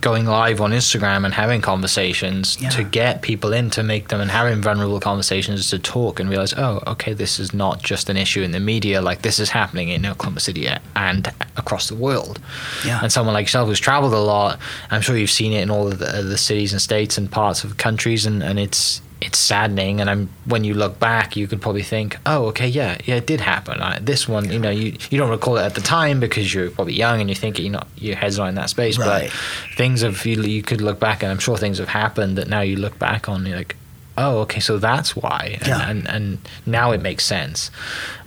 going 0.00 0.26
live 0.26 0.60
on 0.60 0.70
Instagram 0.72 1.24
and 1.24 1.34
having 1.34 1.60
conversations 1.60 2.56
Yeah. 2.60 2.70
to 2.70 2.84
get 2.84 3.22
people 3.22 3.52
in 3.52 3.70
to 3.70 3.82
make 3.82 4.08
them 4.08 4.20
and 4.20 4.30
having 4.30 4.60
vulnerable 4.62 5.00
conversations 5.00 5.70
to 5.70 5.78
talk 5.78 6.20
and 6.20 6.28
realize, 6.28 6.52
oh, 6.54 6.82
okay, 6.86 7.12
this 7.12 7.38
is 7.38 7.52
not 7.54 7.82
just 7.82 8.08
an 8.08 8.16
issue 8.16 8.42
in 8.42 8.52
the 8.52 8.60
media. 8.60 9.00
Like 9.00 9.22
this 9.22 9.38
is 9.38 9.50
happening 9.50 9.88
in 9.88 10.04
Oklahoma 10.06 10.40
City 10.40 10.68
and 10.94 11.32
across 11.56 11.88
the 11.88 11.94
world. 11.94 12.38
Yeah. 12.84 13.00
And 13.02 13.10
someone 13.10 13.34
like 13.34 13.44
yourself 13.46 13.68
who's 13.68 13.80
traveled 13.80 14.12
a 14.14 14.18
lot, 14.20 14.58
I'm 14.90 15.00
sure 15.00 15.16
you've 15.16 15.30
seen 15.30 15.52
it 15.52 15.62
in 15.62 15.70
all 15.70 15.88
of 15.88 15.98
the, 15.98 16.22
the 16.22 16.38
cities 16.38 16.72
and 16.72 16.82
states 16.82 17.18
and 17.18 17.30
parts 17.30 17.64
of 17.64 17.76
countries, 17.76 18.26
and, 18.26 18.42
and 18.42 18.58
it's 18.58 19.00
it's 19.20 19.38
saddening. 19.38 20.00
And 20.00 20.10
I'm 20.10 20.28
when 20.44 20.64
you 20.64 20.74
look 20.74 20.98
back, 20.98 21.36
you 21.36 21.46
could 21.48 21.60
probably 21.62 21.82
think, 21.82 22.16
oh, 22.26 22.46
okay, 22.46 22.68
yeah, 22.68 22.98
yeah, 23.04 23.16
it 23.16 23.26
did 23.26 23.40
happen. 23.40 23.80
I, 23.80 23.98
this 23.98 24.28
one, 24.28 24.50
you 24.52 24.58
know, 24.58 24.70
you 24.70 24.96
you 25.10 25.18
don't 25.18 25.30
recall 25.30 25.56
it 25.56 25.62
at 25.62 25.74
the 25.74 25.80
time 25.80 26.20
because 26.20 26.52
you're 26.52 26.70
probably 26.70 26.94
young 26.94 27.20
and 27.20 27.28
you 27.28 27.34
think 27.36 27.58
you 27.58 27.70
know 27.70 27.82
your 27.96 28.16
head's 28.16 28.38
not 28.38 28.48
in 28.48 28.54
that 28.56 28.70
space. 28.70 28.98
Right. 28.98 29.30
But 29.30 29.76
things 29.76 30.02
have 30.02 30.24
you, 30.26 30.42
you 30.42 30.62
could 30.62 30.80
look 30.80 31.00
back, 31.00 31.22
and 31.22 31.32
I'm 31.32 31.38
sure 31.38 31.56
things 31.56 31.78
have 31.78 31.88
happened 31.88 32.36
that 32.38 32.48
now 32.48 32.60
you 32.60 32.76
look 32.76 32.98
back 32.98 33.28
on, 33.28 33.46
you're 33.46 33.56
like. 33.58 33.76
Oh, 34.18 34.38
okay. 34.38 34.60
So 34.60 34.78
that's 34.78 35.14
why, 35.14 35.58
and 35.60 35.66
Yeah. 35.68 35.90
and, 35.90 36.08
and 36.08 36.38
now 36.64 36.92
it 36.92 37.02
makes 37.02 37.22
sense. 37.22 37.70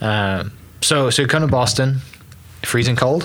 Um, 0.02 0.52
so, 0.82 1.10
so 1.10 1.24
you 1.24 1.28
come 1.28 1.42
to 1.42 1.48
Boston, 1.48 2.02
freezing 2.62 2.96
cold. 2.96 3.24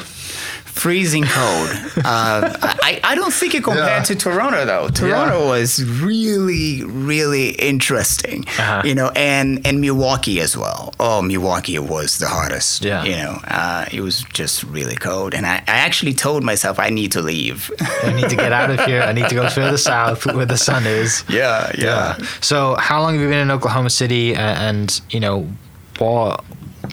Freezing 0.75 1.25
cold. 1.25 1.69
uh, 2.05 2.51
I, 2.83 3.01
I 3.05 3.15
don't 3.15 3.33
think 3.33 3.55
it 3.55 3.63
compared 3.65 3.87
Yeah. 3.87 4.03
to 4.11 4.15
Toronto 4.17 4.65
though. 4.65 4.89
Toronto 4.89 5.49
was 5.49 5.83
really 6.03 6.83
really 6.85 7.51
interesting, 7.51 8.45
Uh-huh. 8.59 8.83
you 8.85 8.95
know, 8.95 9.11
and 9.17 9.65
and 9.67 9.81
Milwaukee 9.81 10.41
as 10.41 10.57
well. 10.57 10.93
Oh, 10.99 11.23
Milwaukee 11.23 11.79
was 11.79 12.19
the 12.19 12.27
hardest. 12.29 12.85
Yeah. 12.85 13.05
you 13.05 13.17
know, 13.17 13.39
uh, 13.49 13.87
it 13.93 14.01
was 14.01 14.25
just 14.33 14.65
really 14.65 14.97
cold, 14.97 15.35
and 15.35 15.47
I, 15.47 15.57
I 15.69 15.79
actually 15.87 16.15
told 16.15 16.43
myself 16.43 16.79
I 16.79 16.91
need 16.91 17.13
to 17.13 17.23
leave. 17.23 17.71
I 18.03 18.13
need 18.13 18.29
to 18.31 18.37
get 18.37 18.53
out 18.53 18.71
of 18.71 18.81
here. 18.85 19.03
I 19.03 19.13
need 19.13 19.29
to 19.29 19.35
go 19.35 19.49
further 19.49 19.79
south 19.93 20.27
where 20.27 20.47
the 20.47 20.59
sun 20.59 20.87
is. 20.87 21.25
yeah, 21.29 21.71
yeah. 21.79 22.17
So, 22.41 22.75
how 22.79 23.01
long 23.01 23.13
have 23.15 23.23
you 23.23 23.29
been 23.29 23.39
in 23.49 23.51
Oklahoma 23.51 23.91
City? 23.91 24.33
a- 24.35 24.39
And 24.69 25.01
you 25.11 25.21
know, 25.21 25.49
what 25.99 26.45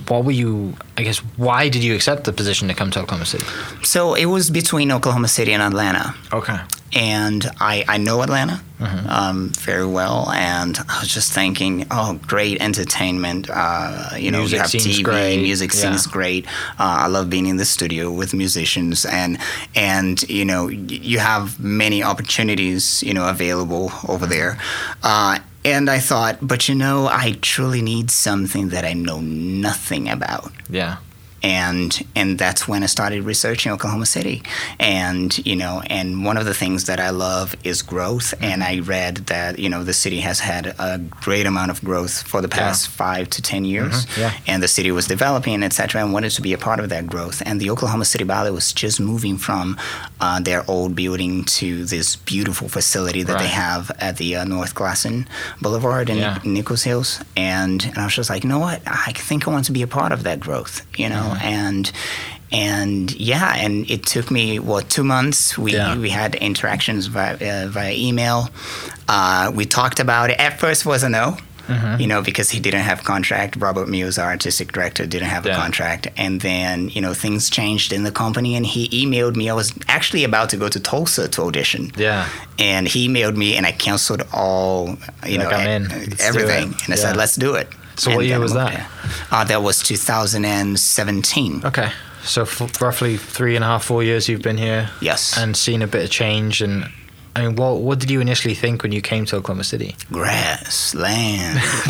what 0.08 0.26
were 0.26 0.32
you? 0.32 0.74
I 0.98 1.04
guess 1.04 1.20
why 1.38 1.70
did 1.70 1.84
you 1.84 1.96
accept 1.96 2.24
the 2.26 2.34
position 2.34 2.68
to 2.68 2.74
come 2.74 2.92
to 2.92 3.00
Oklahoma 3.02 3.26
City? 3.26 3.46
So 3.84 4.14
it 4.16 4.26
was 4.26 4.50
between 4.50 4.92
Oklahoma 4.92 5.28
City 5.28 5.54
and 5.54 5.62
Atlanta. 5.64 6.14
Okay. 6.34 6.60
and 6.94 7.46
I, 7.60 7.86
I 7.88 7.98
know 7.98 8.22
Atlanta 8.22 8.62
Mm-hmm. 8.82 9.10
um, 9.12 9.50
very 9.60 9.86
well, 9.86 10.32
and 10.32 10.76
I 10.90 11.02
was 11.02 11.14
just 11.14 11.32
thinking, 11.32 11.86
oh, 11.92 12.20
great 12.26 12.60
entertainment. 12.60 13.48
Uh, 13.48 14.10
you 14.18 14.32
know, 14.32 14.40
Music 14.40 14.56
you 14.58 14.60
have 14.62 14.72
TV, 14.72 15.04
great, 15.04 15.38
music 15.40 15.72
yeah. 15.72 15.82
seems 15.82 16.08
great. 16.08 16.48
Uh, 16.80 17.06
I 17.06 17.08
love 17.08 17.30
being 17.30 17.46
in 17.46 17.58
the 17.58 17.66
studio 17.66 18.10
with 18.12 18.34
musicians, 18.34 19.06
and 19.06 19.38
and 19.76 20.24
you 20.28 20.46
know, 20.46 20.66
y- 20.66 20.72
you 20.90 21.20
have 21.20 21.60
many 21.60 22.02
opportunities, 22.02 23.04
you 23.04 23.14
know, 23.14 23.30
available 23.30 23.92
over 24.08 24.26
there. 24.26 24.58
Uh, 25.04 25.38
and 25.64 25.90
I 25.90 26.00
thought, 26.00 26.38
but 26.42 26.68
you 26.68 26.76
know, 26.76 27.08
I 27.08 27.38
truly 27.42 27.82
need 27.82 28.12
something 28.12 28.70
that 28.70 28.86
I 28.86 28.94
know 28.94 29.20
nothing 29.22 30.10
about 30.10 30.52
Yeah. 30.70 30.98
And 31.44 32.06
and 32.16 32.38
that's 32.38 32.68
when 32.68 32.84
I 32.84 32.86
started 32.86 33.24
researching 33.24 33.72
Oklahoma 33.72 34.06
City, 34.06 34.44
and 34.80 35.36
you 35.46 35.56
know, 35.56 35.82
and 35.88 36.24
one 36.24 36.38
of 36.38 36.46
the 36.46 36.54
things 36.54 36.86
that 36.86 37.00
I 37.00 37.10
love 37.10 37.56
is 37.64 37.82
growth, 37.82 38.34
and 38.42 38.64
I 38.64 38.80
read 38.80 39.18
that 39.28 39.58
you 39.58 39.70
know 39.70 39.84
the 39.84 39.94
city 39.94 40.20
has 40.20 40.40
had 40.40 40.76
a 40.78 41.00
great 41.00 41.46
amount 41.48 41.72
of 41.72 41.84
growth 41.84 42.22
for 42.24 42.42
the 42.42 42.48
past 42.48 42.88
five 42.90 43.30
to 43.32 43.42
ten 43.42 43.66
years, 43.66 44.06
yeah. 44.18 44.34
and 44.46 44.62
the 44.62 44.68
city 44.68 44.92
was 44.92 45.08
developing, 45.08 45.64
etc., 45.64 46.02
and 46.04 46.14
wanted 46.14 46.30
to 46.32 46.42
be 46.42 46.54
a 46.54 46.58
part 46.60 46.80
of 46.80 46.90
that 46.90 47.08
growth, 47.08 47.42
and 47.46 47.60
the 47.60 47.70
Oklahoma 47.72 48.06
City 48.06 48.24
Ballet 48.24 48.52
was 48.52 48.72
just 48.72 49.00
moving 49.00 49.38
from 49.38 49.78
uh, 50.20 50.40
their 50.40 50.64
old 50.70 50.96
building 50.96 51.44
to 51.46 51.86
this 51.86 52.16
beautiful 52.18 52.68
facility 52.70 53.24
that 53.24 53.40
they 53.40 53.48
have 53.48 53.90
at 54.00 54.18
the 54.18 54.36
uh, 54.36 54.44
North 54.46 54.76
Classen 54.76 55.26
Boulevard 55.62 56.10
in 56.10 56.18
Yeah. 56.18 56.40
Nichols 56.44 56.84
Hills, 56.84 57.20
and, 57.36 57.84
and 57.84 57.98
I 57.98 58.06
was 58.06 58.16
just 58.16 58.30
like, 58.30 58.44
you 58.44 58.50
know 58.50 58.60
what? 58.60 58.82
I 58.86 59.12
think 59.16 59.48
I 59.48 59.52
want 59.52 59.66
to 59.66 59.72
be 59.72 59.82
a 59.82 59.88
part 59.88 60.12
of 60.12 60.24
that 60.24 60.40
growth, 60.40 60.86
you 60.98 61.10
know, 61.10 61.22
Mm-hmm. 61.22 61.31
And 61.42 61.92
and 62.52 63.12
yeah, 63.16 63.56
and 63.56 63.90
it 63.90 64.06
took 64.06 64.30
me 64.30 64.60
what 64.60 64.90
two 64.90 65.04
months. 65.04 65.58
We 65.58 65.74
Yeah. 65.74 65.98
we 65.98 66.10
had 66.10 66.36
interactions 66.36 67.08
via 67.08 67.36
uh, 67.36 67.68
via 67.70 67.94
email. 67.94 68.50
Uh, 69.08 69.52
we 69.54 69.66
talked 69.66 70.00
about 70.00 70.30
it. 70.32 70.40
At 70.40 70.60
first, 70.60 70.86
was 70.86 71.04
a 71.04 71.10
no. 71.10 71.38
Mm-hmm. 71.68 72.02
You 72.02 72.08
know, 72.08 72.22
because 72.22 72.50
he 72.50 72.60
didn't 72.60 72.82
have 72.82 73.04
contract. 73.04 73.56
Robert 73.56 73.88
Muse, 73.88 74.18
our 74.18 74.30
artistic 74.32 74.74
director, 74.74 75.06
didn't 75.06 75.30
have 75.30 75.46
Yeah. 75.46 75.54
a 75.54 75.56
contract, 75.62 76.08
and 76.18 76.42
then 76.42 76.90
you 76.90 77.00
know 77.02 77.14
things 77.14 77.50
changed 77.50 77.94
in 77.94 78.04
the 78.04 78.12
company, 78.12 78.56
and 78.58 78.66
he 78.66 78.90
emailed 78.90 79.36
me. 79.38 79.50
I 79.50 79.54
was 79.54 79.72
actually 79.88 80.26
about 80.26 80.50
to 80.50 80.58
go 80.58 80.68
to 80.68 80.80
Tulsa 80.80 81.28
to 81.30 81.44
audition, 81.44 81.92
Yeah. 81.96 82.26
and 82.60 82.88
he 82.88 83.08
emailed 83.08 83.38
me, 83.38 83.56
and 83.58 83.66
I 83.66 83.72
canceled 83.74 84.24
all, 84.34 84.98
you 85.26 85.38
Like, 85.38 85.50
know. 85.50 85.88
Everything, 86.20 86.76
and 86.84 86.94
I 86.94 86.96
said, 86.98 87.16
"Let's 87.16 87.36
do 87.38 87.54
it." 87.56 87.68
So 87.96 88.16
what 88.16 88.26
year 88.26 88.40
was 88.40 88.54
that? 88.54 88.90
Uh, 89.32 89.44
that 89.46 89.62
was 89.62 89.82
2017. 89.84 91.62
Okay. 91.66 91.92
So 92.24 92.44
f- 92.44 92.82
roughly 92.82 93.18
three 93.18 93.56
and 93.56 93.64
a 93.64 93.68
half, 93.68 93.84
four 93.84 94.04
years 94.04 94.30
you've 94.30 94.42
been 94.42 94.58
here. 94.58 94.90
Yes. 95.02 95.38
And 95.38 95.56
seen 95.58 95.82
a 95.82 95.88
bit 95.88 96.04
of 96.04 96.10
change. 96.12 96.62
And 96.62 96.90
I 97.34 97.44
mean, 97.48 97.56
what 97.56 97.80
what 97.80 98.00
did 98.00 98.12
you 98.12 98.20
initially 98.20 98.54
think 98.54 98.84
when 98.84 98.92
you 98.92 99.02
came 99.02 99.24
to 99.28 99.38
Oklahoma 99.38 99.64
City? 99.64 99.96
Grass, 100.12 100.94
land. 100.94 101.60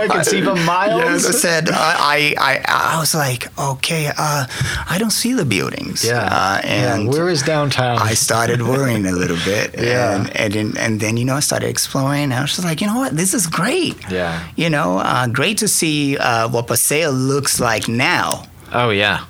I 0.00 0.08
can 0.10 0.24
see 0.24 0.40
for 0.40 0.54
miles. 0.54 1.02
Yes, 1.02 1.26
I 1.26 1.30
said 1.32 1.68
I, 1.68 2.34
I, 2.38 2.54
I, 2.64 2.94
I 2.96 3.00
was 3.00 3.14
like, 3.14 3.48
okay, 3.58 4.06
uh, 4.16 4.46
I 4.88 4.96
don't 4.98 5.10
see 5.10 5.34
the 5.34 5.44
buildings. 5.44 6.02
Yeah. 6.04 6.24
uh, 6.24 6.60
and 6.64 7.04
yeah. 7.04 7.10
Where 7.10 7.28
is 7.28 7.42
downtown? 7.42 7.98
I 7.98 8.14
started 8.14 8.62
worrying 8.62 9.04
a 9.06 9.12
little 9.12 9.36
bit. 9.44 9.74
Yeah. 9.80 10.14
and 10.16 10.36
and, 10.36 10.52
then, 10.54 10.76
and 10.78 11.00
then 11.00 11.16
you 11.18 11.24
know 11.26 11.34
I 11.36 11.40
started 11.40 11.68
exploring. 11.68 12.24
And 12.24 12.34
I 12.34 12.40
was 12.40 12.50
just 12.56 12.64
like, 12.64 12.80
you 12.80 12.86
know 12.86 12.96
what, 12.98 13.14
this 13.16 13.34
is 13.34 13.46
great. 13.46 13.96
Yeah. 14.10 14.46
you 14.56 14.70
know, 14.70 14.98
uh, 14.98 15.26
great 15.26 15.58
to 15.58 15.68
see 15.68 16.16
uh, 16.16 16.48
what 16.48 16.66
Paseo 16.66 17.10
looks 17.10 17.60
like 17.60 17.88
now. 17.88 18.44
oh 18.72 18.88
yeah. 18.90 19.24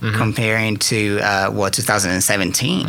comparing 0.00 0.76
to 0.78 1.18
uh, 1.20 1.50
what 1.50 1.74
2017. 1.74 2.86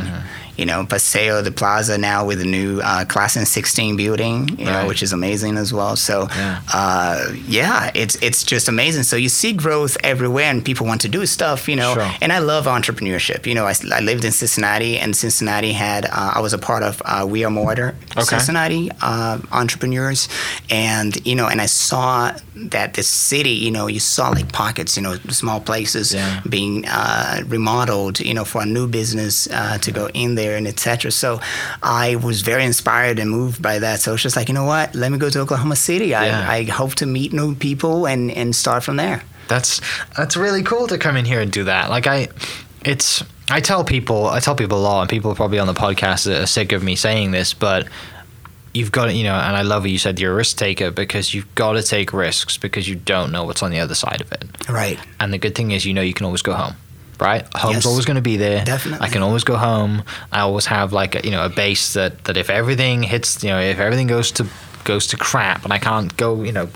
You 0.57 0.65
know, 0.65 0.85
Paseo 0.85 1.41
the 1.41 1.51
Plaza 1.51 1.97
now 1.97 2.25
with 2.25 2.39
the 2.39 2.45
new 2.45 2.79
uh, 2.83 3.05
Class 3.05 3.35
and 3.35 3.47
16 3.47 3.95
building, 3.95 4.49
you 4.57 4.65
Right. 4.65 4.73
know, 4.81 4.87
which 4.87 5.01
is 5.03 5.13
amazing 5.13 5.57
as 5.57 5.71
well. 5.73 5.95
So, 5.95 6.27
Yeah. 6.35 6.59
uh, 6.73 7.25
yeah, 7.47 7.91
it's 7.93 8.15
it's 8.21 8.43
just 8.43 8.67
amazing. 8.67 9.03
So 9.03 9.15
you 9.15 9.29
see 9.29 9.53
growth 9.53 9.95
everywhere, 10.03 10.49
and 10.51 10.63
people 10.65 10.85
want 10.87 11.01
to 11.01 11.09
do 11.09 11.25
stuff, 11.25 11.67
you 11.69 11.75
know. 11.75 11.93
Sure. 11.93 12.11
And 12.21 12.31
I 12.33 12.39
love 12.39 12.65
entrepreneurship. 12.79 13.45
You 13.45 13.55
know, 13.57 13.65
I, 13.71 13.73
I 13.93 14.01
lived 14.01 14.23
in 14.25 14.31
Cincinnati, 14.31 14.97
and 15.01 15.15
Cincinnati 15.15 15.73
had 15.73 16.05
uh, 16.05 16.31
I 16.37 16.39
was 16.41 16.53
a 16.53 16.57
part 16.69 16.83
of 16.83 17.01
uh, 17.05 17.25
We 17.33 17.45
Are 17.45 17.51
Mortar 17.51 17.95
Okay. 18.17 18.23
Cincinnati 18.37 18.89
uh, 19.01 19.37
entrepreneurs, 19.51 20.27
and 20.69 21.11
you 21.25 21.35
know, 21.35 21.47
and 21.47 21.61
I 21.61 21.67
saw 21.67 22.31
that 22.55 22.93
the 22.95 23.03
city, 23.03 23.51
you 23.65 23.71
know, 23.71 23.87
you 23.87 23.99
saw 23.99 24.29
like 24.29 24.51
pockets, 24.51 24.97
you 24.97 25.03
know, 25.03 25.15
small 25.29 25.59
places 25.59 26.13
Yeah. 26.13 26.41
being 26.49 26.85
uh, 26.87 27.41
remodeled, 27.47 28.19
you 28.19 28.33
know, 28.33 28.45
for 28.45 28.61
a 28.61 28.65
new 28.65 28.87
business 28.87 29.47
uh, 29.51 29.77
to 29.85 29.91
go 29.91 30.05
in 30.13 30.35
there 30.35 30.46
and 30.55 30.67
etc. 30.67 31.11
So 31.11 31.39
I 31.83 32.15
was 32.15 32.41
very 32.41 32.63
inspired 32.63 33.19
and 33.19 33.29
moved 33.29 33.61
by 33.61 33.79
that. 33.79 33.99
So 33.99 34.13
it's 34.13 34.23
just 34.23 34.35
like, 34.35 34.47
you 34.47 34.53
know 34.53 34.65
what? 34.65 34.95
Let 34.95 35.11
me 35.11 35.17
go 35.17 35.29
to 35.29 35.39
Oklahoma 35.39 35.75
City. 35.75 36.07
Yeah. 36.07 36.47
I, 36.49 36.57
I 36.57 36.63
hope 36.63 36.95
to 36.95 37.05
meet 37.05 37.33
new 37.33 37.55
people 37.55 38.07
and 38.07 38.31
and 38.31 38.55
start 38.55 38.83
from 38.83 38.97
there. 38.97 39.23
That's 39.47 39.81
that's 40.15 40.37
really 40.37 40.63
cool 40.63 40.87
to 40.87 40.97
come 40.97 41.17
in 41.17 41.25
here 41.25 41.41
and 41.41 41.51
do 41.51 41.63
that. 41.65 41.89
Like 41.89 42.07
I, 42.07 42.27
it's 42.85 43.23
I 43.49 43.61
tell 43.61 43.83
people 43.83 44.27
I 44.27 44.39
tell 44.39 44.55
people 44.55 44.77
a 44.77 44.81
lot, 44.81 45.01
and 45.01 45.09
people 45.09 45.31
are 45.31 45.35
probably 45.35 45.59
on 45.59 45.67
the 45.67 45.73
podcast 45.73 46.27
are 46.27 46.45
sick 46.45 46.71
of 46.71 46.83
me 46.83 46.95
saying 46.95 47.31
this, 47.31 47.53
but 47.53 47.87
you've 48.73 48.91
got 48.91 49.05
to, 49.05 49.13
you 49.13 49.23
know, 49.23 49.33
and 49.33 49.55
I 49.55 49.63
love 49.63 49.83
what 49.83 49.91
you 49.91 49.97
said 49.97 50.19
you're 50.19 50.33
a 50.33 50.35
risk 50.35 50.57
taker 50.57 50.91
because 50.91 51.33
you've 51.33 51.53
got 51.55 51.73
to 51.73 51.83
take 51.83 52.13
risks 52.13 52.57
because 52.57 52.87
you 52.87 52.95
don't 52.95 53.31
know 53.31 53.43
what's 53.43 53.63
on 53.63 53.71
the 53.71 53.79
other 53.79 53.95
side 53.95 54.21
of 54.21 54.31
it. 54.31 54.45
Right. 54.69 54.99
And 55.19 55.33
the 55.33 55.37
good 55.37 55.55
thing 55.55 55.71
is, 55.71 55.85
you 55.85 55.93
know, 55.93 56.01
you 56.01 56.13
can 56.13 56.25
always 56.25 56.41
go 56.41 56.53
home. 56.53 56.75
Right, 57.19 57.45
home's 57.55 57.75
Yes. 57.77 57.85
always 57.87 58.05
going 58.05 58.15
to 58.15 58.21
be 58.21 58.37
there. 58.37 58.63
Definitely. 58.63 59.05
I 59.07 59.09
can 59.09 59.23
always 59.23 59.43
go 59.43 59.55
home. 59.57 60.03
I 60.31 60.41
always 60.41 60.67
have 60.67 60.93
like 60.93 61.15
a, 61.15 61.21
you 61.23 61.31
know 61.31 61.43
a 61.43 61.49
base 61.49 61.93
that 61.93 62.25
that 62.25 62.37
if 62.37 62.49
everything 62.49 63.01
hits, 63.03 63.43
you 63.43 63.49
know, 63.49 63.59
if 63.59 63.79
everything 63.79 64.05
goes 64.07 64.31
to 64.33 64.45
goes 64.83 65.07
to 65.07 65.17
crap 65.17 65.63
and 65.63 65.73
I 65.73 65.79
can't 65.79 66.15
go, 66.15 66.43
you 66.43 66.51
know, 66.51 66.69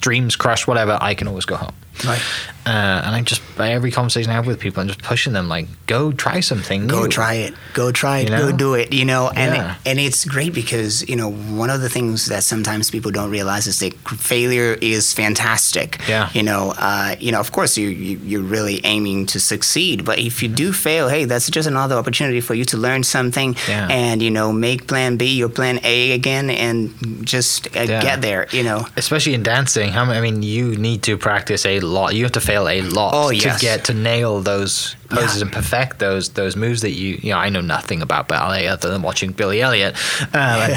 dreams 0.00 0.36
crush, 0.36 0.66
whatever, 0.66 0.98
I 1.00 1.14
can 1.14 1.26
always 1.26 1.44
go 1.46 1.56
home. 1.56 1.72
Right. 2.04 2.20
Uh, 2.64 3.02
and 3.04 3.14
I 3.16 3.22
just 3.22 3.42
by 3.56 3.72
every 3.72 3.90
conversation 3.90 4.30
I 4.30 4.34
have 4.34 4.46
with 4.46 4.60
people, 4.60 4.80
I'm 4.82 4.88
just 4.88 5.02
pushing 5.02 5.32
them 5.32 5.48
like, 5.48 5.66
go 5.86 6.12
try 6.12 6.40
something. 6.40 6.86
Go 6.86 7.02
new. 7.02 7.08
try 7.08 7.34
it. 7.34 7.54
Go 7.74 7.90
try 7.92 8.20
it. 8.20 8.24
You 8.24 8.30
know? 8.30 8.50
Go 8.50 8.56
do 8.56 8.74
it. 8.74 8.92
You 8.92 9.04
know, 9.04 9.28
and 9.30 9.54
Yeah. 9.54 9.74
and 9.84 9.98
it's 9.98 10.24
great 10.24 10.54
because 10.54 11.06
you 11.08 11.16
know 11.16 11.30
one 11.30 11.70
of 11.70 11.80
the 11.80 11.88
things 11.88 12.26
that 12.26 12.44
sometimes 12.44 12.90
people 12.90 13.10
don't 13.10 13.30
realize 13.30 13.66
is 13.66 13.78
that 13.80 13.94
failure 14.08 14.78
is 14.80 15.12
fantastic. 15.12 16.00
Yeah. 16.08 16.30
You 16.32 16.42
know, 16.44 16.72
uh, 16.78 17.16
you 17.18 17.32
know, 17.32 17.40
of 17.40 17.50
course 17.52 17.76
you, 17.76 17.88
you 17.88 18.18
you're 18.24 18.42
really 18.42 18.80
aiming 18.84 19.26
to 19.26 19.40
succeed, 19.40 20.04
but 20.04 20.18
if 20.18 20.42
you 20.42 20.48
do 20.48 20.72
fail, 20.72 21.08
hey, 21.08 21.24
that's 21.24 21.50
just 21.50 21.68
another 21.68 21.96
opportunity 21.96 22.40
for 22.40 22.54
you 22.54 22.64
to 22.66 22.76
learn 22.76 23.02
something 23.02 23.56
Yeah. 23.68 23.88
and 23.90 24.22
you 24.22 24.30
know 24.30 24.52
make 24.52 24.86
Plan 24.86 25.16
B 25.16 25.24
your 25.36 25.48
Plan 25.48 25.80
A 25.84 26.12
again 26.12 26.48
and 26.50 26.94
just 27.26 27.66
uh, 27.76 27.80
Yeah. 27.82 28.02
get 28.02 28.22
there. 28.22 28.46
You 28.52 28.62
know. 28.62 28.86
Especially 28.96 29.34
in 29.34 29.42
dancing, 29.42 29.90
how 29.92 30.04
I 30.04 30.20
mean, 30.20 30.42
you 30.42 30.76
need 30.76 31.02
to 31.02 31.16
practice 31.18 31.66
a 31.66 31.80
lot. 31.86 32.14
You 32.14 32.22
have 32.24 32.32
to 32.32 32.40
fail 32.40 32.68
a 32.68 32.80
lot 32.82 33.12
Oh, 33.14 33.30
to 33.30 33.56
get 33.60 33.84
to 33.86 33.94
nail 33.94 34.40
those 34.40 34.96
poses 35.08 35.36
Yeah. 35.36 35.42
and 35.42 35.52
perfect 35.52 35.98
those 35.98 36.30
those 36.30 36.56
moves 36.56 36.80
that 36.82 36.92
you. 36.92 37.18
You 37.22 37.30
know, 37.32 37.38
I 37.38 37.48
know 37.48 37.60
nothing 37.60 38.02
about 38.02 38.28
ballet 38.28 38.66
other 38.68 38.90
than 38.90 39.02
watching 39.02 39.32
Billy 39.32 39.60
Elliot, 39.62 39.94
uh, 40.34 40.68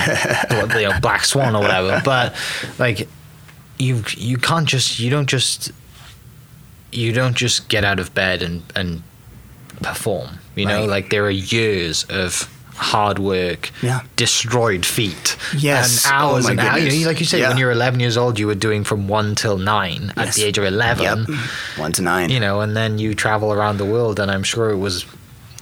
like, 0.52 0.74
you 0.82 0.90
know, 0.90 1.00
Black 1.00 1.24
Swan 1.26 1.56
or 1.56 1.62
whatever. 1.62 2.02
But 2.04 2.36
like, 2.80 3.08
you 3.80 4.04
you 4.18 4.38
can't 4.38 4.68
just 4.68 5.00
you 5.00 5.10
don't 5.10 5.28
just 5.28 5.72
you 6.92 7.12
don't 7.12 7.36
just 7.36 7.68
get 7.70 7.84
out 7.84 8.00
of 8.00 8.14
bed 8.14 8.42
and 8.42 8.64
and 8.76 9.04
perform. 9.82 10.40
You 10.56 10.66
know, 10.66 10.82
Right. 10.82 10.90
like 10.90 11.10
there 11.10 11.26
are 11.26 11.30
years 11.30 12.06
of 12.06 12.50
hard 12.76 13.20
work, 13.20 13.72
Yeah. 13.82 14.02
destroyed 14.16 14.86
feet, 14.86 15.38
Yes. 15.58 16.06
and 16.06 16.14
oh 16.14 16.18
hours 16.18 16.46
Oh, 16.46 16.50
and 16.50 16.60
hours. 16.60 16.84
You 16.96 17.02
know, 17.04 17.08
like 17.08 17.20
you 17.20 17.26
said, 17.26 17.40
Yeah. 17.40 17.50
when 17.50 17.58
you're 17.58 17.72
11 17.72 18.00
years 18.00 18.18
old, 18.18 18.38
you 18.40 18.48
were 18.48 18.56
doing 18.56 18.84
from 18.84 19.08
one 19.08 19.36
till 19.36 19.58
nine 19.58 20.14
at 20.18 20.34
the 20.34 20.44
age 20.44 20.58
of 20.58 20.64
11. 20.66 21.26
Yep. 21.30 21.38
One 21.78 21.92
to 21.94 22.02
nine. 22.02 22.30
You 22.30 22.40
know, 22.40 22.62
and 22.62 22.76
then 22.76 22.98
you 23.00 23.16
travel 23.16 23.52
around 23.54 23.78
the 23.78 23.86
world, 23.86 24.20
and 24.20 24.30
I'm 24.30 24.44
sure 24.44 24.70
it 24.72 24.78
was 24.78 25.06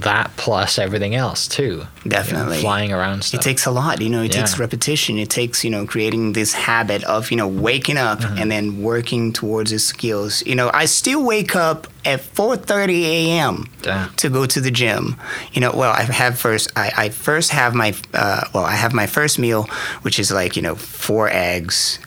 that 0.01 0.31
plus 0.37 0.77
everything 0.79 1.15
else 1.15 1.47
too. 1.47 1.63
You 1.63 2.09
know, 2.09 2.17
Definitely. 2.17 2.59
flying 2.61 2.91
around 2.91 3.23
stuff. 3.23 3.39
It 3.39 3.43
takes 3.43 3.65
a 3.65 3.71
lot, 3.71 4.01
you 4.01 4.09
know. 4.09 4.23
It 4.23 4.31
takes 4.31 4.59
repetition. 4.59 5.17
It 5.17 5.29
takes, 5.29 5.63
you 5.63 5.69
know, 5.69 5.85
creating 5.85 6.33
this 6.33 6.53
habit 6.53 7.03
of, 7.05 7.31
you 7.31 7.37
know, 7.37 7.47
waking 7.47 7.97
up 7.97 8.19
Mm-hmm. 8.19 8.37
and 8.37 8.51
then 8.51 8.81
working 8.83 9.33
towards 9.33 9.71
the 9.71 9.79
skills. 9.79 10.45
You 10.45 10.55
know, 10.55 10.69
I 10.73 10.85
still 10.85 11.23
wake 11.23 11.55
up 11.55 11.87
at 12.05 12.19
4:30 12.21 13.03
a.m. 13.03 13.67
Yeah. 13.85 14.09
to 14.17 14.29
go 14.29 14.45
to 14.45 14.59
the 14.61 14.71
gym. 14.71 15.15
You 15.53 15.61
know, 15.61 15.71
well, 15.73 15.91
I 15.91 16.01
have 16.03 16.37
first. 16.37 16.71
I, 16.75 16.91
I 16.97 17.09
first 17.09 17.51
have 17.51 17.73
my, 17.73 17.93
uh, 18.13 18.41
well, 18.53 18.65
I 18.65 18.75
have 18.75 18.93
my 18.93 19.07
first 19.07 19.39
meal, 19.39 19.63
which 20.01 20.19
is 20.19 20.31
like, 20.31 20.55
you 20.55 20.61
know, 20.61 20.75
four 20.75 21.29
eggs. 21.29 21.99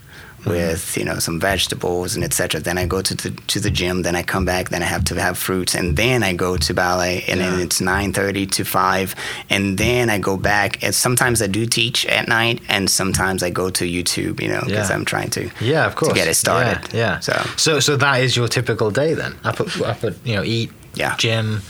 Mm-hmm. 0.47 0.69
With 0.71 0.97
you 0.97 1.05
know 1.05 1.19
some 1.19 1.41
vegetables 1.41 2.15
and 2.15 2.23
etc. 2.25 2.61
Then 2.61 2.79
I 2.79 2.87
go 2.87 3.03
to 3.03 3.15
the 3.15 3.31
to 3.49 3.59
the 3.61 3.71
gym. 3.71 4.03
Then 4.03 4.15
I 4.15 4.23
come 4.23 4.45
back. 4.45 4.69
Then 4.69 4.83
I 4.83 4.87
have 4.87 5.05
to 5.07 5.21
have 5.21 5.37
fruits, 5.37 5.75
and 5.75 5.97
then 5.97 6.23
I 6.23 6.35
go 6.35 6.57
to 6.57 6.73
ballet. 6.75 7.25
And 7.29 7.41
then 7.41 7.59
it's 7.61 7.81
nine 7.81 8.13
thirty 8.13 8.47
to 8.47 8.65
five, 8.65 9.15
and 9.51 9.77
then 9.77 10.09
I 10.09 10.19
go 10.19 10.37
back. 10.37 10.83
And 10.85 10.95
sometimes 10.95 11.43
I 11.43 11.49
do 11.49 11.67
teach 11.67 12.07
at 12.07 12.29
night, 12.29 12.61
and 12.69 12.89
sometimes 12.89 13.43
I 13.43 13.51
go 13.51 13.71
to 13.71 13.85
YouTube. 13.85 14.41
You 14.41 14.49
know, 14.49 14.61
because 14.65 14.89
Yeah. 14.89 14.95
I'm 14.97 15.05
trying 15.05 15.31
to 15.31 15.51
yeah, 15.61 15.85
of 15.87 15.95
course. 15.97 16.13
get 16.15 16.29
it 16.29 16.35
started. 16.37 16.79
Yeah, 16.93 16.99
yeah. 17.15 17.21
So 17.21 17.33
so, 17.57 17.81
so 17.81 17.97
that 17.97 18.21
is 18.23 18.37
your 18.37 18.49
typical 18.49 18.91
day 18.93 19.15
then. 19.15 19.35
Up 19.45 19.61
at, 19.61 19.81
up 19.83 20.05
at 20.05 20.15
you 20.25 20.37
know, 20.37 20.45
eat, 20.45 20.71
Yeah. 20.95 21.17
gym. 21.17 21.63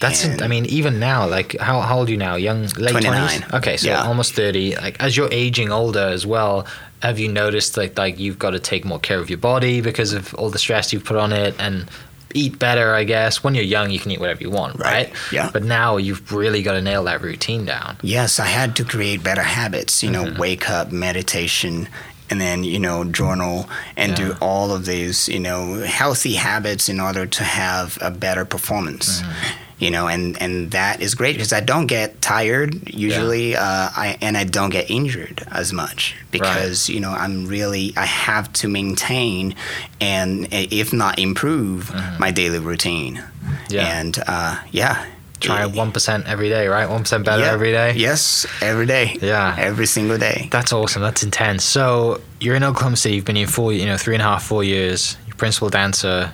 That's, 0.00 0.24
And- 0.24 0.42
I 0.42 0.46
mean, 0.46 0.64
even 0.66 1.00
now, 1.00 1.26
like, 1.28 1.58
how, 1.58 1.80
how 1.80 1.98
old 1.98 2.08
are 2.08 2.12
you 2.12 2.18
now? 2.18 2.36
Young, 2.36 2.62
late 2.78 2.92
29. 2.92 3.40
20s? 3.40 3.54
Okay, 3.58 3.76
so 3.76 3.88
Yeah. 3.88 4.04
almost 4.06 4.32
30. 4.34 4.76
Like, 4.76 4.96
as 5.02 5.16
you're 5.16 5.28
aging 5.32 5.72
older 5.72 6.06
as 6.14 6.24
well, 6.24 6.66
have 7.02 7.18
you 7.18 7.28
noticed 7.28 7.76
like, 7.76 7.96
like 7.98 8.18
you've 8.18 8.38
got 8.38 8.50
to 8.50 8.58
take 8.60 8.84
more 8.84 8.98
care 8.98 9.18
of 9.20 9.28
your 9.30 9.38
body 9.38 9.80
because 9.80 10.12
of 10.12 10.34
all 10.34 10.50
the 10.50 10.58
stress 10.58 10.92
you've 10.92 11.04
put 11.04 11.16
on 11.16 11.32
it 11.32 11.54
and 11.58 11.88
eat 12.34 12.58
better, 12.58 12.92
I 12.94 13.04
guess? 13.04 13.42
When 13.42 13.54
you're 13.54 13.64
young, 13.64 13.90
you 13.90 13.98
can 13.98 14.10
eat 14.10 14.20
whatever 14.20 14.42
you 14.42 14.50
want, 14.50 14.78
right? 14.78 15.08
Right, 15.08 15.32
yeah. 15.32 15.50
But 15.52 15.62
now 15.62 15.96
you've 15.96 16.30
really 16.32 16.62
got 16.62 16.72
to 16.72 16.82
nail 16.82 17.04
that 17.04 17.22
routine 17.22 17.64
down. 17.64 17.96
Yes, 18.02 18.38
I 18.38 18.46
had 18.46 18.76
to 18.76 18.84
create 18.84 19.22
better 19.22 19.42
habits, 19.42 20.02
you 20.02 20.10
know, 20.10 20.24
Mm-hmm. 20.24 20.38
wake 20.40 20.68
up, 20.68 20.92
meditation, 20.92 21.88
and 22.30 22.38
then, 22.40 22.64
you 22.64 22.78
know, 22.78 23.04
journal 23.04 23.68
and 23.96 24.10
Yeah. 24.10 24.16
do 24.28 24.36
all 24.40 24.72
of 24.74 24.84
these, 24.84 25.28
you 25.28 25.40
know, 25.40 25.80
healthy 25.84 26.34
habits 26.34 26.88
in 26.90 27.00
order 27.00 27.24
to 27.26 27.44
have 27.44 27.96
a 28.02 28.10
better 28.10 28.44
performance. 28.44 29.22
Mm-hmm. 29.22 29.62
You 29.78 29.92
know, 29.92 30.08
and, 30.08 30.40
and 30.42 30.72
that 30.72 31.00
is 31.00 31.14
great 31.14 31.34
because 31.34 31.52
I 31.52 31.60
don't 31.60 31.86
get 31.86 32.20
tired 32.20 32.92
usually, 32.92 33.54
uh, 33.54 33.60
I, 33.62 34.18
and 34.20 34.36
I 34.36 34.42
don't 34.42 34.70
get 34.70 34.90
injured 34.90 35.46
as 35.52 35.72
much 35.72 36.16
because, 36.32 36.88
you 36.88 36.98
know, 36.98 37.10
I'm 37.12 37.46
really, 37.46 37.92
I 37.96 38.04
have 38.04 38.52
to 38.54 38.68
maintain 38.68 39.54
and, 40.00 40.48
if 40.50 40.92
not 40.92 41.20
improve, 41.20 41.94
my 42.18 42.32
daily 42.32 42.58
routine. 42.58 43.16
Mm-hmm. 43.18 43.72
Yeah. 43.72 44.00
And, 44.00 44.18
uh, 44.26 44.60
yeah. 44.72 45.06
Try 45.40 45.62
1% 45.62 46.26
every 46.26 46.48
day, 46.48 46.66
right? 46.66 46.88
1% 46.88 47.24
better 47.24 47.42
yeah. 47.42 47.52
every 47.52 47.70
day? 47.70 47.94
Yes, 47.94 48.46
every 48.60 48.86
day. 48.86 49.16
Yeah. 49.22 49.54
Every 49.56 49.86
single 49.86 50.18
day. 50.18 50.48
That's 50.50 50.72
awesome. 50.72 51.02
That's 51.02 51.22
intense. 51.22 51.62
So 51.62 52.20
you're 52.40 52.56
in 52.56 52.64
Oklahoma 52.64 52.96
City. 52.96 53.16
You've 53.16 53.24
been 53.24 53.36
here 53.36 53.46
for 53.46 53.72
you 53.72 53.86
know 53.86 53.96
three 53.96 54.14
and 54.14 54.22
a 54.22 54.24
half, 54.24 54.44
four 54.44 54.64
years. 54.64 55.16
You're 55.26 55.36
principal 55.36 55.68
dancer. 55.68 56.32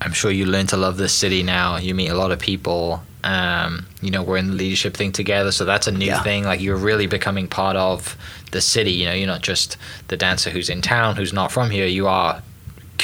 I'm 0.00 0.12
sure 0.12 0.30
you 0.30 0.46
learn 0.46 0.66
to 0.68 0.76
love 0.76 0.96
this 0.96 1.12
city 1.12 1.42
now. 1.42 1.76
You 1.76 1.94
meet 1.94 2.08
a 2.08 2.14
lot 2.14 2.30
of 2.32 2.38
people. 2.38 3.02
Um, 3.24 3.86
you 4.00 4.10
know, 4.12 4.22
we're 4.22 4.36
in 4.36 4.46
the 4.46 4.52
leadership 4.54 4.96
thing 4.96 5.10
together, 5.12 5.50
so 5.50 5.64
that's 5.64 5.86
a 5.88 5.92
new 5.92 6.06
Yeah. 6.06 6.22
thing. 6.22 6.44
Like 6.44 6.60
you're 6.60 6.76
really 6.76 7.06
becoming 7.08 7.48
part 7.48 7.76
of 7.76 8.16
the 8.52 8.60
city. 8.60 8.92
You 8.92 9.06
know, 9.06 9.12
you're 9.14 9.26
not 9.26 9.42
just 9.42 9.76
the 10.06 10.16
dancer 10.16 10.50
who's 10.50 10.70
in 10.70 10.82
town, 10.82 11.16
who's 11.16 11.32
not 11.32 11.50
from 11.50 11.70
here. 11.70 11.86
You 11.86 12.06
are, 12.06 12.40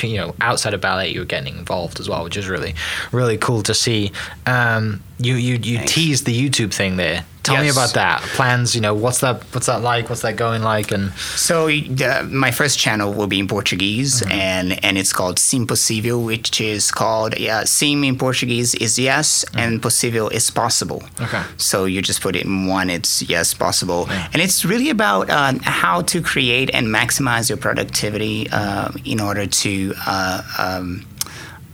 you 0.02 0.16
know, 0.16 0.34
outside 0.40 0.72
of 0.72 0.80
ballet, 0.80 1.10
you're 1.12 1.24
getting 1.24 1.56
involved 1.58 1.98
as 1.98 2.08
well, 2.08 2.22
which 2.24 2.36
is 2.36 2.48
really, 2.48 2.74
really 3.10 3.36
cool 3.38 3.62
to 3.64 3.74
see. 3.74 4.12
Um, 4.46 5.02
you 5.24 5.34
you 5.36 5.54
you 5.70 5.76
Thanks. 5.78 5.92
teased 5.92 6.24
the 6.26 6.34
YouTube 6.50 6.72
thing 6.72 6.96
there. 6.96 7.24
Tell 7.44 7.60
me 7.62 7.68
about 7.68 7.92
that. 7.92 8.22
Plans, 8.38 8.74
you 8.74 8.80
know, 8.80 8.94
what's 8.94 9.20
that 9.20 9.36
what's 9.52 9.66
that 9.66 9.82
like? 9.82 10.08
What's 10.08 10.22
that 10.22 10.36
going 10.36 10.62
like? 10.62 10.90
And 10.96 11.12
So 11.36 11.68
uh, 11.68 12.22
my 12.44 12.50
first 12.50 12.78
channel 12.78 13.12
will 13.12 13.26
be 13.26 13.38
in 13.38 13.48
Portuguese, 13.48 14.22
Mm-hmm. 14.22 14.32
and 14.32 14.84
and 14.84 14.96
it's 14.96 15.12
called 15.12 15.38
Sim 15.38 15.66
Possível, 15.66 16.24
which 16.24 16.58
is 16.60 16.90
called 16.90 17.38
yeah, 17.38 17.64
Sim 17.64 18.02
in 18.02 18.16
Portuguese 18.16 18.74
is 18.86 18.98
yes, 18.98 19.44
and 19.54 19.82
Possível 19.82 20.32
is 20.32 20.50
possible. 20.50 21.00
Mm-hmm. 21.02 21.24
Okay. 21.24 21.42
So 21.58 21.84
you 21.84 22.00
just 22.00 22.22
put 22.22 22.34
it 22.34 22.44
in 22.46 22.66
one, 22.78 22.88
it's 22.88 23.20
yes, 23.34 23.52
possible, 23.52 24.08
and 24.32 24.40
it's 24.40 24.64
really 24.64 24.88
about 24.88 25.28
uh, 25.28 25.52
how 25.82 26.00
to 26.12 26.22
create 26.22 26.70
and 26.76 26.86
maximize 26.88 27.50
your 27.50 27.58
productivity 27.58 28.48
uh, 28.52 28.88
in 29.04 29.20
order 29.20 29.44
to 29.64 29.92
uh, 30.06 30.40
um, 30.58 31.04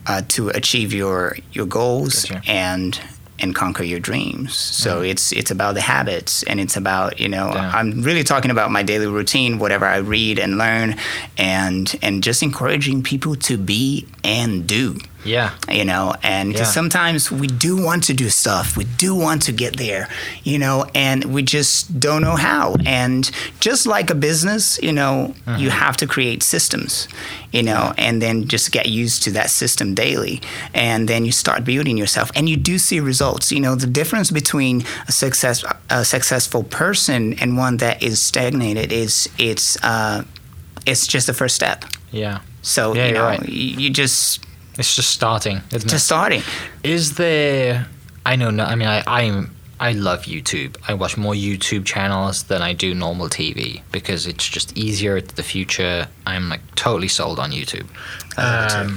uh, 0.09 0.23
to 0.35 0.49
achieve 0.49 0.93
your 0.93 1.37
your 1.53 1.67
goals 1.67 2.25
Gotcha. 2.25 2.51
and 2.51 3.01
and 3.41 3.55
conquer 3.55 3.85
your 3.85 4.01
dreams. 4.01 4.55
So 4.55 5.01
it's 5.03 5.33
it's 5.33 5.51
about 5.51 5.75
the 5.75 5.81
habits 5.81 6.43
and 6.45 6.61
it's 6.61 6.77
about 6.77 7.19
you 7.21 7.29
know 7.29 7.51
Yeah. 7.55 7.71
I'm 7.75 8.03
really 8.03 8.25
talking 8.25 8.51
about 8.51 8.71
my 8.71 8.83
daily 8.83 9.07
routine, 9.07 9.59
whatever 9.59 9.87
I 9.87 9.99
read 9.99 10.39
and 10.39 10.59
learn, 10.59 10.97
and 11.39 11.95
and 12.03 12.23
just 12.23 12.43
encouraging 12.43 13.03
people 13.03 13.37
to 13.37 13.57
be 13.57 14.07
and 14.25 14.67
do. 14.67 14.99
Yeah. 15.25 15.51
You 15.71 15.85
know, 15.85 16.15
and 16.23 16.55
Yeah. 16.55 16.65
sometimes 16.65 17.31
we 17.31 17.47
do 17.47 17.77
want 17.77 18.05
to 18.05 18.15
do 18.15 18.31
stuff. 18.31 18.77
We 18.77 18.85
do 18.97 19.15
want 19.15 19.43
to 19.43 19.53
get 19.53 19.77
there, 19.77 20.09
you 20.45 20.59
know, 20.59 20.87
and 20.95 21.25
we 21.27 21.43
just 21.43 22.01
don't 22.01 22.23
know 22.23 22.37
how. 22.37 22.77
And 22.87 23.31
just 23.61 23.87
like 23.87 24.11
a 24.11 24.15
business, 24.15 24.79
you 24.83 24.93
know, 24.93 25.35
Mm-hmm. 25.47 25.61
you 25.63 25.71
have 25.71 25.97
to 25.99 26.07
create 26.07 26.43
systems, 26.43 27.07
you 27.53 27.63
know, 27.63 27.93
and 27.99 28.21
then 28.23 28.47
just 28.49 28.73
get 28.73 28.87
used 28.87 29.23
to 29.25 29.31
that 29.33 29.51
system 29.51 29.95
daily. 29.95 30.41
And 30.75 31.07
then 31.09 31.25
you 31.27 31.33
start 31.33 31.65
building 31.65 31.99
yourself 31.99 32.31
and 32.35 32.49
you 32.49 32.57
do 32.57 32.79
see 32.79 33.01
results. 33.01 33.53
You 33.53 33.61
know, 33.61 33.75
the 33.75 33.87
difference 33.87 34.31
between 34.31 34.85
a 35.09 35.13
success 35.13 35.65
a 35.91 36.05
successful 36.05 36.63
person 36.65 37.35
and 37.41 37.57
one 37.59 37.77
that 37.79 38.03
is 38.03 38.21
stagnated 38.23 38.93
is 38.93 39.29
it's 39.39 39.77
uh 39.83 40.23
it's 40.87 41.07
just 41.07 41.27
the 41.27 41.35
first 41.35 41.55
step. 41.57 41.85
Yeah. 42.13 42.39
So, 42.63 42.95
Yeah, 42.95 43.07
you 43.07 43.13
know, 43.15 43.25
right. 43.25 43.49
you 43.49 43.91
just 43.91 44.41
It's 44.79 44.95
just 44.97 45.11
starting, 45.11 45.59
isn't 45.73 45.89
just 45.91 45.95
it? 46.05 46.07
starting. 46.07 46.43
Is 46.83 47.15
there? 47.17 47.87
I 48.25 48.37
know. 48.37 48.51
No, 48.51 48.65
I 48.65 48.75
mean, 48.75 48.89
I 48.89 49.03
I'm. 49.07 49.55
I 49.83 49.93
love 49.93 50.25
YouTube. 50.25 50.77
I 50.87 50.93
watch 50.93 51.17
more 51.17 51.33
YouTube 51.33 51.87
channels 51.87 52.43
than 52.45 52.61
I 52.61 52.75
do 52.75 52.95
normal 52.95 53.29
TV 53.31 53.81
because 53.93 54.27
it's 54.27 54.47
just 54.47 54.77
easier. 54.77 55.17
It's 55.17 55.33
the 55.35 55.43
future. 55.43 56.07
I'm 56.27 56.51
like 56.51 56.61
totally 56.75 57.09
sold 57.09 57.39
on 57.39 57.51
YouTube. 57.51 57.87
I 58.37 58.43
love 58.45 58.65
it 58.67 58.75
too. 58.75 58.95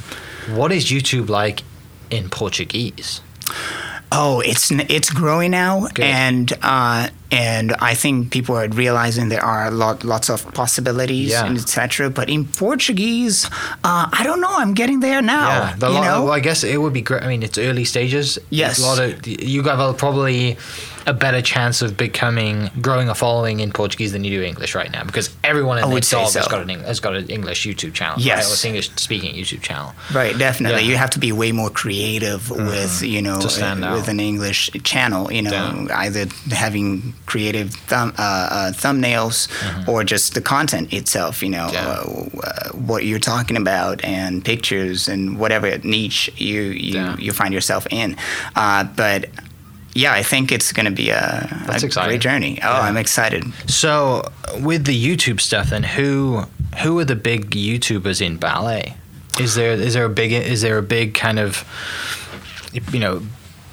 Um, 0.51 0.57
what 0.57 0.73
is 0.73 0.85
YouTube 0.87 1.29
like 1.29 1.63
in 2.11 2.29
Portuguese? 2.29 3.21
Oh, 4.11 4.41
it's 4.41 4.71
it's 4.71 5.09
growing 5.09 5.51
now, 5.51 5.87
Good. 5.87 6.03
and 6.05 6.53
uh, 6.61 7.07
and 7.33 7.73
I 7.91 7.93
think 7.95 8.31
people 8.31 8.55
are 8.55 8.67
realizing 8.69 9.29
there 9.29 9.43
are 9.43 9.71
lot, 9.71 10.03
lots 10.03 10.29
of 10.29 10.45
possibilities, 10.53 11.31
Yeah. 11.31 11.45
and 11.45 11.57
etc. 11.57 12.09
But 12.09 12.29
in 12.29 12.45
Portuguese, 12.45 13.45
uh, 13.83 14.07
I 14.11 14.21
don't 14.23 14.41
know. 14.41 14.53
I'm 14.63 14.73
getting 14.73 14.99
there 14.99 15.21
now. 15.21 15.47
Yeah, 15.47 15.75
the 15.77 15.87
you 15.87 15.93
lot, 15.93 16.03
know, 16.05 16.23
well, 16.25 16.33
I 16.33 16.39
guess 16.39 16.63
it 16.63 16.77
would 16.81 16.93
be 16.93 17.01
great. 17.01 17.23
I 17.23 17.27
mean, 17.27 17.43
it's 17.43 17.57
early 17.57 17.85
stages. 17.85 18.37
Yes. 18.49 18.79
a 18.79 18.85
lot 18.85 18.99
of 18.99 19.25
you 19.27 19.63
have 19.63 19.79
a, 19.79 19.93
probably 19.93 20.57
a 21.05 21.13
better 21.13 21.41
chance 21.41 21.81
of 21.81 21.97
becoming 21.97 22.69
growing 22.81 23.09
a 23.09 23.15
following 23.15 23.59
in 23.59 23.71
Portuguese 23.73 24.13
than 24.13 24.23
you 24.23 24.39
do 24.39 24.43
English 24.45 24.73
right 24.73 24.89
now 24.89 25.03
because 25.03 25.29
everyone 25.43 25.77
in 25.77 25.83
their 25.83 25.93
would 25.93 26.05
say 26.05 26.17
has 26.21 26.47
got 26.47 26.61
an 26.61 26.69
has 26.91 27.01
got 27.01 27.13
an 27.13 27.27
English 27.27 27.65
YouTube 27.67 27.93
channel. 27.93 28.15
Yes. 28.19 28.49
right? 28.49 28.63
Or 28.63 28.67
English 28.69 28.89
speaking 28.95 29.35
YouTube 29.35 29.61
channel. 29.61 29.93
right? 30.13 30.37
Definitely, 30.37 30.83
Yeah. 30.83 30.89
you 30.91 30.95
have 30.97 31.09
to 31.11 31.19
be 31.19 31.31
way 31.33 31.51
more 31.51 31.69
creative 31.69 32.49
with 32.49 33.01
you 33.01 33.21
know 33.21 33.39
with 33.97 34.07
an 34.07 34.19
English 34.21 34.69
channel. 34.83 35.31
You 35.31 35.41
know, 35.41 35.87
either 36.05 36.25
having 36.51 37.13
creative 37.25 37.71
thumb, 37.87 38.13
uh, 38.17 38.21
uh, 38.51 38.71
thumbnails 38.71 39.47
or 39.87 40.03
just 40.03 40.33
the 40.33 40.41
content 40.41 40.91
itself. 40.93 41.41
You 41.43 41.49
know, 41.49 41.67
Mm-hmm. 41.71 42.37
Yeah. 42.37 42.41
uh, 42.43 42.47
uh, 42.47 42.69
what 42.77 43.05
you're 43.05 43.19
talking 43.19 43.57
about 43.57 44.03
and 44.03 44.43
pictures 44.43 45.07
and 45.07 45.37
whatever 45.39 45.77
niche 45.79 46.29
you 46.37 46.61
you, 46.63 46.93
Yeah. 46.99 47.17
you 47.17 47.31
find 47.31 47.53
yourself 47.53 47.87
in. 47.89 48.17
Uh, 48.55 48.83
but 48.83 49.29
yeah, 49.95 50.11
I 50.13 50.23
think 50.23 50.51
it's 50.51 50.73
going 50.73 50.85
to 50.87 50.91
be 50.91 51.11
a, 51.11 51.47
That's 51.67 51.83
a 51.83 51.87
great 51.89 52.19
journey. 52.21 52.59
Oh, 52.63 52.67
Yeah. 52.69 52.79
I'm 52.81 52.97
excited. 52.97 53.43
So 53.69 54.23
with 54.59 54.85
the 54.85 54.95
YouTube 55.07 55.39
stuff, 55.39 55.69
then 55.69 55.83
who 55.83 56.43
who 56.81 56.97
are 56.99 57.05
the 57.05 57.15
big 57.15 57.51
YouTubers 57.51 58.19
in 58.21 58.37
ballet? 58.37 58.95
Is 59.39 59.53
there 59.55 59.73
is 59.73 59.93
there 59.93 60.05
a 60.05 60.09
big 60.09 60.31
is 60.31 60.61
there 60.61 60.77
a 60.77 60.83
big 60.83 61.13
kind 61.13 61.39
of 61.39 61.63
you 62.91 62.99
know 62.99 63.21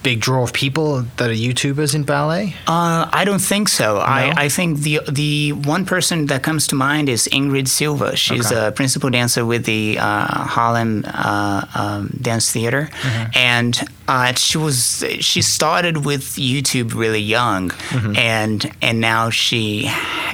big 0.03 0.21
draw 0.21 0.43
of 0.43 0.53
people 0.53 1.03
that 1.17 1.29
are 1.31 1.35
YouTubers 1.35 1.95
in 1.95 2.05
ballet? 2.05 2.55
Uh, 2.67 3.09
I 3.13 3.25
don't 3.25 3.41
think 3.43 3.69
so. 3.69 3.99
I, 3.99 4.33
I 4.45 4.49
think 4.49 4.81
the 4.81 5.01
the 5.11 5.53
one 5.53 5.85
person 5.85 6.27
that 6.27 6.43
comes 6.43 6.67
to 6.69 6.75
mind 6.75 7.09
is 7.09 7.29
Ingrid 7.33 7.69
Silva. 7.69 8.17
She's 8.17 8.51
Okay. 8.53 8.67
a 8.69 8.73
principal 8.73 9.11
dancer 9.11 9.45
with 9.45 9.65
the 9.65 9.99
uh, 9.99 10.27
Harlem 10.55 11.05
uh, 11.07 11.65
um, 11.75 12.11
Dance 12.21 12.51
Theater, 12.53 12.89
Mm-hmm. 12.91 13.31
and 13.37 13.81
uh, 14.13 14.33
she 14.35 14.59
was 14.59 15.05
she 15.21 15.41
started 15.43 15.97
with 16.05 16.25
YouTube 16.37 16.95
really 16.95 17.21
young, 17.39 17.71
Mm-hmm. 17.95 18.17
and 18.17 18.59
and 18.83 18.97
now 19.01 19.31
she 19.31 19.89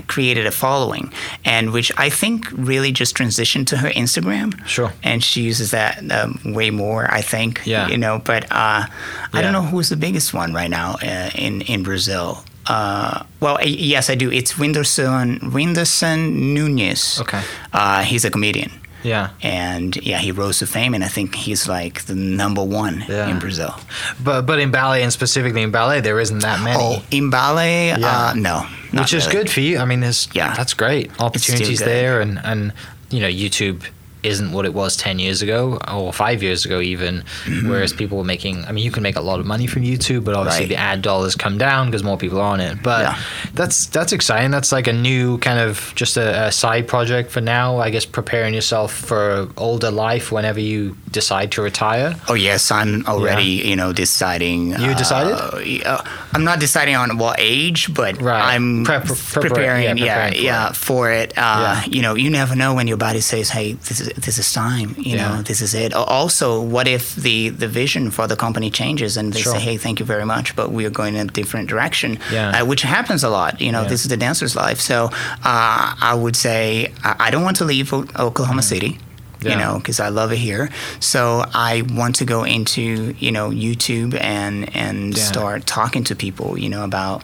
created 0.07 0.47
a 0.47 0.51
following, 0.51 1.13
and 1.45 1.71
which 1.73 1.91
I 2.07 2.11
think 2.11 2.47
really 2.71 2.93
just 3.01 3.17
transitioned 3.17 3.67
to 3.67 3.77
her 3.77 3.91
Instagram. 4.03 4.49
Sure. 4.67 4.91
and 5.03 5.23
she 5.23 5.41
uses 5.51 5.71
that 5.71 5.93
um, 6.11 6.39
way 6.55 6.71
more. 6.71 7.03
I 7.21 7.23
think. 7.23 7.61
Yeah. 7.67 7.89
you 7.93 7.99
know, 7.99 8.19
but 8.25 8.43
uh, 8.45 8.83
I 8.87 8.89
Yeah. 9.35 9.43
don't 9.43 9.53
know 9.53 9.69
who's 9.71 9.89
the 9.89 9.97
biggest 9.97 10.33
one 10.35 10.55
right 10.55 10.71
now 10.71 10.97
uh, 11.03 11.31
in 11.47 11.63
in 11.73 11.83
Brazil. 11.83 12.29
Uh, 12.69 13.23
well, 13.41 13.59
yes, 13.65 14.11
I 14.11 14.17
do. 14.17 14.31
It's 14.33 14.55
Whindersson 14.59 15.39
Whindersson 15.53 16.19
Nunes. 16.55 17.21
Okay. 17.21 17.43
Uh, 17.73 18.03
he's 18.03 18.25
a 18.25 18.31
comedian, 18.31 18.71
Yeah. 19.07 19.31
and 19.43 19.97
yeah, 19.97 20.19
he 20.19 20.33
rose 20.33 20.59
to 20.59 20.67
fame, 20.67 20.95
and 20.95 21.05
I 21.05 21.09
think 21.09 21.35
he's 21.35 21.69
like 21.69 22.05
the 22.07 22.15
number 22.15 22.65
one 22.65 23.05
Yeah. 23.09 23.29
in 23.31 23.39
Brazil. 23.39 23.75
But 24.23 24.43
but 24.47 24.59
in 24.59 24.71
ballet 24.71 25.03
and 25.03 25.13
specifically 25.13 25.63
in 25.63 25.71
ballet, 25.71 26.01
there 26.01 26.19
isn't 26.21 26.41
that 26.41 26.61
many. 26.61 26.79
Oh, 26.83 27.03
in 27.11 27.31
ballet, 27.31 27.89
Yeah. 27.89 28.31
uh, 28.31 28.35
no, 28.35 28.67
which 28.93 29.13
is 29.15 29.27
really. 29.27 29.39
good 29.39 29.51
for 29.51 29.61
you. 29.61 29.79
I 29.79 29.85
mean, 29.85 30.01
there's 30.01 30.29
Yeah. 30.35 30.55
that's 30.55 30.75
great. 30.75 31.11
Opportunities 31.21 31.79
there, 31.81 32.21
and 32.21 32.41
and 32.45 32.73
you 33.11 33.21
know, 33.21 33.29
YouTube 33.29 33.83
isn't 34.27 34.53
what 34.53 34.65
it 34.67 34.75
was 34.75 34.97
ten 34.97 35.19
years 35.19 35.43
ago 35.43 35.79
or 35.93 36.13
five 36.13 36.43
years 36.43 36.65
ago 36.67 36.81
even. 36.81 37.25
Whereas 37.65 37.93
people 37.93 38.19
were 38.19 38.25
making, 38.25 38.65
I 38.65 38.73
mean, 38.73 38.85
you 38.85 38.91
can 38.91 39.03
make 39.03 39.17
a 39.17 39.21
lot 39.21 39.39
of 39.41 39.47
money 39.47 39.67
from 39.67 39.83
YouTube, 39.83 40.25
but 40.25 40.35
obviously 40.35 40.65
Right. 40.65 40.69
the 40.69 40.77
ad 40.77 41.03
dollars 41.03 41.35
come 41.37 41.57
down 41.59 41.87
because 41.89 42.03
more 42.03 42.17
people 42.17 42.39
are 42.41 42.51
on 42.57 42.61
it. 42.61 42.83
But 42.83 43.03
Yeah. 43.03 43.17
that's 43.55 43.87
that's 43.87 44.13
exciting. 44.13 44.51
That's 44.51 44.73
like 44.73 44.87
a 44.87 44.93
new 44.93 45.39
kind 45.39 45.59
of 45.59 45.93
just 45.95 46.17
a, 46.17 46.47
a 46.49 46.53
side 46.53 46.87
project 46.89 47.31
for 47.31 47.41
now. 47.41 47.79
I 47.79 47.91
guess 47.91 48.05
preparing 48.05 48.55
yourself 48.55 48.93
for 48.93 49.49
older 49.57 49.91
life 49.91 50.33
whenever 50.33 50.61
you 50.61 50.97
decide 51.11 51.53
to 51.53 51.63
retire. 51.63 52.15
Oh 52.29 52.35
yes, 52.35 52.71
I'm 52.71 53.05
already 53.07 53.63
you 53.71 53.77
know 53.77 53.93
deciding. 53.93 54.71
You 54.81 54.95
decided? 54.95 55.33
Uh, 55.35 55.89
uh, 55.89 56.03
I'm 56.35 56.45
not 56.45 56.59
deciding 56.61 56.97
on 56.97 57.19
what 57.19 57.37
age, 57.39 57.93
but 57.95 58.21
Right. 58.21 58.55
I'm 58.55 58.85
Prep- 58.85 59.05
prepar- 59.05 59.41
preparing. 59.49 59.85
yeah, 59.85 59.95
Yeah, 59.95 60.15
preparing 60.15 60.33
for 60.35 60.45
yeah, 60.45 60.69
it. 60.69 60.77
for 60.77 61.11
it. 61.13 61.29
Uh, 61.37 61.43
Yeah. 61.67 61.85
You 61.97 62.03
know, 62.03 62.15
you 62.15 62.31
never 62.31 62.55
know 62.57 62.75
when 62.75 62.87
your 62.89 62.97
body 62.99 63.21
says, 63.21 63.51
"Hey, 63.51 63.75
this 63.89 64.01
is 64.01 64.09
this 64.23 64.39
is 64.39 64.53
time." 64.53 64.95
You 64.99 65.17
Yeah. 65.17 65.29
know, 65.37 65.43
this 65.43 65.61
is 65.61 65.75
it. 65.75 65.93
Also, 65.95 66.61
what 66.61 66.87
if 66.89 67.15
the 67.17 67.51
the 67.51 67.69
vision 67.69 68.11
for 68.11 68.27
the 68.27 68.37
company 68.37 68.71
changes 68.71 69.17
and 69.17 69.33
they 69.33 69.41
Sure. 69.43 69.55
say, 69.55 69.61
"Hey, 69.61 69.77
thank 69.77 70.01
you 70.01 70.07
very 70.07 70.25
much, 70.25 70.55
but 70.57 70.73
we 70.73 70.85
are 70.87 70.91
going 71.01 71.15
in 71.17 71.29
a 71.29 71.33
different 71.33 71.69
direction," 71.69 72.19
Yeah. 72.33 72.61
uh, 72.61 72.65
which 72.65 72.83
happens 72.83 73.23
a 73.25 73.29
lot. 73.29 73.61
You 73.61 73.73
know, 73.73 73.83
Yeah. 73.83 73.89
this 73.89 74.01
is 74.03 74.09
the 74.09 74.17
dancer's 74.17 74.55
life. 74.57 74.81
So 74.81 75.11
uh, 75.45 75.93
I 76.11 76.15
would 76.15 76.37
say 76.37 76.93
I, 77.05 77.31
don't 77.31 77.45
want 77.45 77.57
to 77.59 77.65
leave 77.65 77.93
O- 77.93 78.07
Oklahoma 78.19 78.63
City 78.63 78.93
Mm. 78.99 79.45
Yeah. 79.45 79.51
you 79.53 79.59
know, 79.63 79.75
because 79.79 80.01
I 80.01 80.09
love 80.09 80.33
it 80.33 80.39
here. 80.39 80.71
So 80.99 81.45
I 81.55 81.83
want 82.01 82.17
to 82.17 82.25
go 82.25 82.45
into 82.45 83.15
you 83.19 83.31
know 83.37 83.51
YouTube 83.51 84.13
and 84.21 84.57
and 84.75 85.17
Yeah. 85.17 85.25
start 85.33 85.67
talking 85.67 86.05
to 86.05 86.15
people, 86.15 86.49
you 86.59 86.69
know, 86.69 86.83
about 86.85 87.23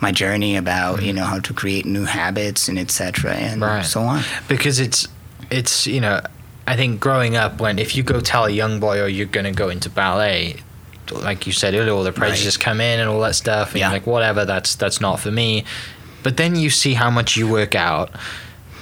my 0.00 0.12
journey, 0.12 0.56
about 0.56 1.02
you 1.06 1.12
know 1.12 1.24
how 1.32 1.38
to 1.48 1.52
create 1.54 1.84
new 1.86 2.04
habits 2.06 2.68
and 2.68 2.78
etc. 2.78 3.34
and 3.34 3.62
Right. 3.62 3.84
so 3.86 4.00
on. 4.02 4.22
because 4.48 4.78
it's 4.86 5.06
it's 5.50 5.86
you 5.86 6.00
know 6.00 6.20
I 6.66 6.76
think 6.76 7.00
growing 7.00 7.36
up 7.36 7.60
when 7.60 7.78
if 7.78 7.96
you 7.96 8.02
go 8.02 8.20
tell 8.20 8.44
a 8.44 8.50
young 8.50 8.80
boy 8.80 9.00
or 9.00 9.08
you're 9.08 9.26
going 9.26 9.44
to 9.46 9.52
go 9.52 9.68
into 9.68 9.88
ballet 9.90 10.56
like 11.10 11.46
you 11.46 11.52
said 11.52 11.74
earlier 11.74 11.92
all 11.92 12.02
the 12.02 12.12
prejudices 12.12 12.58
come 12.58 12.80
in 12.82 13.00
and 13.00 13.08
all 13.08 13.20
that 13.20 13.34
stuff 13.34 13.70
and 13.70 13.80
Yeah. 13.80 13.90
like 13.90 14.06
whatever 14.06 14.44
that's 14.44 14.74
that's 14.74 15.00
not 15.00 15.18
for 15.20 15.30
me 15.30 15.64
but 16.22 16.36
then 16.36 16.54
you 16.56 16.68
see 16.68 16.92
how 16.94 17.10
much 17.10 17.36
you 17.36 17.48
work 17.48 17.74
out 17.74 18.10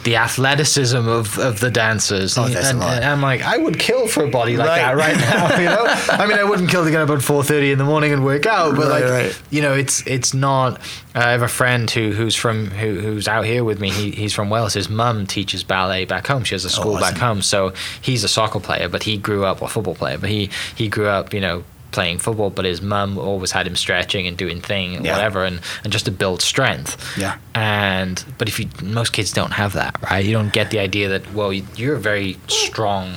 the 0.06 0.14
athleticism 0.16 0.96
of, 1.08 1.36
of 1.38 1.58
the 1.58 1.70
dancers 1.70 2.38
Oh, 2.38 2.44
and, 2.46 2.54
a 2.54 2.74
lot. 2.80 2.94
and 2.96 3.04
I'm 3.04 3.20
like 3.20 3.42
I 3.42 3.58
would 3.58 3.76
kill 3.78 4.06
for 4.06 4.24
a 4.24 4.30
body 4.30 4.56
like 4.56 4.68
Right. 4.68 4.78
that 4.78 4.96
right 4.96 5.16
now 5.16 5.58
you 5.58 5.64
know 5.66 5.84
I 6.10 6.26
mean 6.26 6.38
I 6.38 6.44
wouldn't 6.44 6.70
kill 6.70 6.84
to 6.84 6.90
get 6.92 7.00
up 7.00 7.10
at 7.10 7.18
4:30 7.18 7.72
in 7.72 7.78
the 7.78 7.84
morning 7.84 8.12
and 8.12 8.24
work 8.24 8.46
out 8.46 8.76
but 8.76 8.88
Right, 8.88 9.02
like 9.02 9.10
right. 9.10 9.42
you 9.50 9.62
know 9.62 9.74
it's 9.74 10.06
it's 10.06 10.32
not 10.32 10.78
uh, 11.14 11.20
I 11.26 11.30
have 11.32 11.42
a 11.42 11.48
friend 11.48 11.90
who 11.90 12.12
who's 12.12 12.36
from 12.36 12.66
who, 12.70 13.00
who's 13.00 13.26
out 13.26 13.44
here 13.44 13.64
with 13.64 13.80
me 13.80 13.90
he, 13.90 14.10
he's 14.12 14.32
from 14.32 14.48
Wales 14.48 14.74
his 14.74 14.88
mum 14.88 15.26
teaches 15.26 15.64
ballet 15.64 16.04
back 16.04 16.26
home 16.28 16.44
she 16.44 16.54
has 16.54 16.64
a 16.64 16.70
school 16.70 16.94
back 16.94 17.14
awesome. 17.14 17.20
home 17.20 17.42
so 17.42 17.72
he's 18.00 18.22
a 18.24 18.28
soccer 18.28 18.60
player 18.60 18.88
but 18.88 19.02
he 19.02 19.16
grew 19.16 19.44
up 19.44 19.60
a 19.60 19.68
football 19.68 19.96
player 19.96 20.18
but 20.18 20.30
he 20.30 20.50
he 20.76 20.88
grew 20.88 21.08
up 21.08 21.34
you 21.34 21.40
know 21.40 21.64
playing 21.96 22.18
football 22.18 22.50
but 22.50 22.64
his 22.66 22.80
mum 22.82 23.16
always 23.18 23.50
had 23.52 23.66
him 23.66 23.74
stretching 23.74 24.26
and 24.28 24.36
doing 24.36 24.60
thing 24.60 24.94
and 24.96 25.02
Yeah. 25.06 25.12
whatever 25.14 25.40
and, 25.48 25.60
and 25.82 25.90
just 25.96 26.04
to 26.04 26.10
build 26.22 26.42
strength 26.42 26.90
Yeah. 27.24 27.34
and 27.54 28.22
but 28.38 28.46
if 28.48 28.60
you 28.60 28.66
most 28.82 29.10
kids 29.16 29.32
don't 29.32 29.52
have 29.62 29.72
that 29.80 29.92
right 30.10 30.22
you 30.26 30.34
don't 30.38 30.52
get 30.52 30.66
the 30.70 30.78
idea 30.88 31.08
that 31.08 31.22
well 31.32 31.50
you- 31.56 31.66
you're 31.80 31.96
a 31.96 32.04
very 32.12 32.36
strong 32.48 33.16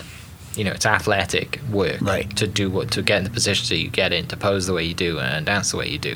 you 0.60 0.66
know 0.66 0.72
it's 0.78 0.86
athletic 0.97 1.49
work 1.72 1.99
Right. 2.14 2.30
to 2.41 2.45
do 2.62 2.66
what 2.76 2.88
to 2.95 3.01
get 3.10 3.18
in 3.20 3.24
the 3.30 3.36
positions 3.39 3.68
that 3.72 3.78
you 3.84 3.89
get 4.01 4.12
in 4.18 4.24
to 4.32 4.36
pose 4.47 4.64
the 4.68 4.74
way 4.78 4.84
you 4.91 4.93
do 5.07 5.12
and 5.20 5.45
dance 5.45 5.68
the 5.72 5.78
way 5.82 5.88
you 5.95 5.97
do 6.12 6.16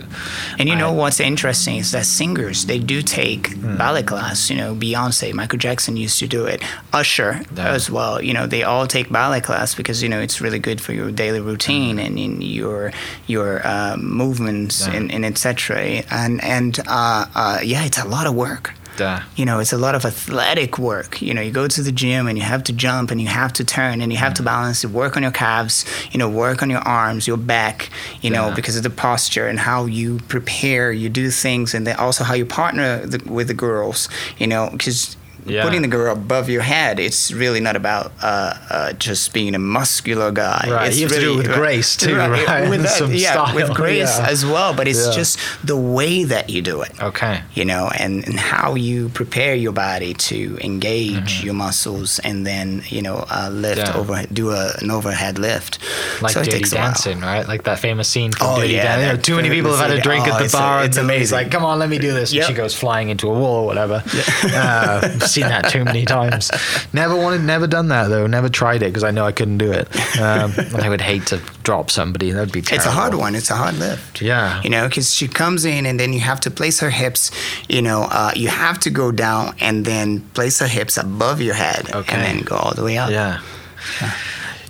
And 0.60 0.66
you 0.70 0.76
know 0.82 0.90
I- 0.96 0.98
what's 1.02 1.20
interesting 1.32 1.76
is 1.84 1.90
that 1.96 2.06
singers 2.06 2.58
they 2.72 2.80
do 2.94 2.98
take 3.22 3.44
Hmm. 3.54 3.78
ballet 3.84 4.04
class. 4.12 4.50
You 4.52 4.58
know, 4.62 4.72
Beyonce, 4.84 5.28
Michael 5.42 5.60
Jackson 5.68 5.94
used 6.06 6.18
to 6.24 6.28
do 6.38 6.42
it. 6.54 6.60
Usher 7.02 7.32
Yeah. 7.56 7.70
as 7.78 7.86
well. 7.98 8.16
You 8.28 8.34
know, 8.38 8.46
they 8.54 8.64
all 8.72 8.86
take 8.96 9.08
ballet 9.20 9.42
class 9.48 9.70
because 9.80 9.98
you 10.04 10.10
know 10.14 10.20
it's 10.26 10.38
really 10.46 10.60
good 10.70 10.80
for 10.86 10.94
your 11.00 11.10
daily 11.24 11.40
routine 11.52 11.96
and 12.06 12.14
in 12.26 12.34
your 12.60 12.92
your 13.34 13.50
uh, 13.74 13.96
movements 13.98 14.76
Yeah. 14.88 14.94
and, 14.96 15.06
and 15.16 15.24
etc. 15.32 16.04
And 16.22 16.44
and 16.56 16.74
uh, 16.88 17.26
uh, 17.42 17.60
yeah, 17.64 17.84
it's 17.90 18.00
a 18.08 18.08
lot 18.16 18.26
of 18.28 18.34
work. 18.48 18.66
Yeah. 19.00 19.24
You 19.36 19.46
know, 19.46 19.60
it's 19.60 19.74
a 19.74 19.78
lot 19.78 19.96
of 19.96 20.06
athletic 20.06 20.78
work. 20.78 21.22
You 21.22 21.34
know, 21.34 21.42
you 21.42 21.52
go 21.52 21.68
to 21.68 21.82
the 21.82 21.92
gym 21.92 22.28
and 22.28 22.38
you 22.38 22.44
have 22.44 22.64
to 22.66 22.74
jump 22.74 23.12
and 23.12 23.20
you 23.20 23.28
have 23.28 23.54
to 23.54 23.64
turn 23.64 24.02
and 24.02 24.12
you 24.12 24.18
have 24.18 24.34
to 24.36 24.42
mm. 24.42 24.46
balance. 24.46 24.84
You 24.84 24.90
work 24.90 25.18
on 25.18 25.24
your 25.24 25.32
calves. 25.32 25.86
You 26.12 26.20
know, 26.20 26.30
work 26.30 26.62
on 26.62 26.70
your 26.70 26.82
arms, 26.82 27.28
your 27.28 27.38
back. 27.38 27.90
You 28.22 28.30
know, 28.30 28.54
because 28.56 28.76
of 28.76 28.84
the 28.84 28.90
posture 28.90 29.48
and 29.48 29.60
how 29.60 29.86
you 29.86 30.20
prepare, 30.28 30.92
you 30.92 31.10
do 31.10 31.30
things, 31.30 31.74
and 31.74 31.86
then 31.88 31.96
also 31.98 32.24
how 32.24 32.34
you 32.34 32.46
partner 32.46 33.06
the, 33.06 33.24
with 33.32 33.48
the 33.48 33.54
girls. 33.54 34.10
You 34.38 34.48
know, 34.48 34.70
because. 34.72 35.18
Yeah. 35.46 35.64
Putting 35.64 35.82
the 35.82 35.88
girl 35.88 36.14
above 36.14 36.50
your 36.50 36.62
head, 36.62 37.00
it's 37.00 37.32
really 37.32 37.60
not 37.60 37.76
about 37.76 38.12
uh, 38.22 38.54
uh, 38.70 38.94
just 38.94 39.34
being 39.34 39.56
a 39.56 39.60
muscular 39.60 40.32
guy. 40.32 40.68
Right, 40.70 40.88
It's 40.88 40.98
you 40.98 41.04
have 41.08 41.14
to 41.16 41.20
do 41.22 41.34
it 41.34 41.38
with 41.38 41.54
grace 41.54 41.96
too, 41.98 42.16
right? 42.18 42.70
With 42.70 42.80
And 42.80 42.86
that, 42.86 42.90
some 42.98 43.14
yeah, 43.14 43.54
with 43.54 43.74
grace 43.74 44.18
yeah. 44.20 44.28
as 44.30 44.46
well. 44.46 44.74
But 44.74 44.88
it's 44.88 45.08
Yeah. 45.08 45.14
just 45.14 45.40
the 45.64 45.78
way 45.78 46.24
that 46.26 46.50
you 46.50 46.62
do 46.62 46.82
it 46.82 46.92
Okay. 47.02 47.42
you 47.54 47.66
know, 47.66 47.90
and, 47.98 48.26
and 48.28 48.40
how 48.40 48.76
you 48.76 49.10
prepare 49.10 49.56
your 49.56 49.74
body 49.74 50.14
to 50.14 50.58
engage 50.62 51.44
your 51.44 51.54
muscles 51.54 52.20
and 52.20 52.46
then, 52.46 52.84
you 52.88 53.02
know, 53.02 53.26
uh, 53.30 53.50
lift 53.52 53.74
Mm-hmm. 53.74 53.94
Yeah. 53.96 54.00
over, 54.00 54.26
do 54.32 54.52
a, 54.52 54.74
an 54.82 54.92
overhead 54.92 55.40
lift. 55.40 55.80
Like 56.22 56.34
so 56.34 56.40
Dirty 56.44 56.52
takes 56.58 56.72
a 56.72 56.76
while. 56.76 56.86
Dancing, 56.88 57.20
right? 57.22 57.48
Like 57.48 57.64
that 57.64 57.80
famous 57.80 58.08
scene 58.08 58.32
from 58.32 58.48
Oh, 58.48 58.56
Dirty 58.62 58.74
yeah, 58.74 58.84
Dancing. 58.84 59.02
You 59.02 59.08
know, 59.08 59.16
that 59.16 59.24
too 59.24 59.36
many 59.36 59.50
people 59.50 59.72
have 59.76 59.90
had 59.90 59.98
a 59.98 60.02
drink 60.02 60.26
scene. 60.26 60.34
at 60.34 60.36
Oh, 60.36 60.40
the 60.40 60.46
it's 60.46 60.54
a- 60.54 60.58
bar, 60.58 60.84
it's 60.86 60.96
then 60.96 61.06
he's 61.10 61.32
amazing. 61.32 61.36
like, 61.38 61.52
"Come 61.52 61.66
on, 61.66 61.80
let 61.80 61.90
me 61.90 61.98
do 61.98 62.12
this." 62.14 62.32
Yep. 62.32 62.44
And 62.44 62.48
she 62.56 62.56
goes 62.56 62.76
flying 62.76 63.10
into 63.10 63.28
a 63.30 63.34
wall 63.34 63.64
or 63.64 63.66
whatever. 63.66 64.04
uh, 64.44 65.00
I've 65.04 65.30
seen 65.34 65.48
that 65.48 65.70
too 65.70 65.84
many 65.84 66.06
times. 66.06 66.52
Never 66.94 67.16
wanted, 67.16 67.42
never 67.42 67.68
done 67.68 67.88
that 67.90 68.08
though. 68.08 68.28
Never 68.28 68.50
tried 68.50 68.82
it 68.84 68.88
because 68.88 69.04
I 69.04 69.12
know 69.12 69.26
I 69.26 69.32
couldn't 69.32 69.58
do 69.58 69.72
it. 69.72 69.88
Um, 70.20 70.54
and 70.58 70.76
I 70.86 70.90
would 70.90 71.02
hate 71.02 71.26
to 71.28 71.38
drop 71.64 71.90
somebody. 71.92 72.32
That'd 72.32 72.54
be 72.54 72.62
terrible. 72.62 72.78
It's 72.78 72.86
a 72.86 72.92
hard 72.92 73.16
one. 73.16 73.36
It's 73.36 73.50
a 73.50 73.56
hard 73.56 73.76
lift. 73.80 74.22
Yeah. 74.22 74.62
You 74.64 74.70
know, 74.70 74.88
because 74.88 75.14
she 75.14 75.28
comes 75.28 75.66
in 75.66 75.86
and 75.86 76.00
then 76.00 76.14
you 76.14 76.20
have 76.20 76.40
to 76.42 76.52
place 76.52 76.80
her 76.80 76.90
hips, 76.90 77.32
you 77.68 77.82
know, 77.82 78.04
uh, 78.10 78.32
you 78.36 78.48
have 78.50 78.80
to 78.82 78.90
go 78.90 79.12
down 79.12 79.56
and 79.60 79.86
then 79.86 80.22
place 80.34 80.60
her 80.60 80.68
hips 80.68 80.98
above 80.98 81.42
your 81.42 81.56
head 81.56 81.90
Okay. 81.94 82.16
and 82.16 82.24
then 82.24 82.44
go 82.46 82.56
all 82.56 82.74
the 82.74 82.84
way 82.84 82.98
up. 82.98 83.10
Yeah. 83.10 83.42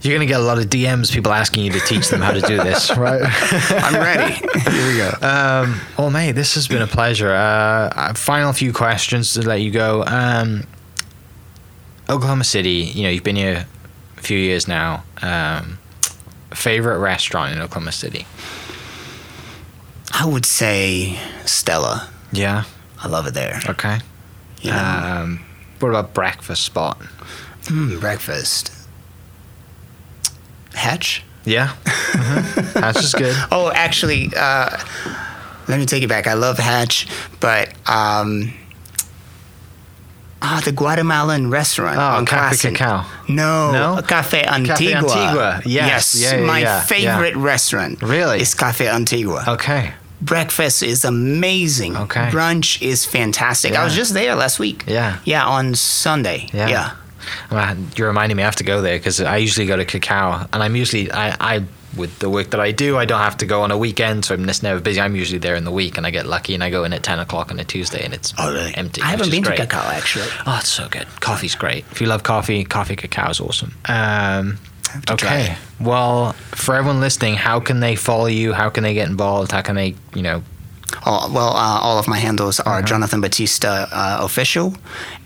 You're 0.04 0.14
gonna 0.16 0.26
get 0.26 0.40
a 0.40 0.44
lot 0.44 0.58
of 0.60 0.66
DMs, 0.66 1.12
people 1.14 1.32
asking 1.32 1.64
you 1.64 1.72
to 1.72 1.80
teach 1.80 2.10
them 2.10 2.22
how 2.22 2.32
to 2.32 2.42
do 2.42 2.58
this, 2.58 2.92
right? 2.98 3.22
I'm 3.72 3.96
ready. 3.96 4.34
Here 4.34 4.88
we 4.88 4.98
go. 4.98 5.12
Um, 5.26 5.80
well, 5.98 6.10
mate, 6.12 6.34
this 6.34 6.56
has 6.56 6.68
been 6.68 6.82
a 6.82 6.88
pleasure. 6.88 7.32
Uh, 7.32 7.90
uh, 7.96 8.14
final 8.14 8.52
few 8.54 8.74
questions 8.74 9.34
to 9.34 9.42
let 9.44 9.62
you 9.62 9.72
go. 9.72 10.04
Um, 10.06 10.68
Oklahoma 12.10 12.44
City, 12.44 12.92
you 12.94 13.04
know, 13.04 13.10
you've 13.10 13.24
been 13.24 13.38
here 13.38 13.66
a 14.18 14.22
few 14.22 14.38
years 14.38 14.68
now. 14.68 15.04
Um, 15.22 15.80
favorite 16.54 17.00
restaurant 17.00 17.54
in 17.54 17.62
Oklahoma 17.62 17.94
City? 17.94 18.28
I 20.14 20.26
would 20.26 20.46
say 20.46 21.18
Stella. 21.46 22.10
Yeah. 22.34 22.66
I 23.02 23.08
love 23.08 23.26
it 23.26 23.34
there. 23.34 23.60
Okay. 23.70 24.00
You 24.62 24.72
know, 24.72 24.78
Um, 24.78 25.46
what 25.80 25.90
about 25.90 26.14
breakfast 26.14 26.64
spot? 26.64 27.00
mm, 27.64 28.00
breakfast. 28.02 28.72
Hatch? 30.74 31.24
Yeah. 31.46 31.76
hmm 31.86 32.80
That's 32.80 33.02
just 33.02 33.18
good. 33.18 33.36
Oh, 33.52 33.72
actually, 33.74 34.32
uh, 34.36 34.78
let 35.68 35.80
me 35.80 35.86
take 35.86 36.04
it 36.04 36.08
back. 36.10 36.28
I 36.28 36.34
love 36.34 36.58
Hatch, 36.58 37.08
but 37.40 37.70
um, 37.88 38.54
ah, 40.42 40.62
the 40.64 40.72
Guatemalan 40.72 41.50
restaurant 41.50 41.98
Oh, 41.98 42.18
on 42.18 42.26
Cafe. 42.26 42.72
Kacao. 42.72 43.06
No, 43.30 43.72
No? 43.72 44.02
Cafe 44.02 44.44
Antigua. 44.44 44.76
Cafe 44.76 44.94
Antigua, 44.94 45.62
yes. 45.66 46.16
Yeah, 46.16 46.36
yeah, 46.40 46.46
my 46.46 46.60
yeah, 46.60 46.82
favorite 46.82 47.36
restaurant. 47.36 48.02
Really? 48.02 48.42
is 48.42 48.54
Cafe 48.54 48.88
Antigua. 48.88 49.44
Okay. 49.48 49.94
Breakfast 50.22 50.84
is 50.84 51.04
amazing. 51.04 51.98
Okay. 51.98 52.30
Brunch 52.32 52.82
is 52.82 53.06
fantastic. 53.06 53.74
I 53.76 53.84
was 53.84 53.94
just 53.94 54.14
there 54.14 54.36
last 54.36 54.58
week. 54.60 54.86
Yeah. 54.88 55.20
Yeah, 55.26 55.46
on 55.46 55.76
Sunday. 55.76 56.48
Yeah. 56.54 56.96
Yeah. 57.52 57.72
Uh, 57.72 57.76
You're 57.96 58.08
reminding 58.08 58.38
me 58.38 58.44
I 58.44 58.46
have 58.46 58.56
to 58.58 58.64
go 58.64 58.82
there 58.82 58.98
because 58.98 59.20
I 59.22 59.38
usually 59.38 59.68
go 59.68 59.76
to 59.78 59.86
Kacao, 59.86 60.48
and 60.54 60.64
I'm 60.64 60.76
usually 60.76 61.12
I, 61.12 61.36
I 61.58 61.64
with 61.96 62.18
the 62.20 62.30
work 62.30 62.50
that 62.50 62.60
I 62.60 62.72
do, 62.72 62.98
I 62.98 63.06
don't 63.06 63.20
have 63.20 63.38
to 63.38 63.46
go 63.46 63.62
on 63.62 63.70
a 63.70 63.78
weekend, 63.78 64.26
so 64.26 64.34
I'm 64.34 64.48
just 64.48 64.64
never 64.64 64.80
busy. 64.82 65.00
I'm 65.00 65.16
usually 65.16 65.38
there 65.38 65.54
in 65.56 65.64
the 65.64 65.72
week, 65.72 65.96
and 65.98 66.08
I 66.08 66.10
get 66.10 66.26
lucky, 66.26 66.56
and 66.56 66.64
I 66.64 66.72
go 66.72 66.84
in 66.86 66.94
at 66.94 67.04
ten 67.04 67.20
o'clock 67.20 67.52
on 67.52 67.60
a 67.60 67.64
Tuesday, 67.64 68.04
and 68.04 68.14
it's 68.16 68.34
Oh, 68.40 68.52
really? 68.52 68.74
empty. 68.76 69.02
I 69.02 69.08
haven't 69.08 69.30
been 69.30 69.44
great. 69.44 69.58
to 69.58 69.68
Kacao 69.68 69.92
actually. 69.92 70.26
Oh, 70.48 70.58
it's 70.60 70.70
so 70.70 70.88
good. 70.90 71.06
Coffee's 71.20 71.54
great. 71.56 71.86
If 71.92 72.02
you 72.02 72.08
love 72.08 72.24
coffee, 72.24 72.64
coffee 72.64 72.96
cacao 72.96 73.30
is 73.30 73.40
awesome. 73.40 73.76
Um, 73.86 74.58
Have 74.90 75.06
try 75.06 75.14
okay. 75.42 75.56
Well, 75.80 76.34
for 76.56 76.74
everyone 76.76 77.00
listening, 77.00 77.36
how 77.36 77.60
can 77.60 77.80
they 77.80 77.96
follow 77.96 78.26
you? 78.28 78.54
How 78.54 78.70
can 78.70 78.84
they 78.84 78.94
get 78.96 79.08
involved? 79.08 79.52
How 79.52 79.62
can 79.62 79.76
they, 79.76 79.94
you 80.16 80.22
know, 80.24 80.42
Oh, 81.06 81.32
well, 81.34 81.50
uh, 81.56 81.80
all 81.82 81.98
of 82.00 82.08
my 82.08 82.18
handles 82.20 82.60
are 82.60 82.78
Uh-huh. 82.80 82.88
Jonathan 82.88 83.22
Batista 83.22 83.88
uh, 83.92 84.18
official, 84.22 84.74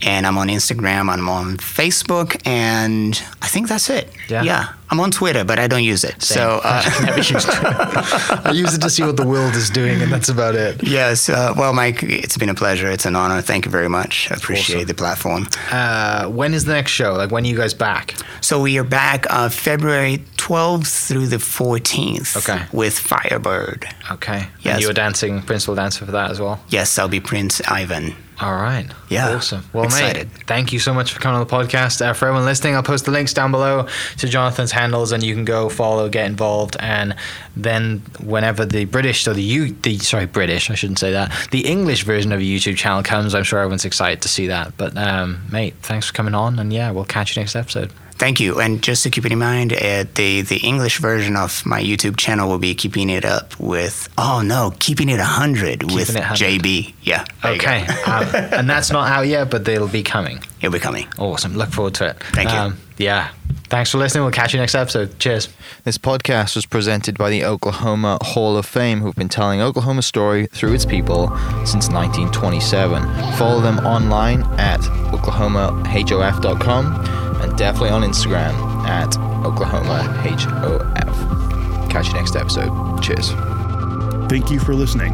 and 0.01 0.25
I'm 0.27 0.37
on 0.37 0.47
Instagram, 0.47 1.09
I'm 1.09 1.27
on 1.29 1.57
Facebook, 1.57 2.35
and 2.45 3.13
I 3.41 3.47
think 3.47 3.67
that's 3.67 3.89
it. 3.89 4.09
Yeah. 4.29 4.43
yeah. 4.43 4.65
I'm 4.89 4.99
on 4.99 5.11
Twitter, 5.11 5.43
but 5.43 5.59
I 5.59 5.67
don't 5.67 5.83
use 5.83 6.03
it. 6.03 6.21
So 6.21 6.61
uh, 6.63 6.83
never 7.03 7.17
used. 7.17 7.47
I 7.49 8.51
use 8.53 8.73
it 8.73 8.81
to 8.81 8.89
see 8.89 9.03
what 9.03 9.17
the 9.17 9.27
world 9.27 9.55
is 9.55 9.69
doing, 9.69 10.01
and 10.01 10.11
that's 10.11 10.29
about 10.29 10.55
it. 10.55 10.81
yes, 10.87 11.29
uh, 11.29 11.53
well, 11.57 11.73
Mike, 11.73 12.03
it's 12.03 12.37
been 12.37 12.49
a 12.49 12.55
pleasure. 12.55 12.89
It's 12.89 13.05
an 13.05 13.15
honor. 13.15 13.41
Thank 13.41 13.65
you 13.65 13.71
very 13.71 13.89
much. 13.89 14.31
I 14.31 14.35
appreciate 14.35 14.77
awesome. 14.77 14.87
the 14.87 14.93
platform. 14.93 15.47
Uh, 15.71 16.29
when 16.29 16.53
is 16.53 16.65
the 16.65 16.73
next 16.73 16.91
show? 16.91 17.13
Like, 17.13 17.31
when 17.31 17.43
are 17.43 17.47
you 17.47 17.57
guys 17.57 17.73
back? 17.73 18.15
So 18.41 18.61
we 18.61 18.77
are 18.77 18.83
back 18.83 19.25
uh, 19.29 19.49
February 19.49 20.23
12th 20.37 21.07
through 21.07 21.27
the 21.27 21.37
14th. 21.37 22.37
Okay. 22.37 22.65
With 22.71 22.97
Firebird. 22.97 23.85
Okay. 24.11 24.47
Yes. 24.61 24.75
And 24.75 24.81
you're 24.81 24.93
dancing, 24.93 25.41
principal 25.41 25.75
dancer 25.75 26.05
for 26.05 26.11
that 26.13 26.31
as 26.31 26.39
well. 26.39 26.61
Yes, 26.69 26.97
I'll 26.97 27.09
be 27.09 27.19
Prince 27.19 27.61
Ivan. 27.67 28.15
All 28.39 28.53
right. 28.53 28.85
Yeah. 29.09 29.35
Awesome. 29.35 29.63
Well, 29.73 29.85
Excited. 29.85 30.27
mate, 30.31 30.43
thank 30.45 30.71
you 30.71 30.77
so 30.77 30.93
much 30.93 31.11
for 31.11 31.19
coming 31.19 31.39
on 31.41 31.47
the 31.47 31.51
podcast. 31.51 32.05
Uh, 32.05 32.13
for 32.13 32.27
everyone 32.27 32.45
listening, 32.45 32.75
I'll 32.75 32.83
post 32.83 33.05
the 33.05 33.11
links 33.11 33.33
down 33.33 33.49
below 33.51 33.87
to 34.17 34.27
Jonathan's 34.27 34.71
handles, 34.71 35.11
and 35.11 35.23
you 35.23 35.33
can 35.33 35.43
go 35.43 35.69
follow, 35.69 36.07
get 36.07 36.27
involved, 36.27 36.77
and 36.79 37.15
then 37.55 38.03
whenever 38.19 38.63
the 38.63 38.85
British, 38.85 39.23
so 39.23 39.33
the 39.33 39.41
you, 39.41 39.73
the 39.73 39.97
sorry, 39.97 40.27
British, 40.27 40.69
I 40.69 40.75
shouldn't 40.75 40.99
say 40.99 41.13
that, 41.13 41.31
the 41.49 41.65
English 41.65 42.03
version 42.03 42.31
of 42.31 42.39
a 42.39 42.43
YouTube 42.43 42.77
channel 42.77 43.01
comes, 43.01 43.33
I'm 43.33 43.43
sure 43.43 43.57
everyone's 43.59 43.85
excited 43.85 44.21
to 44.21 44.27
see 44.29 44.47
that. 44.47 44.77
But, 44.77 44.95
um, 44.95 45.41
mate, 45.51 45.73
thanks 45.81 46.05
for 46.07 46.13
coming 46.13 46.35
on, 46.35 46.59
and 46.59 46.71
yeah, 46.71 46.91
we'll 46.91 47.05
catch 47.05 47.35
you 47.35 47.41
next 47.41 47.55
episode. 47.55 47.91
Thank 48.17 48.39
you. 48.39 48.59
And 48.59 48.81
just 48.81 49.03
to 49.03 49.09
keep 49.09 49.25
it 49.25 49.31
in 49.31 49.39
mind, 49.39 49.73
uh, 49.73 50.05
the 50.15 50.41
the 50.41 50.57
English 50.57 50.99
version 50.99 51.35
of 51.35 51.65
my 51.65 51.81
YouTube 51.81 52.17
channel 52.17 52.49
will 52.49 52.57
be 52.57 52.73
keeping 52.73 53.09
it 53.09 53.25
up 53.25 53.59
with. 53.59 54.09
Oh 54.17 54.41
no, 54.43 54.73
keeping 54.79 55.09
it 55.09 55.19
hundred 55.19 55.83
with 55.83 56.09
it 56.09 56.15
100. 56.15 56.61
JB. 56.61 56.93
Yeah. 57.03 57.25
there 57.43 57.53
you 57.53 57.59
go. 57.59 57.67
Okay. 57.67 57.85
um, 58.05 58.23
and 58.33 58.69
that's 58.69 58.91
not 58.91 59.09
out 59.09 59.27
yet, 59.27 59.51
but 59.51 59.65
they'll 59.65 59.87
be 59.87 60.03
coming. 60.03 60.39
It'll 60.61 60.73
be 60.73 60.79
coming. 60.79 61.07
Awesome. 61.19 61.55
Look 61.55 61.69
forward 61.69 61.93
to 61.95 62.09
it. 62.09 62.23
Thank 62.33 62.49
you. 62.49 62.57
Um, 62.57 62.77
yeah. 62.97 63.29
Thanks 63.69 63.91
for 63.91 63.97
listening. 63.97 64.23
We'll 64.23 64.31
catch 64.31 64.53
you 64.53 64.59
next 64.59 64.75
episode. 64.75 65.19
Cheers. 65.19 65.49
This 65.83 65.97
podcast 65.97 66.55
was 66.55 66.65
presented 66.65 67.17
by 67.17 67.29
the 67.29 67.43
Oklahoma 67.43 68.17
Hall 68.21 68.55
of 68.57 68.65
Fame, 68.65 69.01
who've 69.01 69.13
been 69.13 69.27
telling 69.27 69.59
Oklahoma's 69.61 70.05
story 70.05 70.47
through 70.47 70.73
its 70.73 70.85
people 70.85 71.27
since 71.65 71.89
1927. 71.89 73.03
Follow 73.33 73.59
them 73.59 73.79
online 73.79 74.43
at 74.57 74.79
oklahomahof.com 75.11 77.26
and 77.41 77.57
definitely 77.57 77.89
on 77.89 78.03
Instagram 78.03 78.53
at 78.87 79.09
oklahomahof. 79.43 81.89
Catch 81.89 82.07
you 82.07 82.13
next 82.13 82.35
episode. 82.35 83.01
Cheers. 83.01 83.31
Thank 84.29 84.51
you 84.51 84.59
for 84.59 84.73
listening. 84.73 85.13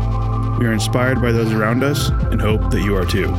We 0.57 0.65
are 0.65 0.73
inspired 0.73 1.21
by 1.21 1.31
those 1.31 1.51
around 1.51 1.83
us 1.83 2.09
and 2.09 2.41
hope 2.41 2.69
that 2.71 2.81
you 2.81 2.95
are 2.95 3.05
too. 3.05 3.31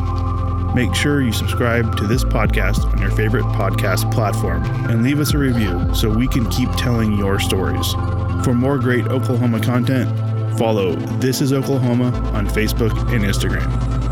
Make 0.74 0.94
sure 0.94 1.20
you 1.20 1.32
subscribe 1.32 1.96
to 1.98 2.06
this 2.06 2.24
podcast 2.24 2.84
on 2.92 2.98
your 2.98 3.10
favorite 3.12 3.44
podcast 3.44 4.12
platform 4.12 4.64
and 4.90 5.02
leave 5.02 5.20
us 5.20 5.32
a 5.32 5.38
review 5.38 5.94
so 5.94 6.10
we 6.10 6.26
can 6.26 6.48
keep 6.50 6.70
telling 6.72 7.16
your 7.16 7.38
stories. 7.38 7.92
For 8.44 8.54
more 8.54 8.78
great 8.78 9.06
Oklahoma 9.06 9.60
content, 9.60 10.10
follow 10.58 10.94
This 11.18 11.40
is 11.40 11.52
Oklahoma 11.52 12.06
on 12.34 12.48
Facebook 12.48 12.92
and 13.12 13.24
Instagram. 13.24 14.03